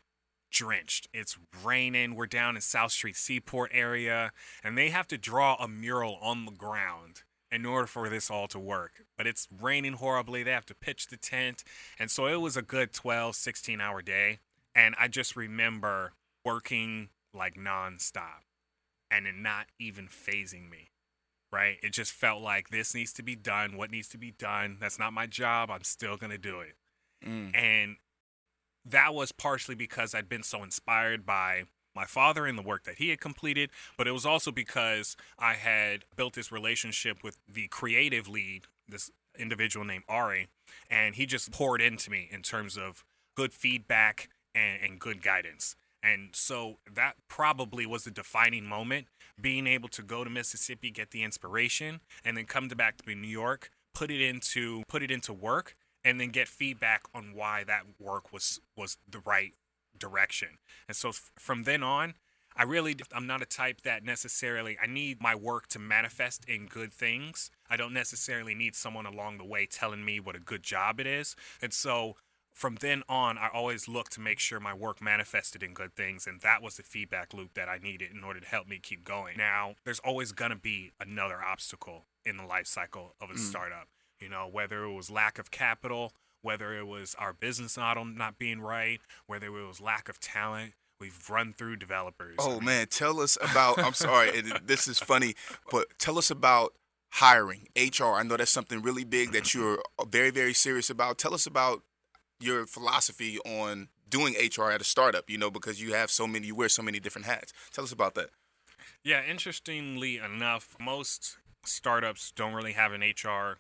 drenched. 0.52 1.08
It's 1.14 1.38
raining. 1.64 2.16
We're 2.16 2.28
down 2.28 2.56
in 2.56 2.62
South 2.62 2.92
Street 2.92 3.16
Seaport 3.16 3.72
area, 3.74 4.32
and 4.64 4.78
they 4.78 4.90
have 4.90 5.08
to 5.08 5.18
draw 5.18 5.56
a 5.56 5.68
mural 5.68 6.18
on 6.22 6.46
the 6.46 6.52
ground 6.52 7.24
in 7.52 7.66
order 7.66 7.88
for 7.88 8.08
this 8.08 8.32
all 8.32 8.48
to 8.48 8.60
work. 8.60 9.04
But 9.18 9.28
it's 9.28 9.48
raining 9.60 9.94
horribly. 9.94 10.44
They 10.44 10.52
have 10.52 10.66
to 10.68 10.76
pitch 10.76 11.08
the 11.08 11.18
tent. 11.18 11.64
And 12.00 12.10
so 12.10 12.28
it 12.28 12.40
was 12.40 12.56
a 12.56 12.62
good 12.62 12.94
12, 12.94 13.36
16 13.36 13.82
hour 13.82 14.02
day. 14.02 14.40
And 14.74 14.96
I 14.98 15.10
just 15.10 15.36
remember 15.36 16.14
working 16.46 17.10
like 17.34 17.56
nonstop 17.56 18.44
and 19.10 19.28
it 19.28 19.36
not 19.36 19.68
even 19.80 20.08
phasing 20.08 20.70
me. 20.70 20.92
Right? 21.52 21.78
It 21.84 21.92
just 21.92 22.14
felt 22.14 22.42
like 22.42 22.70
this 22.70 22.96
needs 22.96 23.12
to 23.14 23.24
be 23.24 23.36
done. 23.36 23.76
What 23.76 23.92
needs 23.92 24.08
to 24.10 24.18
be 24.18 24.32
done? 24.32 24.78
That's 24.80 24.98
not 24.98 25.12
my 25.12 25.28
job. 25.28 25.70
I'm 25.70 25.84
still 25.84 26.16
going 26.16 26.32
to 26.32 26.38
do 26.38 26.62
it. 26.62 26.76
Mm. 27.28 27.56
And 27.56 27.96
that 28.86 29.14
was 29.14 29.32
partially 29.32 29.76
because 29.76 30.16
I'd 30.16 30.30
been 30.30 30.44
so 30.44 30.64
inspired 30.64 31.26
by 31.26 31.64
my 31.96 32.06
father 32.06 32.46
and 32.46 32.58
the 32.58 32.64
work 32.64 32.84
that 32.86 32.96
he 32.96 33.10
had 33.10 33.20
completed, 33.20 33.70
but 33.98 34.08
it 34.08 34.12
was 34.12 34.26
also 34.26 34.52
because 34.52 35.18
I 35.38 35.54
had 35.54 36.06
built 36.16 36.34
this 36.34 36.52
relationship 36.52 37.24
with 37.24 37.38
the 37.52 37.68
creative 37.68 38.28
lead, 38.28 38.64
this 38.88 39.12
individual 39.38 39.86
named 39.86 40.04
Ari, 40.08 40.48
and 40.90 41.16
he 41.16 41.26
just 41.26 41.52
poured 41.52 41.82
into 41.82 42.10
me 42.10 42.30
in 42.32 42.42
terms 42.42 42.78
of 42.78 43.04
good 43.36 43.54
feedback 43.54 44.30
and, 44.56 44.82
and 44.82 45.00
good 45.00 45.22
guidance. 45.22 45.76
And 46.04 46.30
so 46.34 46.78
that 46.92 47.16
probably 47.28 47.86
was 47.86 48.06
the 48.06 48.12
defining 48.12 48.66
moment, 48.66 49.08
being 49.42 49.68
able 49.68 49.90
to 49.90 50.02
go 50.02 50.24
to 50.24 50.30
Mississippi, 50.30 50.92
get 50.92 51.12
the 51.12 51.24
inspiration, 51.24 52.02
and 52.24 52.38
then 52.38 52.46
come 52.46 52.70
to 52.70 52.76
back 52.76 52.98
to 52.98 53.16
New 53.16 53.28
York, 53.28 53.72
put 53.94 54.12
it 54.12 54.22
into 54.22 54.84
put 54.88 55.04
it 55.04 55.12
into 55.12 55.34
work, 55.34 55.76
and 56.04 56.20
then 56.20 56.30
get 56.30 56.48
feedback 56.48 57.04
on 57.14 57.34
why 57.34 57.64
that 57.64 57.84
work 58.00 58.32
was 58.32 58.60
was 58.76 58.98
the 59.10 59.20
right 59.20 59.54
direction. 59.98 60.58
And 60.88 60.96
so 60.96 61.10
f- 61.10 61.32
from 61.38 61.64
then 61.64 61.84
on, 61.84 62.16
I 62.56 62.64
really 62.64 62.96
I'm 63.14 63.28
not 63.28 63.42
a 63.42 63.46
type 63.46 63.82
that 63.82 64.04
necessarily 64.04 64.78
I 64.82 64.88
need 64.88 65.22
my 65.22 65.36
work 65.36 65.68
to 65.70 65.80
manifest 65.80 66.46
in 66.46 66.68
good 66.68 66.92
things. 66.92 67.52
I 67.70 67.78
don't 67.78 67.94
necessarily 67.94 68.56
need 68.56 68.76
someone 68.76 69.06
along 69.06 69.38
the 69.38 69.46
way 69.46 69.66
telling 69.66 70.04
me 70.04 70.20
what 70.20 70.36
a 70.36 70.40
good 70.40 70.64
job 70.64 71.00
it 71.00 71.08
is. 71.08 71.36
And 71.62 71.74
so 71.74 72.16
from 72.54 72.76
then 72.76 73.04
on, 73.08 73.38
I 73.38 73.50
always 73.54 73.88
looked 73.88 74.12
to 74.14 74.20
make 74.20 74.40
sure 74.40 74.60
my 74.60 74.74
work 74.74 75.02
manifested 75.02 75.64
in 75.64 75.74
good 75.74 75.96
things, 75.96 76.28
and 76.28 76.42
that 76.42 76.62
was 76.62 76.76
the 76.76 76.84
feedback 76.84 77.34
loop 77.34 77.54
that 77.54 77.70
I 77.70 77.78
needed 77.78 78.12
in 78.12 78.24
order 78.24 78.40
to 78.40 78.48
help 78.48 78.68
me 78.68 78.80
keep 78.82 79.04
going. 79.04 79.38
Now, 79.38 79.76
there's 79.84 80.00
always 80.00 80.32
gonna 80.32 80.56
be 80.56 80.92
another 81.00 81.42
obstacle 81.42 82.06
in 82.26 82.38
the 82.38 82.46
life 82.46 82.68
cycle 82.68 83.16
of 83.20 83.30
a 83.30 83.34
hmm. 83.34 83.40
startup. 83.40 83.88
You 84.20 84.30
know, 84.30 84.48
whether 84.52 84.84
it 84.84 84.94
was 84.94 85.10
lack 85.10 85.40
of 85.40 85.50
capital, 85.50 86.14
whether 86.42 86.78
it 86.78 86.86
was 86.86 87.16
our 87.18 87.34
business 87.34 87.78
model 87.78 88.06
not 88.06 88.38
being 88.38 88.62
right, 88.62 89.00
whether 89.26 89.48
it 89.48 89.68
was 89.68 89.82
lack 89.82 90.10
of 90.10 90.20
talent. 90.20 90.74
We've 91.00 91.30
run 91.30 91.54
through 91.54 91.78
developers. 91.78 92.36
Oh 92.38 92.60
man, 92.60 92.88
tell 92.88 93.20
us 93.20 93.38
about. 93.42 93.80
I'm 93.80 93.94
sorry, 93.94 94.38
and 94.38 94.60
this 94.66 94.88
is 94.88 95.00
funny, 95.00 95.34
but 95.72 95.88
tell 95.98 96.20
us 96.20 96.30
about 96.30 96.74
hiring 97.14 97.68
HR. 97.76 98.14
I 98.14 98.24
know 98.24 98.38
that's 98.38 98.52
something 98.52 98.82
really 98.82 99.04
big 99.04 99.32
that 99.32 99.54
you're 99.54 99.82
uh, 99.98 100.06
very, 100.06 100.30
very 100.30 100.54
serious 100.54 100.90
about. 100.90 101.18
Tell 101.18 101.34
us 101.34 101.46
about 101.46 101.84
your 102.42 102.66
philosophy 102.66 103.40
on 103.40 103.90
doing 104.10 104.36
HR 104.36 104.72
at 104.72 104.82
a 104.82 104.86
startup. 104.86 105.30
You 105.30 105.38
know, 105.38 105.52
because 105.52 105.82
you 105.82 105.94
have 105.94 106.12
so 106.12 106.28
many, 106.28 106.48
you 106.48 106.56
wear 106.56 106.70
so 106.70 106.82
many 106.82 107.00
different 107.00 107.26
hats. 107.28 107.54
Tell 107.74 107.84
us 107.84 107.92
about 107.92 108.16
that. 108.16 108.30
Yeah, 109.04 109.24
interestingly 109.28 110.18
enough, 110.18 110.76
most 110.80 111.38
startups 111.66 112.32
don't 112.32 112.54
really 112.54 112.74
have 112.74 112.94
an 112.94 113.02
HR 113.02 113.58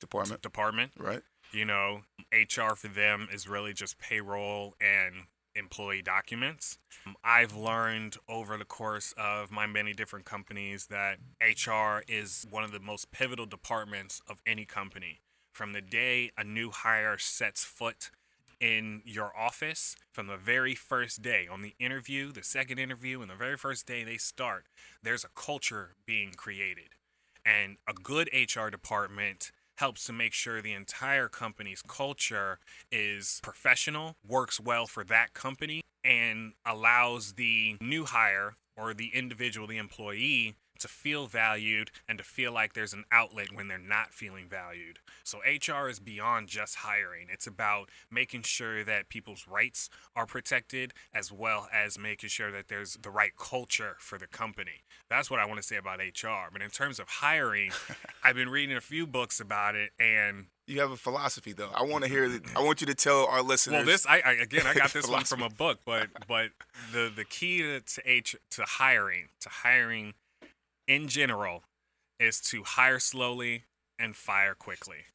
Department, 0.00 0.42
department. 0.42 0.92
right? 0.98 1.22
You 1.52 1.64
know, 1.64 2.02
HR 2.32 2.74
for 2.74 2.88
them 2.88 3.28
is 3.32 3.48
really 3.48 3.72
just 3.72 3.98
payroll 3.98 4.74
and 4.80 5.26
employee 5.54 6.02
documents. 6.02 6.78
I've 7.22 7.54
learned 7.54 8.16
over 8.28 8.56
the 8.56 8.64
course 8.64 9.14
of 9.18 9.50
my 9.50 9.66
many 9.66 9.92
different 9.92 10.24
companies 10.24 10.86
that 10.86 11.18
HR 11.40 12.02
is 12.08 12.46
one 12.50 12.64
of 12.64 12.72
the 12.72 12.80
most 12.80 13.12
pivotal 13.12 13.46
departments 13.46 14.20
of 14.28 14.40
any 14.46 14.64
company. 14.64 15.20
From 15.52 15.74
the 15.74 15.82
day 15.82 16.30
a 16.36 16.44
new 16.44 16.70
hire 16.70 17.18
sets 17.18 17.62
foot 17.62 18.10
in 18.58 19.02
your 19.04 19.36
office, 19.36 19.96
from 20.10 20.26
the 20.26 20.38
very 20.38 20.74
first 20.74 21.20
day, 21.20 21.46
on 21.50 21.60
the 21.60 21.74
interview, 21.78 22.32
the 22.32 22.42
second 22.42 22.78
interview, 22.78 23.20
and 23.20 23.30
the 23.30 23.34
very 23.34 23.56
first 23.58 23.86
day 23.86 24.02
they 24.02 24.16
start, 24.16 24.64
there's 25.02 25.24
a 25.24 25.28
culture 25.34 25.94
being 26.06 26.32
created. 26.32 26.94
And 27.44 27.76
a 27.86 27.92
good 27.92 28.30
HR 28.32 28.68
department 28.68 29.52
helps 29.76 30.04
to 30.04 30.12
make 30.12 30.32
sure 30.32 30.62
the 30.62 30.72
entire 30.72 31.28
company's 31.28 31.82
culture 31.86 32.58
is 32.90 33.40
professional, 33.42 34.16
works 34.26 34.60
well 34.60 34.86
for 34.86 35.04
that 35.04 35.34
company, 35.34 35.82
and 36.04 36.52
allows 36.64 37.34
the 37.34 37.76
new 37.80 38.04
hire 38.04 38.54
or 38.76 38.94
the 38.94 39.10
individual, 39.12 39.66
the 39.66 39.76
employee, 39.76 40.54
to 40.82 40.88
feel 40.88 41.26
valued 41.26 41.90
and 42.08 42.18
to 42.18 42.24
feel 42.24 42.52
like 42.52 42.74
there's 42.74 42.92
an 42.92 43.04
outlet 43.10 43.48
when 43.52 43.68
they're 43.68 43.78
not 43.78 44.12
feeling 44.12 44.46
valued. 44.48 44.98
So 45.24 45.38
HR 45.38 45.88
is 45.88 45.98
beyond 45.98 46.48
just 46.48 46.76
hiring. 46.76 47.28
It's 47.32 47.46
about 47.46 47.88
making 48.10 48.42
sure 48.42 48.84
that 48.84 49.08
people's 49.08 49.46
rights 49.48 49.88
are 50.14 50.26
protected 50.26 50.92
as 51.14 51.32
well 51.32 51.68
as 51.72 51.98
making 51.98 52.28
sure 52.28 52.50
that 52.50 52.68
there's 52.68 52.98
the 53.02 53.10
right 53.10 53.32
culture 53.38 53.96
for 53.98 54.18
the 54.18 54.26
company. 54.26 54.82
That's 55.08 55.30
what 55.30 55.40
I 55.40 55.46
want 55.46 55.58
to 55.58 55.62
say 55.62 55.76
about 55.76 56.00
HR. 56.00 56.50
But 56.52 56.62
in 56.62 56.70
terms 56.70 56.98
of 56.98 57.08
hiring, 57.08 57.72
I've 58.24 58.36
been 58.36 58.48
reading 58.48 58.76
a 58.76 58.80
few 58.80 59.06
books 59.06 59.40
about 59.40 59.74
it 59.74 59.92
and 59.98 60.46
You 60.66 60.80
have 60.80 60.90
a 60.90 60.96
philosophy 60.96 61.52
though. 61.52 61.70
I 61.74 61.82
want 61.82 62.04
to 62.04 62.10
mm-hmm. 62.10 62.28
hear. 62.30 62.36
It, 62.36 62.42
I 62.56 62.62
want 62.62 62.80
you 62.80 62.86
to 62.88 62.94
tell 62.94 63.26
our 63.26 63.42
listeners. 63.42 63.78
well, 63.78 63.84
this 63.86 64.06
I, 64.06 64.20
I 64.24 64.32
again 64.32 64.66
I 64.66 64.74
got 64.82 64.92
this 64.92 65.08
one 65.08 65.24
from 65.24 65.42
a 65.42 65.50
book, 65.50 65.80
but 65.84 66.08
but 66.26 66.50
the 66.92 67.12
the 67.14 67.24
key 67.24 67.58
to, 67.58 67.80
to 67.80 68.02
H 68.04 68.36
to 68.50 68.62
hiring 68.62 69.28
to 69.40 69.48
hiring 69.48 70.14
in 70.92 71.08
general 71.08 71.64
is 72.20 72.38
to 72.38 72.62
hire 72.64 72.98
slowly 72.98 73.64
and 73.98 74.14
fire 74.14 74.54
quickly. 74.54 75.06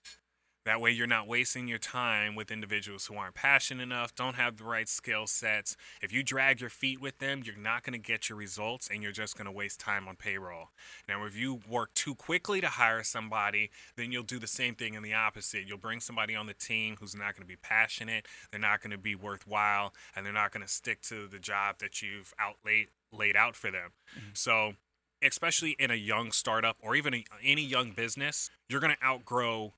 That 0.65 0.81
way, 0.81 0.91
you're 0.91 1.07
not 1.07 1.27
wasting 1.29 1.67
your 1.67 1.77
time 1.77 2.35
with 2.35 2.51
individuals 2.51 3.05
who 3.05 3.15
aren't 3.15 3.35
passionate 3.35 3.83
enough, 3.83 4.13
don't 4.15 4.35
have 4.35 4.57
the 4.57 4.65
right 4.65 4.89
skill 4.89 5.25
sets. 5.25 5.77
If 6.01 6.11
you 6.11 6.23
drag 6.23 6.59
your 6.59 6.71
feet 6.71 6.99
with 6.99 7.19
them, 7.19 7.41
you're 7.45 7.55
not 7.55 7.83
going 7.83 7.93
to 7.93 8.05
get 8.05 8.27
your 8.27 8.37
results 8.37 8.89
and 8.91 9.01
you're 9.01 9.13
just 9.13 9.37
going 9.37 9.45
to 9.45 9.51
waste 9.51 9.79
time 9.79 10.09
on 10.09 10.17
payroll. 10.17 10.71
Now, 11.07 11.23
if 11.25 11.37
you 11.37 11.61
work 11.69 11.93
too 11.93 12.15
quickly 12.15 12.59
to 12.59 12.67
hire 12.67 13.03
somebody, 13.03 13.69
then 13.95 14.11
you'll 14.11 14.23
do 14.23 14.39
the 14.39 14.47
same 14.47 14.75
thing 14.75 14.95
in 14.95 15.03
the 15.03 15.13
opposite. 15.13 15.65
You'll 15.65 15.77
bring 15.77 16.01
somebody 16.01 16.35
on 16.35 16.47
the 16.47 16.53
team 16.53 16.97
who's 16.99 17.15
not 17.15 17.35
going 17.35 17.43
to 17.43 17.47
be 17.47 17.55
passionate, 17.55 18.25
they're 18.51 18.59
not 18.59 18.81
going 18.81 18.91
to 18.91 18.97
be 18.97 19.15
worthwhile, 19.15 19.93
and 20.15 20.25
they're 20.25 20.33
not 20.33 20.51
going 20.51 20.65
to 20.65 20.71
stick 20.71 21.01
to 21.03 21.27
the 21.27 21.39
job 21.39 21.77
that 21.79 22.01
you've 22.01 22.33
out 22.39 22.55
laid, 22.65 22.87
laid 23.13 23.37
out 23.37 23.55
for 23.55 23.71
them. 23.71 23.91
Mm-hmm. 24.17 24.29
So, 24.33 24.73
especially 25.21 25.75
in 25.79 25.91
a 25.91 25.95
young 25.95 26.31
startup 26.31 26.77
or 26.81 26.95
even 26.95 27.13
a, 27.13 27.23
any 27.43 27.63
young 27.63 27.91
business, 27.91 28.49
you're 28.69 28.79
going 28.79 28.95
to 28.95 29.05
outgrow 29.05 29.73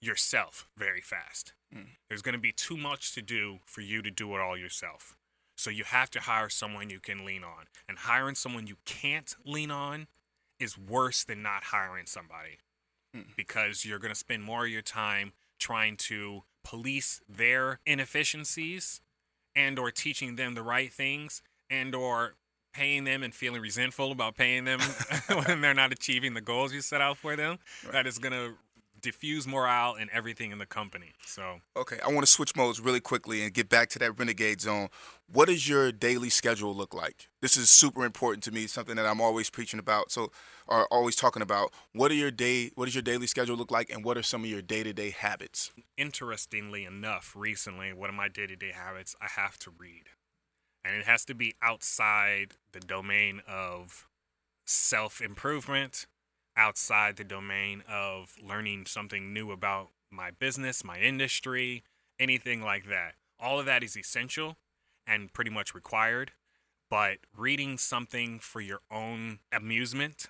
yourself 0.00 0.68
very 0.76 1.00
fast. 1.00 1.52
Hmm. 1.72 1.92
There's 2.08 2.22
going 2.22 2.34
to 2.34 2.40
be 2.40 2.52
too 2.52 2.76
much 2.76 3.14
to 3.14 3.22
do 3.22 3.58
for 3.64 3.80
you 3.80 4.02
to 4.02 4.10
do 4.10 4.34
it 4.34 4.40
all 4.40 4.56
yourself. 4.56 5.16
So 5.56 5.70
you 5.70 5.84
have 5.84 6.10
to 6.10 6.20
hire 6.20 6.48
someone 6.48 6.90
you 6.90 7.00
can 7.00 7.24
lean 7.24 7.44
on. 7.44 7.66
And 7.88 7.98
hiring 7.98 8.34
someone 8.34 8.66
you 8.66 8.76
can't 8.84 9.34
lean 9.44 9.70
on 9.70 10.08
is 10.58 10.76
worse 10.76 11.24
than 11.24 11.42
not 11.42 11.64
hiring 11.64 12.06
somebody 12.06 12.58
hmm. 13.14 13.22
because 13.36 13.84
you're 13.84 13.98
going 13.98 14.12
to 14.12 14.18
spend 14.18 14.42
more 14.42 14.64
of 14.64 14.70
your 14.70 14.82
time 14.82 15.32
trying 15.58 15.96
to 15.96 16.42
police 16.64 17.20
their 17.28 17.80
inefficiencies 17.86 19.00
and 19.54 19.78
or 19.78 19.90
teaching 19.90 20.36
them 20.36 20.54
the 20.54 20.62
right 20.62 20.92
things 20.92 21.42
and 21.70 21.94
or 21.94 22.34
paying 22.72 23.04
them 23.04 23.22
and 23.22 23.34
feeling 23.34 23.60
resentful 23.60 24.12
about 24.12 24.36
paying 24.36 24.64
them 24.64 24.80
when 25.44 25.60
they're 25.60 25.74
not 25.74 25.92
achieving 25.92 26.34
the 26.34 26.40
goals 26.40 26.72
you 26.72 26.80
set 26.80 27.00
out 27.00 27.18
for 27.18 27.36
them 27.36 27.58
that 27.92 28.06
is 28.06 28.18
going 28.18 28.32
to 28.32 28.54
diffuse 29.00 29.48
morale 29.48 29.96
and 29.98 30.08
everything 30.10 30.52
in 30.52 30.58
the 30.58 30.66
company 30.66 31.12
so 31.26 31.60
Okay, 31.76 31.98
I 32.04 32.08
want 32.08 32.20
to 32.20 32.30
switch 32.30 32.54
modes 32.54 32.80
really 32.80 33.00
quickly 33.00 33.42
and 33.42 33.52
get 33.52 33.68
back 33.68 33.88
to 33.90 33.98
that 33.98 34.16
renegade 34.16 34.60
zone. 34.60 34.88
What 35.26 35.48
does 35.48 35.68
your 35.68 35.90
daily 35.90 36.30
schedule 36.30 36.72
look 36.72 36.94
like? 36.94 37.28
This 37.40 37.56
is 37.56 37.68
super 37.68 38.04
important 38.04 38.44
to 38.44 38.52
me, 38.52 38.68
something 38.68 38.94
that 38.94 39.06
I'm 39.06 39.20
always 39.20 39.50
preaching 39.50 39.80
about, 39.80 40.12
so 40.12 40.30
are 40.68 40.86
always 40.92 41.16
talking 41.16 41.42
about. 41.42 41.72
What 41.92 42.12
are 42.12 42.14
your 42.14 42.30
day 42.30 42.70
what 42.76 42.84
does 42.84 42.94
your 42.94 43.02
daily 43.02 43.26
schedule 43.26 43.56
look 43.56 43.72
like 43.72 43.90
and 43.90 44.04
what 44.04 44.16
are 44.16 44.22
some 44.22 44.44
of 44.44 44.50
your 44.50 44.62
day-to-day 44.62 45.10
habits? 45.10 45.72
interestingly 45.96 46.84
enough, 46.84 47.32
recently, 47.36 47.92
one 47.92 48.08
of 48.08 48.16
my 48.16 48.28
day 48.28 48.46
to 48.46 48.56
day 48.56 48.72
habits, 48.72 49.14
I 49.20 49.28
have 49.40 49.58
to 49.60 49.70
read. 49.70 50.04
And 50.84 50.96
it 50.96 51.04
has 51.04 51.24
to 51.26 51.34
be 51.34 51.54
outside 51.62 52.54
the 52.72 52.80
domain 52.80 53.42
of 53.46 54.08
self 54.66 55.20
improvement, 55.20 56.06
outside 56.56 57.16
the 57.16 57.24
domain 57.24 57.82
of 57.88 58.34
learning 58.42 58.86
something 58.86 59.32
new 59.32 59.50
about 59.50 59.90
my 60.10 60.30
business, 60.30 60.84
my 60.84 60.98
industry, 60.98 61.82
anything 62.18 62.62
like 62.62 62.88
that. 62.88 63.14
All 63.38 63.58
of 63.58 63.66
that 63.66 63.82
is 63.82 63.96
essential 63.96 64.56
and 65.06 65.32
pretty 65.32 65.50
much 65.50 65.74
required. 65.74 66.32
But 66.90 67.18
reading 67.36 67.78
something 67.78 68.38
for 68.38 68.60
your 68.60 68.80
own 68.90 69.38
amusement 69.50 70.28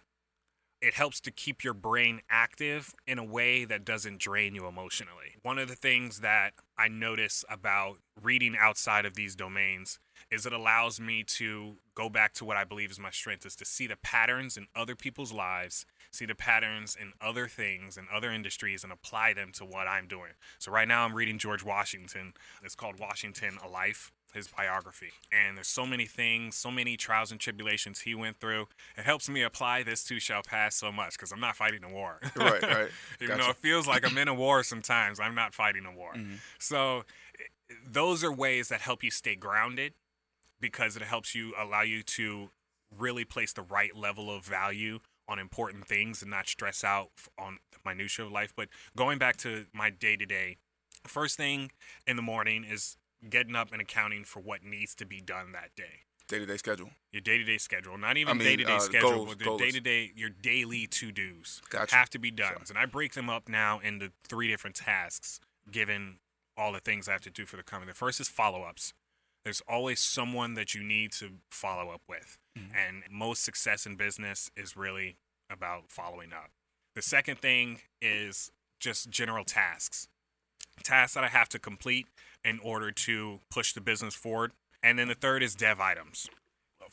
it 0.83 0.95
helps 0.95 1.21
to 1.21 1.31
keep 1.31 1.63
your 1.63 1.75
brain 1.75 2.21
active 2.29 2.93
in 3.07 3.17
a 3.17 3.25
way 3.25 3.65
that 3.65 3.85
doesn't 3.85 4.19
drain 4.19 4.55
you 4.57 4.67
emotionally. 4.67 5.37
One 5.43 5.59
of 5.59 5.69
the 5.69 5.77
things 5.77 6.19
that 6.21 6.55
I 6.77 6.89
notice 6.89 7.45
about 7.49 7.99
reading 8.21 8.57
outside 8.59 9.07
of 9.07 9.15
these 9.15 9.37
domains 9.37 10.01
is 10.31 10.47
it 10.47 10.53
allows 10.53 11.01
me 11.01 11.23
to 11.25 11.77
go 11.95 12.09
back 12.09 12.33
to 12.35 12.45
what 12.45 12.57
I 12.57 12.65
believe 12.65 12.91
is 12.91 12.99
my 12.99 13.11
strength 13.11 13.45
is 13.45 13.57
to 13.57 13.65
see 13.65 13.87
the 13.87 13.97
patterns 13.97 14.57
in 14.57 14.67
other 14.75 14.95
people's 14.95 15.33
lives, 15.33 15.85
see 16.11 16.27
the 16.27 16.35
patterns 16.35 16.97
in 16.99 17.13
other 17.21 17.49
things 17.49 17.97
and 17.97 18.07
other 18.15 18.31
industries 18.31 18.85
and 18.85 18.93
apply 18.93 19.35
them 19.35 19.53
to 19.53 19.65
what 19.65 19.87
I'm 19.87 20.07
doing. 20.07 20.33
So 20.59 20.73
right 20.73 20.89
now 20.89 21.05
I'm 21.05 21.15
reading 21.15 21.39
George 21.39 21.65
Washington. 21.65 22.35
It's 22.63 22.75
called 22.75 22.99
Washington 22.99 23.59
A 23.65 23.69
Life 23.69 24.13
his 24.33 24.49
biography. 24.49 25.11
And 25.31 25.57
there's 25.57 25.69
so 25.69 25.87
many 25.87 26.07
things, 26.07 26.57
so 26.57 26.71
many 26.71 26.97
trials 26.97 27.31
and 27.31 27.41
tribulations 27.41 28.01
he 28.01 28.15
went 28.15 28.41
through. 28.41 28.67
It 28.97 29.05
helps 29.05 29.29
me 29.29 29.43
apply 29.43 29.83
this 29.83 30.03
too 30.03 30.21
shall 30.21 30.43
pass 30.43 30.75
so 30.75 30.91
much 30.91 31.13
because 31.13 31.33
I'm 31.33 31.41
not 31.41 31.57
fighting 31.57 31.85
a 31.85 31.91
war. 31.91 32.21
Right, 32.35 32.63
right. 32.63 32.91
Even 33.21 33.37
Gotcha. 33.37 33.43
though 33.43 33.51
it 33.51 33.57
feels 33.57 33.87
like 33.87 34.05
I'm 34.11 34.17
in 34.19 34.27
a 34.27 34.35
war 34.35 34.63
sometimes, 34.63 35.21
I'm 35.21 35.35
not 35.35 35.55
fighting 35.55 35.85
a 35.85 35.93
war. 35.95 36.13
Mm-hmm. 36.15 36.37
So 36.59 37.05
eh, 37.39 37.75
those 37.89 38.25
are 38.25 38.33
ways 38.33 38.69
that 38.69 38.81
help 38.81 39.05
you 39.05 39.11
stay 39.11 39.37
grounded 39.37 39.93
because 40.63 40.97
it 40.97 41.03
helps 41.03 41.35
you 41.35 41.53
allow 41.59 41.83
you 41.83 42.03
to 42.03 42.51
really 42.97 43.27
place 43.27 43.53
the 43.53 43.63
right 43.63 43.95
level 43.95 44.35
of 44.35 44.47
value 44.47 45.01
on 45.29 45.39
important 45.39 45.87
things 45.87 46.23
and 46.23 46.31
not 46.31 46.49
stress 46.49 46.83
out 46.83 47.11
on 47.39 47.59
the 47.73 47.79
minutia 47.85 48.25
of 48.25 48.33
life. 48.33 48.53
But 48.57 48.69
going 48.97 49.19
back 49.19 49.37
to 49.39 49.67
my 49.75 49.91
day 49.91 50.17
to 50.17 50.25
day, 50.25 50.57
first 51.07 51.37
thing 51.37 51.71
in 52.07 52.17
the 52.17 52.23
morning 52.23 52.65
is 52.65 52.97
getting 53.29 53.55
up 53.55 53.73
and 53.73 53.81
accounting 53.81 54.25
for 54.25 54.41
what 54.41 54.65
needs 54.65 54.95
to 54.97 55.05
be 55.07 55.21
done 55.21 55.53
that 55.53 55.71
day. 55.77 56.05
Day-to-day 56.29 56.57
schedule. 56.57 56.91
Your 57.13 57.21
day 57.21 57.37
to 57.37 57.45
day 57.45 57.59
schedule, 57.59 57.99
not 57.99 58.17
even 58.17 58.39
day 58.39 58.57
to 58.57 58.65
day 58.65 58.79
schedule, 58.79 59.27
goals- 59.27 59.35
but 59.37 59.39
the 59.39 59.57
day 59.59 59.71
to 59.71 59.81
day, 59.81 60.13
your 60.17 60.31
daily 60.31 60.87
to 60.87 61.13
dos 61.13 61.61
Gotcha. 61.69 61.95
have 61.95 62.09
to 62.11 62.19
be 62.19 62.31
done. 62.31 62.65
Sorry. 62.65 62.67
And 62.71 62.79
I 62.79 62.87
break 62.87 63.13
them 63.13 63.29
up 63.29 63.49
now 63.49 63.81
into 63.81 64.13
three 64.27 64.49
different 64.49 64.77
tasks 64.77 65.41
given 65.71 66.21
all 66.57 66.73
the 66.73 66.81
things 66.81 67.09
I 67.09 67.13
have 67.13 67.21
to 67.23 67.31
do 67.31 67.45
for 67.45 67.57
the 67.57 67.63
company. 67.63 67.91
The 67.93 67.97
first 67.97 68.19
is 68.19 68.29
follow 68.29 68.63
ups. 68.63 68.95
There's 69.45 69.63
always 69.69 70.01
someone 70.01 70.55
that 70.55 70.75
you 70.75 70.83
need 70.83 71.13
to 71.13 71.31
follow 71.51 71.91
up 71.91 72.03
with. 72.09 72.39
Mm-hmm. 72.59 72.77
And 72.77 73.03
most 73.11 73.45
success 73.45 73.87
in 73.87 73.97
business 73.97 74.51
is 74.57 74.77
really 74.77 75.17
about 75.51 75.85
following 75.89 76.33
up. 76.33 76.51
The 76.95 77.03
second 77.03 77.39
thing 77.39 77.81
is 78.01 78.51
just 78.79 79.11
general 79.11 79.45
tasks 79.45 80.09
tasks 80.83 81.15
that 81.15 81.25
I 81.25 81.29
have 81.29 81.49
to 81.51 81.59
complete 81.59 82.07
in 82.45 82.59
order 82.61 82.91
to 82.91 83.41
push 83.51 83.73
the 83.73 83.81
business 83.81 84.15
forward. 84.15 84.53
And 84.83 84.99
then 84.99 85.09
the 85.09 85.15
third 85.15 85.43
is 85.43 85.55
dev 85.55 85.81
items. 85.81 86.29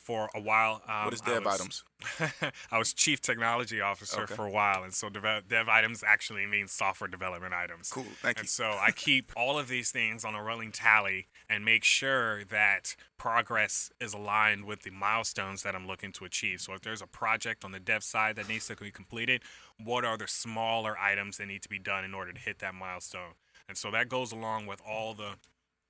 For 0.02 0.30
a 0.34 0.40
while, 0.40 0.82
um, 0.88 1.04
What 1.04 1.14
is 1.14 1.20
dev 1.20 1.44
was- 1.44 1.60
items? 1.60 1.84
I 2.72 2.78
was 2.78 2.94
chief 2.94 3.20
technology 3.20 3.80
officer 3.82 4.22
Okay. 4.22 4.34
for 4.34 4.46
a 4.46 4.50
while, 4.50 4.82
and 4.82 4.94
so 4.94 5.10
dev, 5.10 5.46
dev 5.46 5.68
items 5.68 6.02
actually 6.02 6.46
means 6.46 6.72
software 6.72 7.06
development 7.06 7.52
items. 7.52 7.90
Cool, 7.90 8.04
thank 8.22 8.24
and 8.24 8.36
you. 8.38 8.40
And 8.40 8.48
so 8.48 8.78
I 8.80 8.90
keep 8.96 9.30
all 9.36 9.58
of 9.58 9.68
these 9.68 9.90
things 9.92 10.24
on 10.24 10.34
a 10.34 10.42
rolling 10.42 10.72
tally 10.72 11.28
and 11.50 11.64
make 11.66 11.84
sure 11.84 12.44
that 12.46 12.96
progress 13.18 13.90
is 14.00 14.14
aligned 14.14 14.64
with 14.64 14.82
the 14.82 14.90
milestones 14.90 15.62
that 15.64 15.74
I'm 15.74 15.86
looking 15.86 16.12
to 16.12 16.24
achieve. 16.24 16.62
So 16.62 16.72
if 16.72 16.80
there's 16.80 17.02
a 17.02 17.06
project 17.06 17.62
on 17.64 17.72
the 17.72 17.80
dev 17.80 18.02
side 18.02 18.36
that 18.36 18.48
needs 18.48 18.66
to 18.68 18.76
be 18.76 18.90
completed, 18.90 19.42
what 19.78 20.04
are 20.06 20.16
the 20.16 20.26
smaller 20.28 20.96
items 20.98 21.36
that 21.36 21.46
need 21.46 21.62
to 21.62 21.68
be 21.68 21.78
done 21.78 22.04
in 22.04 22.14
order 22.14 22.32
to 22.32 22.40
hit 22.40 22.58
that 22.60 22.74
milestone? 22.74 23.34
And 23.68 23.76
so 23.76 23.90
that 23.90 24.08
goes 24.08 24.32
along 24.32 24.66
with 24.66 24.80
all 24.80 25.12
the 25.14 25.34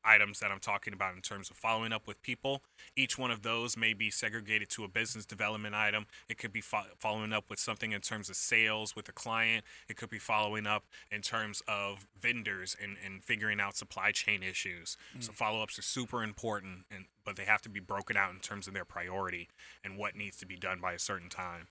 items 0.05 0.41
that 0.41 0.51
I'm 0.51 0.61
talking 0.61 0.93
about 0.93 1.15
in 1.15 1.23
terms 1.23 1.51
of 1.51 1.57
following 1.57 1.93
up 1.93 2.07
with 2.07 2.23
people. 2.23 2.63
Each 2.97 3.19
one 3.19 3.31
of 3.31 3.43
those 3.43 3.77
may 3.77 3.93
be 3.93 4.11
segregated 4.11 4.69
to 4.71 4.85
a 4.85 4.89
business 4.89 5.27
development 5.27 5.75
item. 5.75 6.07
It 6.29 6.39
could 6.39 6.53
be 6.53 6.61
fo- 6.61 6.91
following 6.99 7.33
up 7.33 7.45
with 7.49 7.59
something 7.59 7.93
in 7.93 8.01
terms 8.01 8.29
of 8.31 8.37
sales 8.37 8.97
with 8.97 9.09
a 9.09 9.13
client. 9.13 9.65
It 9.89 9.97
could 9.97 10.11
be 10.11 10.19
following 10.19 10.67
up 10.67 10.85
in 11.11 11.23
terms 11.23 11.63
of 11.69 12.07
vendors 12.21 12.77
and, 12.83 12.97
and 13.05 13.23
figuring 13.23 13.61
out 13.61 13.77
supply 13.77 14.13
chain 14.13 14.43
issues. 14.43 14.97
Mm. 15.17 15.25
So 15.25 15.33
follow 15.33 15.63
ups 15.63 15.79
are 15.79 15.83
super 15.83 16.23
important, 16.23 16.85
and 16.91 17.07
but 17.25 17.37
they 17.37 17.45
have 17.45 17.63
to 17.63 17.69
be 17.69 17.81
broken 17.81 18.17
out 18.17 18.33
in 18.33 18.41
terms 18.41 18.67
of 18.67 18.75
their 18.75 18.85
priority 18.85 19.49
and 19.85 19.97
what 19.97 20.17
needs 20.17 20.37
to 20.39 20.47
be 20.47 20.57
done 20.57 20.81
by 20.81 20.93
a 20.93 20.99
certain 20.99 21.29
time. 21.29 21.69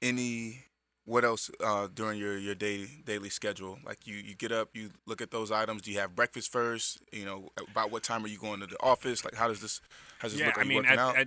Any 0.00 0.64
what 1.04 1.24
else 1.24 1.50
uh, 1.64 1.88
during 1.92 2.18
your 2.18 2.38
your 2.38 2.54
day, 2.54 2.86
daily 3.04 3.28
schedule? 3.28 3.78
Like 3.84 4.06
you 4.06 4.16
you 4.16 4.34
get 4.34 4.52
up, 4.52 4.70
you 4.74 4.90
look 5.06 5.20
at 5.20 5.30
those 5.30 5.50
items. 5.50 5.82
Do 5.82 5.90
you 5.90 5.98
have 5.98 6.14
breakfast 6.14 6.52
first? 6.52 6.98
You 7.12 7.24
know, 7.24 7.48
about 7.70 7.90
what 7.90 8.02
time 8.02 8.24
are 8.24 8.28
you 8.28 8.38
going 8.38 8.60
to 8.60 8.66
the 8.66 8.80
office? 8.80 9.24
Like 9.24 9.34
how 9.34 9.48
does 9.48 9.60
this 9.60 9.80
how 10.18 10.28
does 10.28 10.32
this 10.32 10.40
yeah, 10.40 10.46
look? 10.48 10.58
Are 10.58 10.60
I 10.60 10.64
mean, 10.64 10.84
at, 10.84 10.98
at, 10.98 11.26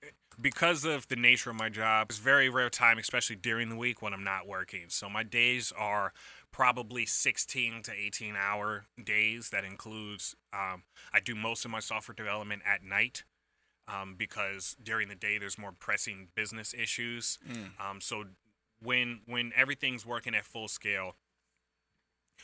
because 0.40 0.84
of 0.84 1.08
the 1.08 1.16
nature 1.16 1.50
of 1.50 1.56
my 1.56 1.70
job, 1.70 2.08
it's 2.10 2.18
very 2.18 2.48
rare 2.48 2.68
time, 2.68 2.98
especially 2.98 3.36
during 3.36 3.70
the 3.70 3.76
week 3.76 4.02
when 4.02 4.12
I'm 4.12 4.24
not 4.24 4.46
working. 4.46 4.84
So 4.88 5.08
my 5.08 5.22
days 5.22 5.72
are 5.76 6.12
probably 6.52 7.06
16 7.06 7.82
to 7.84 7.92
18 7.92 8.34
hour 8.36 8.84
days. 9.02 9.50
That 9.50 9.64
includes 9.64 10.36
um, 10.52 10.82
I 11.12 11.20
do 11.20 11.34
most 11.34 11.64
of 11.64 11.70
my 11.70 11.80
software 11.80 12.14
development 12.14 12.62
at 12.66 12.82
night. 12.82 13.24
Um, 13.86 14.14
because 14.16 14.76
during 14.82 15.08
the 15.08 15.14
day 15.14 15.36
there's 15.36 15.58
more 15.58 15.72
pressing 15.78 16.28
business 16.34 16.72
issues. 16.72 17.38
Um, 17.78 18.00
so 18.00 18.24
when 18.84 19.20
when 19.26 19.52
everything's 19.56 20.06
working 20.06 20.34
at 20.34 20.44
full 20.44 20.68
scale, 20.68 21.16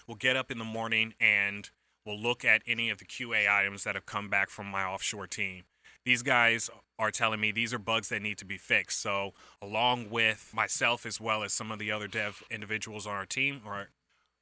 we'll 0.06 0.16
get 0.16 0.36
up 0.36 0.50
in 0.50 0.58
the 0.58 0.64
morning 0.64 1.14
and 1.20 1.70
we'll 2.04 2.20
look 2.20 2.44
at 2.44 2.62
any 2.66 2.90
of 2.90 2.98
the 2.98 3.04
QA 3.04 3.48
items 3.48 3.84
that 3.84 3.94
have 3.94 4.06
come 4.06 4.28
back 4.28 4.50
from 4.50 4.66
my 4.66 4.84
offshore 4.84 5.26
team. 5.26 5.64
These 6.04 6.22
guys 6.22 6.70
are 6.98 7.10
telling 7.10 7.40
me 7.40 7.52
these 7.52 7.74
are 7.74 7.78
bugs 7.78 8.08
that 8.08 8.22
need 8.22 8.38
to 8.38 8.44
be 8.44 8.56
fixed. 8.56 9.00
So, 9.00 9.32
along 9.60 10.10
with 10.10 10.50
myself 10.54 11.04
as 11.04 11.20
well 11.20 11.42
as 11.42 11.52
some 11.52 11.70
of 11.70 11.78
the 11.78 11.92
other 11.92 12.08
dev 12.08 12.42
individuals 12.50 13.06
on 13.06 13.14
our 13.14 13.26
team, 13.26 13.60
or 13.66 13.90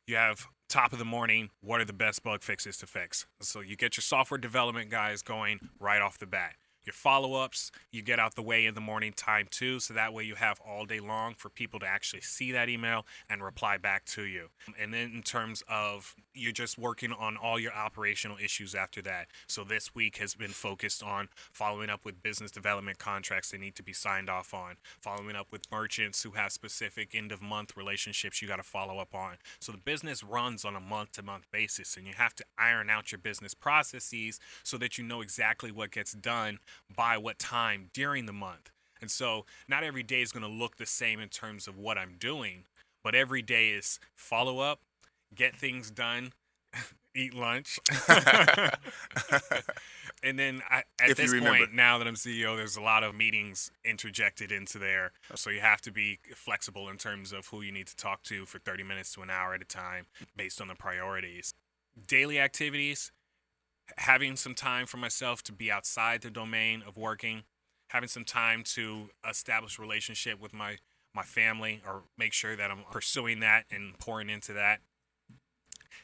you 0.07 0.17
have 0.17 0.47
top 0.69 0.93
of 0.93 0.99
the 0.99 1.05
morning, 1.05 1.51
what 1.61 1.81
are 1.81 1.85
the 1.85 1.93
best 1.93 2.23
bug 2.23 2.43
fixes 2.43 2.77
to 2.79 2.87
fix? 2.87 3.27
So, 3.41 3.61
you 3.61 3.77
get 3.77 3.97
your 3.97 4.03
software 4.03 4.39
development 4.39 4.91
guys 4.91 5.23
going 5.23 5.59
right 5.81 6.01
off 6.01 6.19
the 6.19 6.27
bat. 6.27 6.55
Your 6.89 6.95
follow 6.95 7.35
ups, 7.35 7.71
you 7.93 8.01
get 8.01 8.19
out 8.19 8.35
the 8.35 8.41
way 8.41 8.65
in 8.65 8.75
the 8.75 8.81
morning 8.81 9.13
time 9.13 9.47
too, 9.51 9.79
so 9.79 9.93
that 9.93 10.15
way 10.15 10.25
you 10.25 10.37
have 10.37 10.59
all 10.67 10.87
day 10.87 11.01
long 11.01 11.35
for 11.35 11.51
people 11.51 11.79
to 11.81 11.87
actually 11.87 12.23
see 12.23 12.51
that 12.53 12.71
email 12.71 13.05
and 13.29 13.45
reply 13.45 13.77
back 13.77 14.07
to 14.07 14.23
you. 14.23 14.49
And 14.81 14.95
then 14.95 15.13
in 15.15 15.23
terms 15.23 15.63
of 15.69 16.17
you're 16.33 16.51
just 16.51 16.79
working 16.79 17.13
on 17.13 17.37
all 17.37 17.61
your 17.61 17.75
operational 17.75 18.39
issues 18.43 18.75
after 18.75 19.03
that. 19.03 19.27
So 19.47 19.65
this 19.65 19.95
week 19.95 20.17
has 20.17 20.35
been 20.35 20.49
focused 20.49 21.03
on 21.03 21.29
following 21.53 21.91
up 21.91 22.07
with 22.07 22.23
business 22.23 22.51
development 22.51 22.99
contracts 22.99 23.51
that 23.51 23.61
need 23.61 23.75
to 23.75 23.83
be 23.83 23.93
signed 23.93 24.31
off 24.31 24.55
on, 24.55 24.77
following 24.99 25.37
up 25.37 25.49
with 25.51 25.71
merchants 25.71 26.23
who 26.23 26.31
have 26.31 26.53
specific 26.53 27.15
end 27.15 27.33
of 27.33 27.43
month 27.43 27.77
relationships 27.77 28.41
you 28.41 28.49
got 28.49 28.57
to 28.57 28.63
follow 28.63 28.99
up 28.99 29.15
on. 29.15 29.37
So 29.61 29.73
the 29.73 29.79
business 29.79 30.25
runs 30.25 30.65
on 30.65 30.75
a 30.75 30.81
month 30.81 31.13
to 31.13 31.23
month 31.23 31.51
basis, 31.53 31.99
and 31.99 32.07
you 32.07 32.15
have 32.17 32.35
to 32.37 32.45
iron 32.57 32.89
out 32.89 33.13
your 33.13 33.19
business 33.19 33.53
processes 33.53 34.41
so 34.63 34.79
that 34.79 34.97
you 34.97 35.05
know 35.05 35.21
exactly 35.21 35.71
what 35.71 35.91
gets 35.91 36.13
done 36.13 36.61
by 36.95 37.17
what 37.17 37.39
time 37.39 37.91
during 37.93 38.27
the 38.27 38.33
month. 38.33 38.71
And 39.01 39.11
so 39.11 39.47
not 39.69 39.85
every 39.85 40.03
day 40.03 40.23
is 40.23 40.33
going 40.33 40.43
to 40.43 40.49
look 40.49 40.77
the 40.77 40.87
same 40.87 41.21
in 41.21 41.29
terms 41.29 41.69
of 41.69 41.79
what 41.79 41.99
I'm 41.99 42.17
doing, 42.19 42.65
but 43.03 43.15
every 43.15 43.43
day 43.43 43.71
is 43.71 44.01
follow 44.15 44.59
up, 44.59 44.81
get 45.35 45.55
things 45.55 45.91
done, 45.91 46.33
eat 47.15 47.35
lunch. 47.35 47.79
and 50.23 50.39
then 50.39 50.63
I, 50.69 50.83
at 51.01 51.11
If 51.11 51.17
this 51.17 51.33
point, 51.33 51.75
now 51.75 51.99
that 51.99 52.07
I'm 52.07 52.15
CEO, 52.15 52.57
there's 52.57 52.77
a 52.77 52.83
lot 52.83 53.03
of 53.05 53.15
meetings 53.15 53.71
interjected 53.85 54.51
into 54.53 54.79
there. 54.79 55.13
So 55.35 55.51
you 55.51 55.61
have 55.61 55.81
to 55.83 55.93
be 55.93 56.19
flexible 56.35 56.89
in 56.89 56.97
terms 56.97 57.33
of 57.33 57.47
who 57.49 57.63
you 57.63 57.73
need 57.73 57.87
to 57.89 57.97
talk 57.97 58.23
to 58.25 58.47
for 58.47 58.59
30 58.59 58.83
minutes 58.83 59.13
to 59.15 59.23
an 59.23 59.31
hour 59.31 59.55
at 59.55 59.63
a 59.63 59.67
time 59.67 60.07
based 60.37 60.61
on 60.61 60.69
the 60.69 60.75
priorities. 60.75 61.55
Daily 62.07 62.39
activities, 62.39 63.11
having 63.97 64.37
some 64.37 64.55
time 64.55 64.87
for 64.87 64.99
myself 64.99 65.43
to 65.45 65.53
be 65.53 65.71
outside 65.71 66.23
the 66.23 66.31
domain 66.31 66.83
of 66.87 66.97
working, 66.97 67.45
having 67.89 68.09
some 68.09 68.25
time 68.25 68.63
to 68.65 69.11
establish 69.29 69.79
relationship 69.79 70.41
with 70.41 70.53
my 70.53 70.77
my 71.15 71.23
family 71.23 71.83
or 71.87 72.03
make 72.17 72.33
sure 72.33 72.55
that 72.55 72.71
I'm 72.71 72.85
pursuing 72.91 73.41
that 73.41 73.65
and 73.71 73.99
pouring 73.99 74.29
into 74.29 74.53
that. 74.53 74.81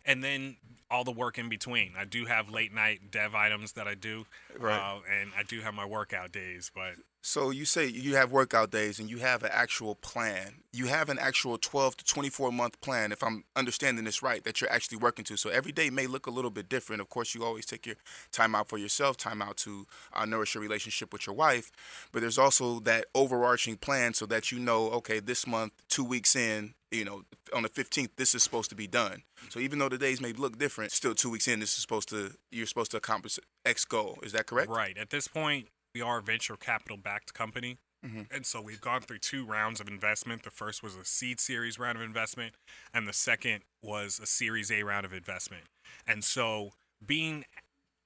And 0.04 0.24
then 0.24 0.56
all 0.90 1.04
the 1.04 1.12
work 1.12 1.38
in 1.38 1.48
between. 1.48 1.92
I 1.98 2.04
do 2.04 2.26
have 2.26 2.48
late 2.50 2.72
night 2.72 3.10
dev 3.10 3.34
items 3.34 3.72
that 3.72 3.86
I 3.88 3.94
do, 3.94 4.26
Right. 4.58 4.76
uh, 4.78 5.00
and 5.10 5.30
I 5.36 5.42
do 5.42 5.60
have 5.60 5.74
my 5.74 5.84
workout 5.84 6.30
days. 6.32 6.70
But 6.74 6.94
So 7.22 7.48
you 7.50 7.64
say 7.64 7.86
you 7.86 8.16
have 8.16 8.30
workout 8.30 8.70
days 8.70 8.98
and 8.98 9.08
you 9.08 9.18
have 9.18 9.42
an 9.42 9.50
actual 9.52 9.94
plan. 9.94 10.62
You 10.72 10.86
have 10.86 11.08
an 11.08 11.18
actual 11.18 11.56
12 11.56 11.96
to 11.98 12.04
24 12.04 12.52
month 12.52 12.80
plan, 12.82 13.12
if 13.12 13.22
I'm 13.22 13.44
understanding 13.56 14.04
this 14.04 14.22
right, 14.22 14.44
that 14.44 14.60
you're 14.60 14.70
actually 14.70 14.98
working 14.98 15.24
to. 15.26 15.36
So 15.38 15.48
every 15.48 15.72
day 15.72 15.88
may 15.88 16.06
look 16.06 16.26
a 16.26 16.30
little 16.30 16.50
bit 16.50 16.68
different. 16.68 17.00
Of 17.00 17.08
course, 17.08 17.34
you 17.34 17.42
always 17.42 17.64
take 17.64 17.86
your 17.86 17.96
time 18.30 18.54
out 18.54 18.68
for 18.68 18.76
yourself, 18.76 19.16
time 19.16 19.40
out 19.40 19.56
to 19.58 19.86
uh, 20.12 20.26
nourish 20.26 20.54
your 20.54 20.62
relationship 20.62 21.12
with 21.14 21.26
your 21.26 21.34
wife. 21.34 21.72
But 22.12 22.20
there's 22.20 22.38
also 22.38 22.78
that 22.80 23.06
overarching 23.14 23.76
plan 23.78 24.12
so 24.12 24.26
that 24.26 24.52
you 24.52 24.58
know, 24.58 24.90
okay, 24.90 25.18
this 25.18 25.46
month, 25.46 25.72
two 25.88 26.04
weeks 26.04 26.36
in, 26.36 26.74
you 26.94 27.04
know, 27.04 27.22
on 27.54 27.62
the 27.62 27.68
15th, 27.68 28.10
this 28.16 28.34
is 28.34 28.42
supposed 28.42 28.70
to 28.70 28.76
be 28.76 28.86
done. 28.86 29.22
So 29.50 29.60
even 29.60 29.78
though 29.78 29.88
the 29.88 29.98
days 29.98 30.20
may 30.20 30.32
look 30.32 30.58
different, 30.58 30.92
still 30.92 31.14
two 31.14 31.30
weeks 31.30 31.48
in, 31.48 31.60
this 31.60 31.74
is 31.74 31.82
supposed 31.82 32.08
to, 32.10 32.32
you're 32.50 32.66
supposed 32.66 32.90
to 32.92 32.96
accomplish 32.96 33.38
X 33.64 33.84
goal. 33.84 34.18
Is 34.22 34.32
that 34.32 34.46
correct? 34.46 34.70
Right. 34.70 34.96
At 34.96 35.10
this 35.10 35.28
point, 35.28 35.68
we 35.94 36.00
are 36.00 36.18
a 36.18 36.22
venture 36.22 36.56
capital 36.56 36.96
backed 36.96 37.34
company. 37.34 37.78
Mm-hmm. 38.04 38.22
And 38.30 38.44
so 38.44 38.60
we've 38.60 38.80
gone 38.80 39.00
through 39.00 39.18
two 39.18 39.46
rounds 39.46 39.80
of 39.80 39.88
investment. 39.88 40.42
The 40.42 40.50
first 40.50 40.82
was 40.82 40.94
a 40.94 41.04
seed 41.04 41.40
series 41.40 41.78
round 41.78 41.96
of 41.96 42.02
investment, 42.02 42.54
and 42.92 43.08
the 43.08 43.14
second 43.14 43.62
was 43.82 44.20
a 44.22 44.26
series 44.26 44.70
A 44.70 44.82
round 44.82 45.06
of 45.06 45.12
investment. 45.12 45.64
And 46.06 46.22
so 46.22 46.72
being 47.04 47.44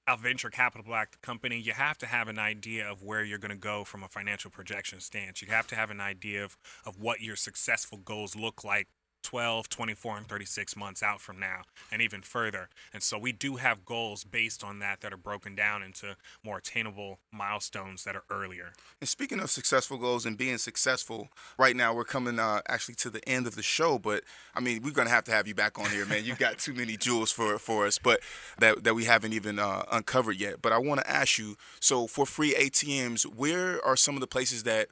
a 0.09 0.17
venture 0.17 0.49
capital 0.49 0.85
backed 0.89 1.21
company, 1.21 1.59
you 1.59 1.73
have 1.73 1.97
to 1.99 2.05
have 2.05 2.27
an 2.27 2.39
idea 2.39 2.89
of 2.89 3.03
where 3.03 3.23
you're 3.23 3.37
going 3.37 3.51
to 3.51 3.57
go 3.57 3.83
from 3.83 4.03
a 4.03 4.07
financial 4.07 4.49
projection 4.49 4.99
stance. 4.99 5.41
You 5.41 5.49
have 5.49 5.67
to 5.67 5.75
have 5.75 5.91
an 5.91 6.01
idea 6.01 6.43
of, 6.43 6.57
of 6.85 6.99
what 6.99 7.21
your 7.21 7.35
successful 7.35 7.97
goals 7.97 8.35
look 8.35 8.63
like 8.63 8.87
12, 9.23 9.69
24, 9.69 10.17
and 10.17 10.27
36 10.27 10.75
months 10.75 11.03
out 11.03 11.21
from 11.21 11.39
now, 11.39 11.61
and 11.91 12.01
even 12.01 12.21
further. 12.21 12.69
And 12.93 13.03
so 13.03 13.17
we 13.17 13.31
do 13.31 13.57
have 13.57 13.85
goals 13.85 14.23
based 14.23 14.63
on 14.63 14.79
that 14.79 15.01
that 15.01 15.13
are 15.13 15.17
broken 15.17 15.55
down 15.55 15.83
into 15.83 16.15
more 16.43 16.57
attainable 16.57 17.19
milestones 17.31 18.03
that 18.03 18.15
are 18.15 18.23
earlier. 18.29 18.73
And 18.99 19.09
speaking 19.09 19.39
of 19.39 19.49
successful 19.49 19.97
goals 19.97 20.25
and 20.25 20.37
being 20.37 20.57
successful, 20.57 21.29
right 21.57 21.75
now 21.75 21.93
we're 21.93 22.05
coming 22.05 22.39
uh, 22.39 22.61
actually 22.67 22.95
to 22.95 23.09
the 23.09 23.27
end 23.27 23.47
of 23.47 23.55
the 23.55 23.63
show. 23.63 23.99
But 23.99 24.23
I 24.55 24.59
mean, 24.59 24.81
we're 24.83 24.91
gonna 24.91 25.09
have 25.09 25.25
to 25.25 25.31
have 25.31 25.47
you 25.47 25.55
back 25.55 25.77
on 25.79 25.89
here, 25.89 26.05
man. 26.05 26.23
You've 26.25 26.39
got 26.39 26.57
too 26.57 26.73
many 26.73 26.97
jewels 26.97 27.31
for 27.31 27.57
for 27.59 27.85
us, 27.85 27.97
but 27.97 28.19
that 28.57 28.83
that 28.83 28.95
we 28.95 29.05
haven't 29.05 29.33
even 29.33 29.59
uh, 29.59 29.83
uncovered 29.91 30.39
yet. 30.39 30.61
But 30.61 30.73
I 30.73 30.77
want 30.77 31.01
to 31.01 31.09
ask 31.09 31.37
you, 31.37 31.55
so 31.79 32.07
for 32.07 32.25
free 32.25 32.53
ATMs, 32.53 33.23
where 33.23 33.83
are 33.85 33.95
some 33.95 34.15
of 34.15 34.21
the 34.21 34.27
places 34.27 34.63
that 34.63 34.87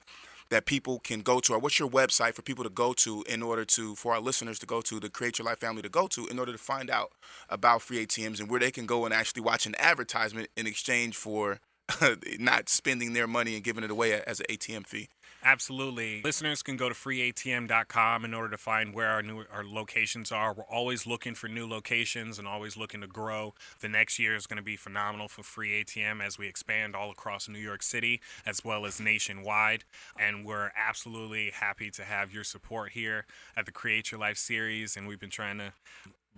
that 0.49 0.65
people 0.65 0.99
can 0.99 1.21
go 1.21 1.39
to, 1.41 1.53
or 1.53 1.59
what's 1.59 1.79
your 1.79 1.89
website 1.89 2.33
for 2.33 2.41
people 2.41 2.63
to 2.63 2.69
go 2.69 2.93
to 2.93 3.23
in 3.27 3.43
order 3.43 3.65
to, 3.65 3.95
for 3.95 4.13
our 4.13 4.19
listeners 4.21 4.59
to 4.59 4.65
go 4.65 4.81
to, 4.81 4.99
to 4.99 5.09
create 5.09 5.39
your 5.39 5.45
life 5.45 5.59
family 5.59 5.81
to 5.81 5.89
go 5.89 6.07
to, 6.07 6.27
in 6.27 6.39
order 6.39 6.51
to 6.51 6.57
find 6.57 6.89
out 6.89 7.11
about 7.49 7.81
free 7.81 8.05
ATMs 8.05 8.39
and 8.39 8.49
where 8.49 8.59
they 8.59 8.71
can 8.71 8.85
go 8.85 9.05
and 9.05 9.13
actually 9.13 9.41
watch 9.41 9.65
an 9.65 9.75
advertisement 9.79 10.49
in 10.55 10.67
exchange 10.67 11.15
for 11.15 11.59
not 12.39 12.69
spending 12.69 13.13
their 13.13 13.27
money 13.27 13.55
and 13.55 13.63
giving 13.63 13.83
it 13.83 13.91
away 13.91 14.13
as 14.25 14.39
an 14.39 14.45
ATM 14.49 14.85
fee. 14.85 15.09
Absolutely. 15.47 16.21
Listeners 16.23 16.61
can 16.61 16.75
go 16.75 16.89
to 16.89 16.93
freeatm.com 16.93 18.25
in 18.25 18.33
order 18.33 18.49
to 18.49 18.57
find 18.57 18.93
where 18.93 19.07
our 19.07 19.23
new 19.23 19.45
our 19.49 19.63
locations 19.63 20.29
are. 20.29 20.53
We're 20.53 20.65
always 20.65 21.07
looking 21.07 21.35
for 21.35 21.47
new 21.47 21.65
locations 21.65 22.37
and 22.37 22.45
always 22.45 22.75
looking 22.75 22.99
to 22.99 23.07
grow. 23.07 23.53
The 23.79 23.87
next 23.87 24.19
year 24.19 24.35
is 24.35 24.45
going 24.45 24.57
to 24.57 24.63
be 24.63 24.75
phenomenal 24.75 25.29
for 25.29 25.43
Free 25.43 25.81
ATM 25.81 26.21
as 26.21 26.37
we 26.37 26.49
expand 26.49 26.97
all 26.97 27.11
across 27.11 27.47
New 27.47 27.59
York 27.59 27.81
City 27.81 28.19
as 28.45 28.65
well 28.65 28.85
as 28.85 28.99
nationwide. 28.99 29.85
And 30.19 30.45
we're 30.45 30.71
absolutely 30.75 31.51
happy 31.51 31.91
to 31.91 32.03
have 32.03 32.33
your 32.33 32.43
support 32.43 32.91
here 32.91 33.25
at 33.55 33.65
the 33.65 33.71
Create 33.71 34.11
Your 34.11 34.19
Life 34.19 34.37
series. 34.37 34.97
And 34.97 35.07
we've 35.07 35.19
been 35.19 35.29
trying 35.29 35.59
to 35.59 35.71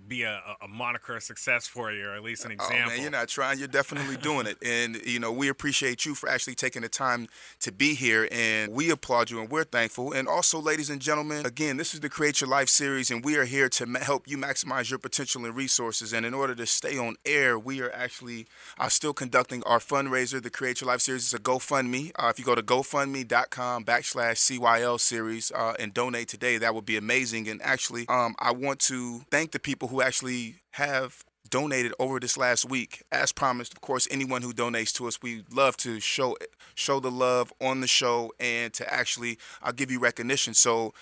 be 0.08 0.24
a, 0.24 0.42
a 0.62 0.68
moniker 0.68 1.16
of 1.16 1.24
success 1.24 1.68
for 1.68 1.92
you, 1.92 2.08
or 2.08 2.16
at 2.16 2.24
least 2.24 2.46
an 2.46 2.52
example. 2.52 2.78
Oh 2.86 2.90
man, 2.90 3.02
you're 3.02 3.12
not 3.12 3.28
trying. 3.28 3.60
You're 3.60 3.68
definitely 3.68 4.18
doing 4.18 4.48
it, 4.48 4.58
and 4.64 4.96
you 5.06 5.20
know 5.20 5.32
we 5.32 5.50
appreciate 5.50 6.06
you 6.06 6.16
for 6.16 6.30
actually 6.30 6.56
taking 6.56 6.82
the 6.82 6.90
time 6.90 7.28
to 7.60 7.72
be 7.72 7.94
here, 7.96 8.28
and 8.32 8.72
we 8.72 8.90
applaud 8.90 9.30
you, 9.30 9.40
and 9.42 9.50
we're 9.50 9.64
thankful. 9.64 10.14
And 10.14 10.28
also, 10.28 10.60
ladies 10.60 10.90
and 10.90 11.02
gentlemen, 11.02 11.46
again, 11.46 11.78
this 11.78 11.94
is 11.94 12.00
the 12.00 12.10
Create 12.10 12.42
Your 12.42 12.50
Life 12.50 12.70
series, 12.70 13.12
and 13.12 13.24
we 13.24 13.38
are 13.38 13.46
here 13.46 13.70
to 13.70 13.86
ma- 13.86 14.00
help 14.00 14.28
you 14.28 14.38
maximize 14.38 14.90
your 14.90 15.00
potential 15.00 15.46
and 15.46 15.56
resources. 15.56 16.14
And 16.14 16.26
in 16.26 16.34
order 16.34 16.56
to 16.56 16.66
stay 16.66 16.98
on 16.98 17.16
air, 17.26 17.60
we 17.60 17.82
are 17.82 17.92
actually 17.92 18.48
uh, 18.80 18.90
still 18.90 19.14
conducting 19.14 19.64
our 19.64 19.80
fundraiser. 19.80 20.42
The 20.42 20.50
Create 20.50 20.82
Your 20.82 20.88
Life 20.88 21.02
series 21.02 21.28
is 21.28 21.34
a 21.34 21.40
GoFundMe. 21.40 22.12
Uh, 22.16 22.28
if 22.28 22.40
you 22.40 22.46
go 22.46 22.56
to 22.56 22.64
GoFundMe.com 22.64 23.86
backslash 23.86 24.60
CYL 24.60 25.00
series 25.00 25.52
uh, 25.52 25.74
and 25.80 25.94
donate 25.94 26.28
today, 26.28 26.58
that 26.58 26.74
would 26.74 26.86
be 26.86 26.98
amazing. 26.98 27.48
And 27.50 27.62
actually, 27.62 28.08
um, 28.08 28.36
I 28.40 28.52
want 28.52 28.80
to 28.82 29.20
thank 29.30 29.52
the 29.52 29.60
people 29.60 29.89
who 29.90 30.02
actually 30.02 30.56
have 30.72 31.24
donated 31.50 31.94
over 32.00 32.20
this 32.20 32.38
last 32.38 32.70
week. 32.70 33.04
As 33.12 33.32
promised, 33.32 33.74
of 33.74 33.82
course, 33.82 34.08
anyone 34.12 34.42
who 34.42 34.54
donates 34.54 34.94
to 34.94 35.08
us, 35.08 35.22
we 35.22 35.44
love 35.52 35.78
to 35.78 36.00
show 36.00 36.36
show 36.76 37.00
the 37.00 37.12
love 37.12 37.52
on 37.60 37.82
the 37.82 37.88
show 37.88 38.32
and 38.40 38.74
to 38.74 38.94
actually 38.94 39.38
I'll 39.62 39.74
give 39.74 39.92
you 39.92 40.00
recognition. 40.00 40.54
So 40.54 40.94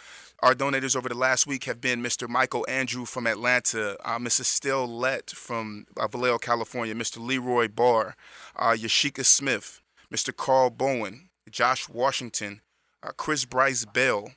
our 0.41 0.53
donators 0.53 0.95
over 0.95 1.09
the 1.09 1.15
last 1.15 1.47
week 1.47 1.63
have 1.65 1.81
been 1.81 2.01
Mr. 2.01 2.29
Michael 2.29 2.65
Andrew 2.69 3.05
from 3.05 3.27
Atlanta, 3.27 3.97
uh, 4.05 4.19
Mrs. 4.19 4.45
Still 4.45 4.87
Lett 4.87 5.31
from 5.31 5.85
uh, 5.97 6.07
Vallejo, 6.07 6.37
California, 6.37 6.93
Mr. 6.93 7.17
Leroy 7.19 7.67
Barr, 7.67 8.15
uh, 8.55 8.75
Yashika 8.77 9.25
Smith, 9.25 9.81
Mr. 10.13 10.35
Carl 10.35 10.69
Bowen, 10.69 11.29
Josh 11.49 11.89
Washington, 11.89 12.61
uh, 13.01 13.11
Chris 13.17 13.45
Bryce 13.45 13.85
Bell, 13.85 14.31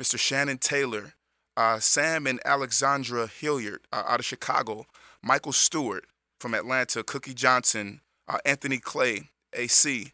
Mr. 0.00 0.18
Shannon 0.18 0.58
Taylor, 0.58 1.14
uh, 1.56 1.78
Sam 1.78 2.26
and 2.26 2.40
Alexandra 2.44 3.26
Hilliard 3.26 3.80
uh, 3.92 4.02
out 4.06 4.20
of 4.20 4.26
Chicago, 4.26 4.86
Michael 5.22 5.52
Stewart 5.52 6.04
from 6.40 6.54
Atlanta, 6.54 7.02
Cookie 7.02 7.34
Johnson, 7.34 8.00
uh, 8.28 8.38
Anthony 8.44 8.78
Clay, 8.78 9.30
AC, 9.52 10.12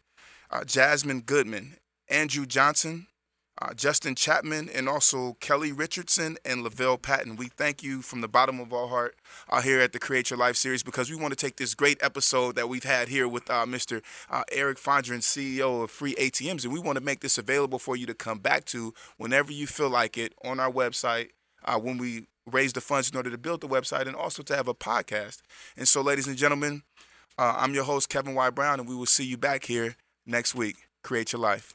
uh, 0.50 0.64
Jasmine 0.64 1.20
Goodman, 1.20 1.76
Andrew 2.08 2.46
Johnson, 2.46 3.06
uh, 3.60 3.74
Justin 3.74 4.14
Chapman, 4.14 4.68
and 4.68 4.88
also 4.88 5.36
Kelly 5.40 5.72
Richardson 5.72 6.36
and 6.44 6.62
Lavelle 6.62 6.98
Patton. 6.98 7.36
We 7.36 7.48
thank 7.48 7.82
you 7.82 8.02
from 8.02 8.20
the 8.20 8.28
bottom 8.28 8.60
of 8.60 8.72
our 8.72 8.88
heart 8.88 9.16
uh, 9.48 9.60
here 9.60 9.80
at 9.80 9.92
the 9.92 9.98
Create 9.98 10.30
Your 10.30 10.38
Life 10.38 10.56
series 10.56 10.82
because 10.82 11.10
we 11.10 11.16
want 11.16 11.32
to 11.32 11.36
take 11.36 11.56
this 11.56 11.74
great 11.74 12.02
episode 12.02 12.56
that 12.56 12.68
we've 12.68 12.84
had 12.84 13.08
here 13.08 13.28
with 13.28 13.50
uh, 13.50 13.66
Mr. 13.66 14.02
Uh, 14.30 14.42
Eric 14.50 14.78
Fondren, 14.78 15.18
CEO 15.18 15.84
of 15.84 15.90
Free 15.90 16.14
ATMs, 16.14 16.64
and 16.64 16.72
we 16.72 16.80
want 16.80 16.96
to 16.96 17.04
make 17.04 17.20
this 17.20 17.38
available 17.38 17.78
for 17.78 17.96
you 17.96 18.06
to 18.06 18.14
come 18.14 18.38
back 18.38 18.64
to 18.66 18.94
whenever 19.16 19.52
you 19.52 19.66
feel 19.66 19.90
like 19.90 20.16
it 20.16 20.34
on 20.44 20.58
our 20.58 20.70
website 20.70 21.30
uh, 21.64 21.78
when 21.78 21.98
we 21.98 22.26
raise 22.50 22.72
the 22.72 22.80
funds 22.80 23.10
in 23.10 23.16
order 23.16 23.30
to 23.30 23.38
build 23.38 23.60
the 23.60 23.68
website 23.68 24.06
and 24.06 24.16
also 24.16 24.42
to 24.42 24.56
have 24.56 24.68
a 24.68 24.74
podcast. 24.74 25.38
And 25.76 25.86
so, 25.86 26.00
ladies 26.00 26.26
and 26.26 26.36
gentlemen, 26.36 26.82
uh, 27.38 27.54
I'm 27.58 27.74
your 27.74 27.84
host, 27.84 28.08
Kevin 28.08 28.34
Y. 28.34 28.50
Brown, 28.50 28.80
and 28.80 28.88
we 28.88 28.94
will 28.94 29.06
see 29.06 29.24
you 29.24 29.36
back 29.36 29.64
here 29.64 29.96
next 30.26 30.54
week. 30.54 30.76
Create 31.02 31.32
your 31.32 31.40
life. 31.40 31.74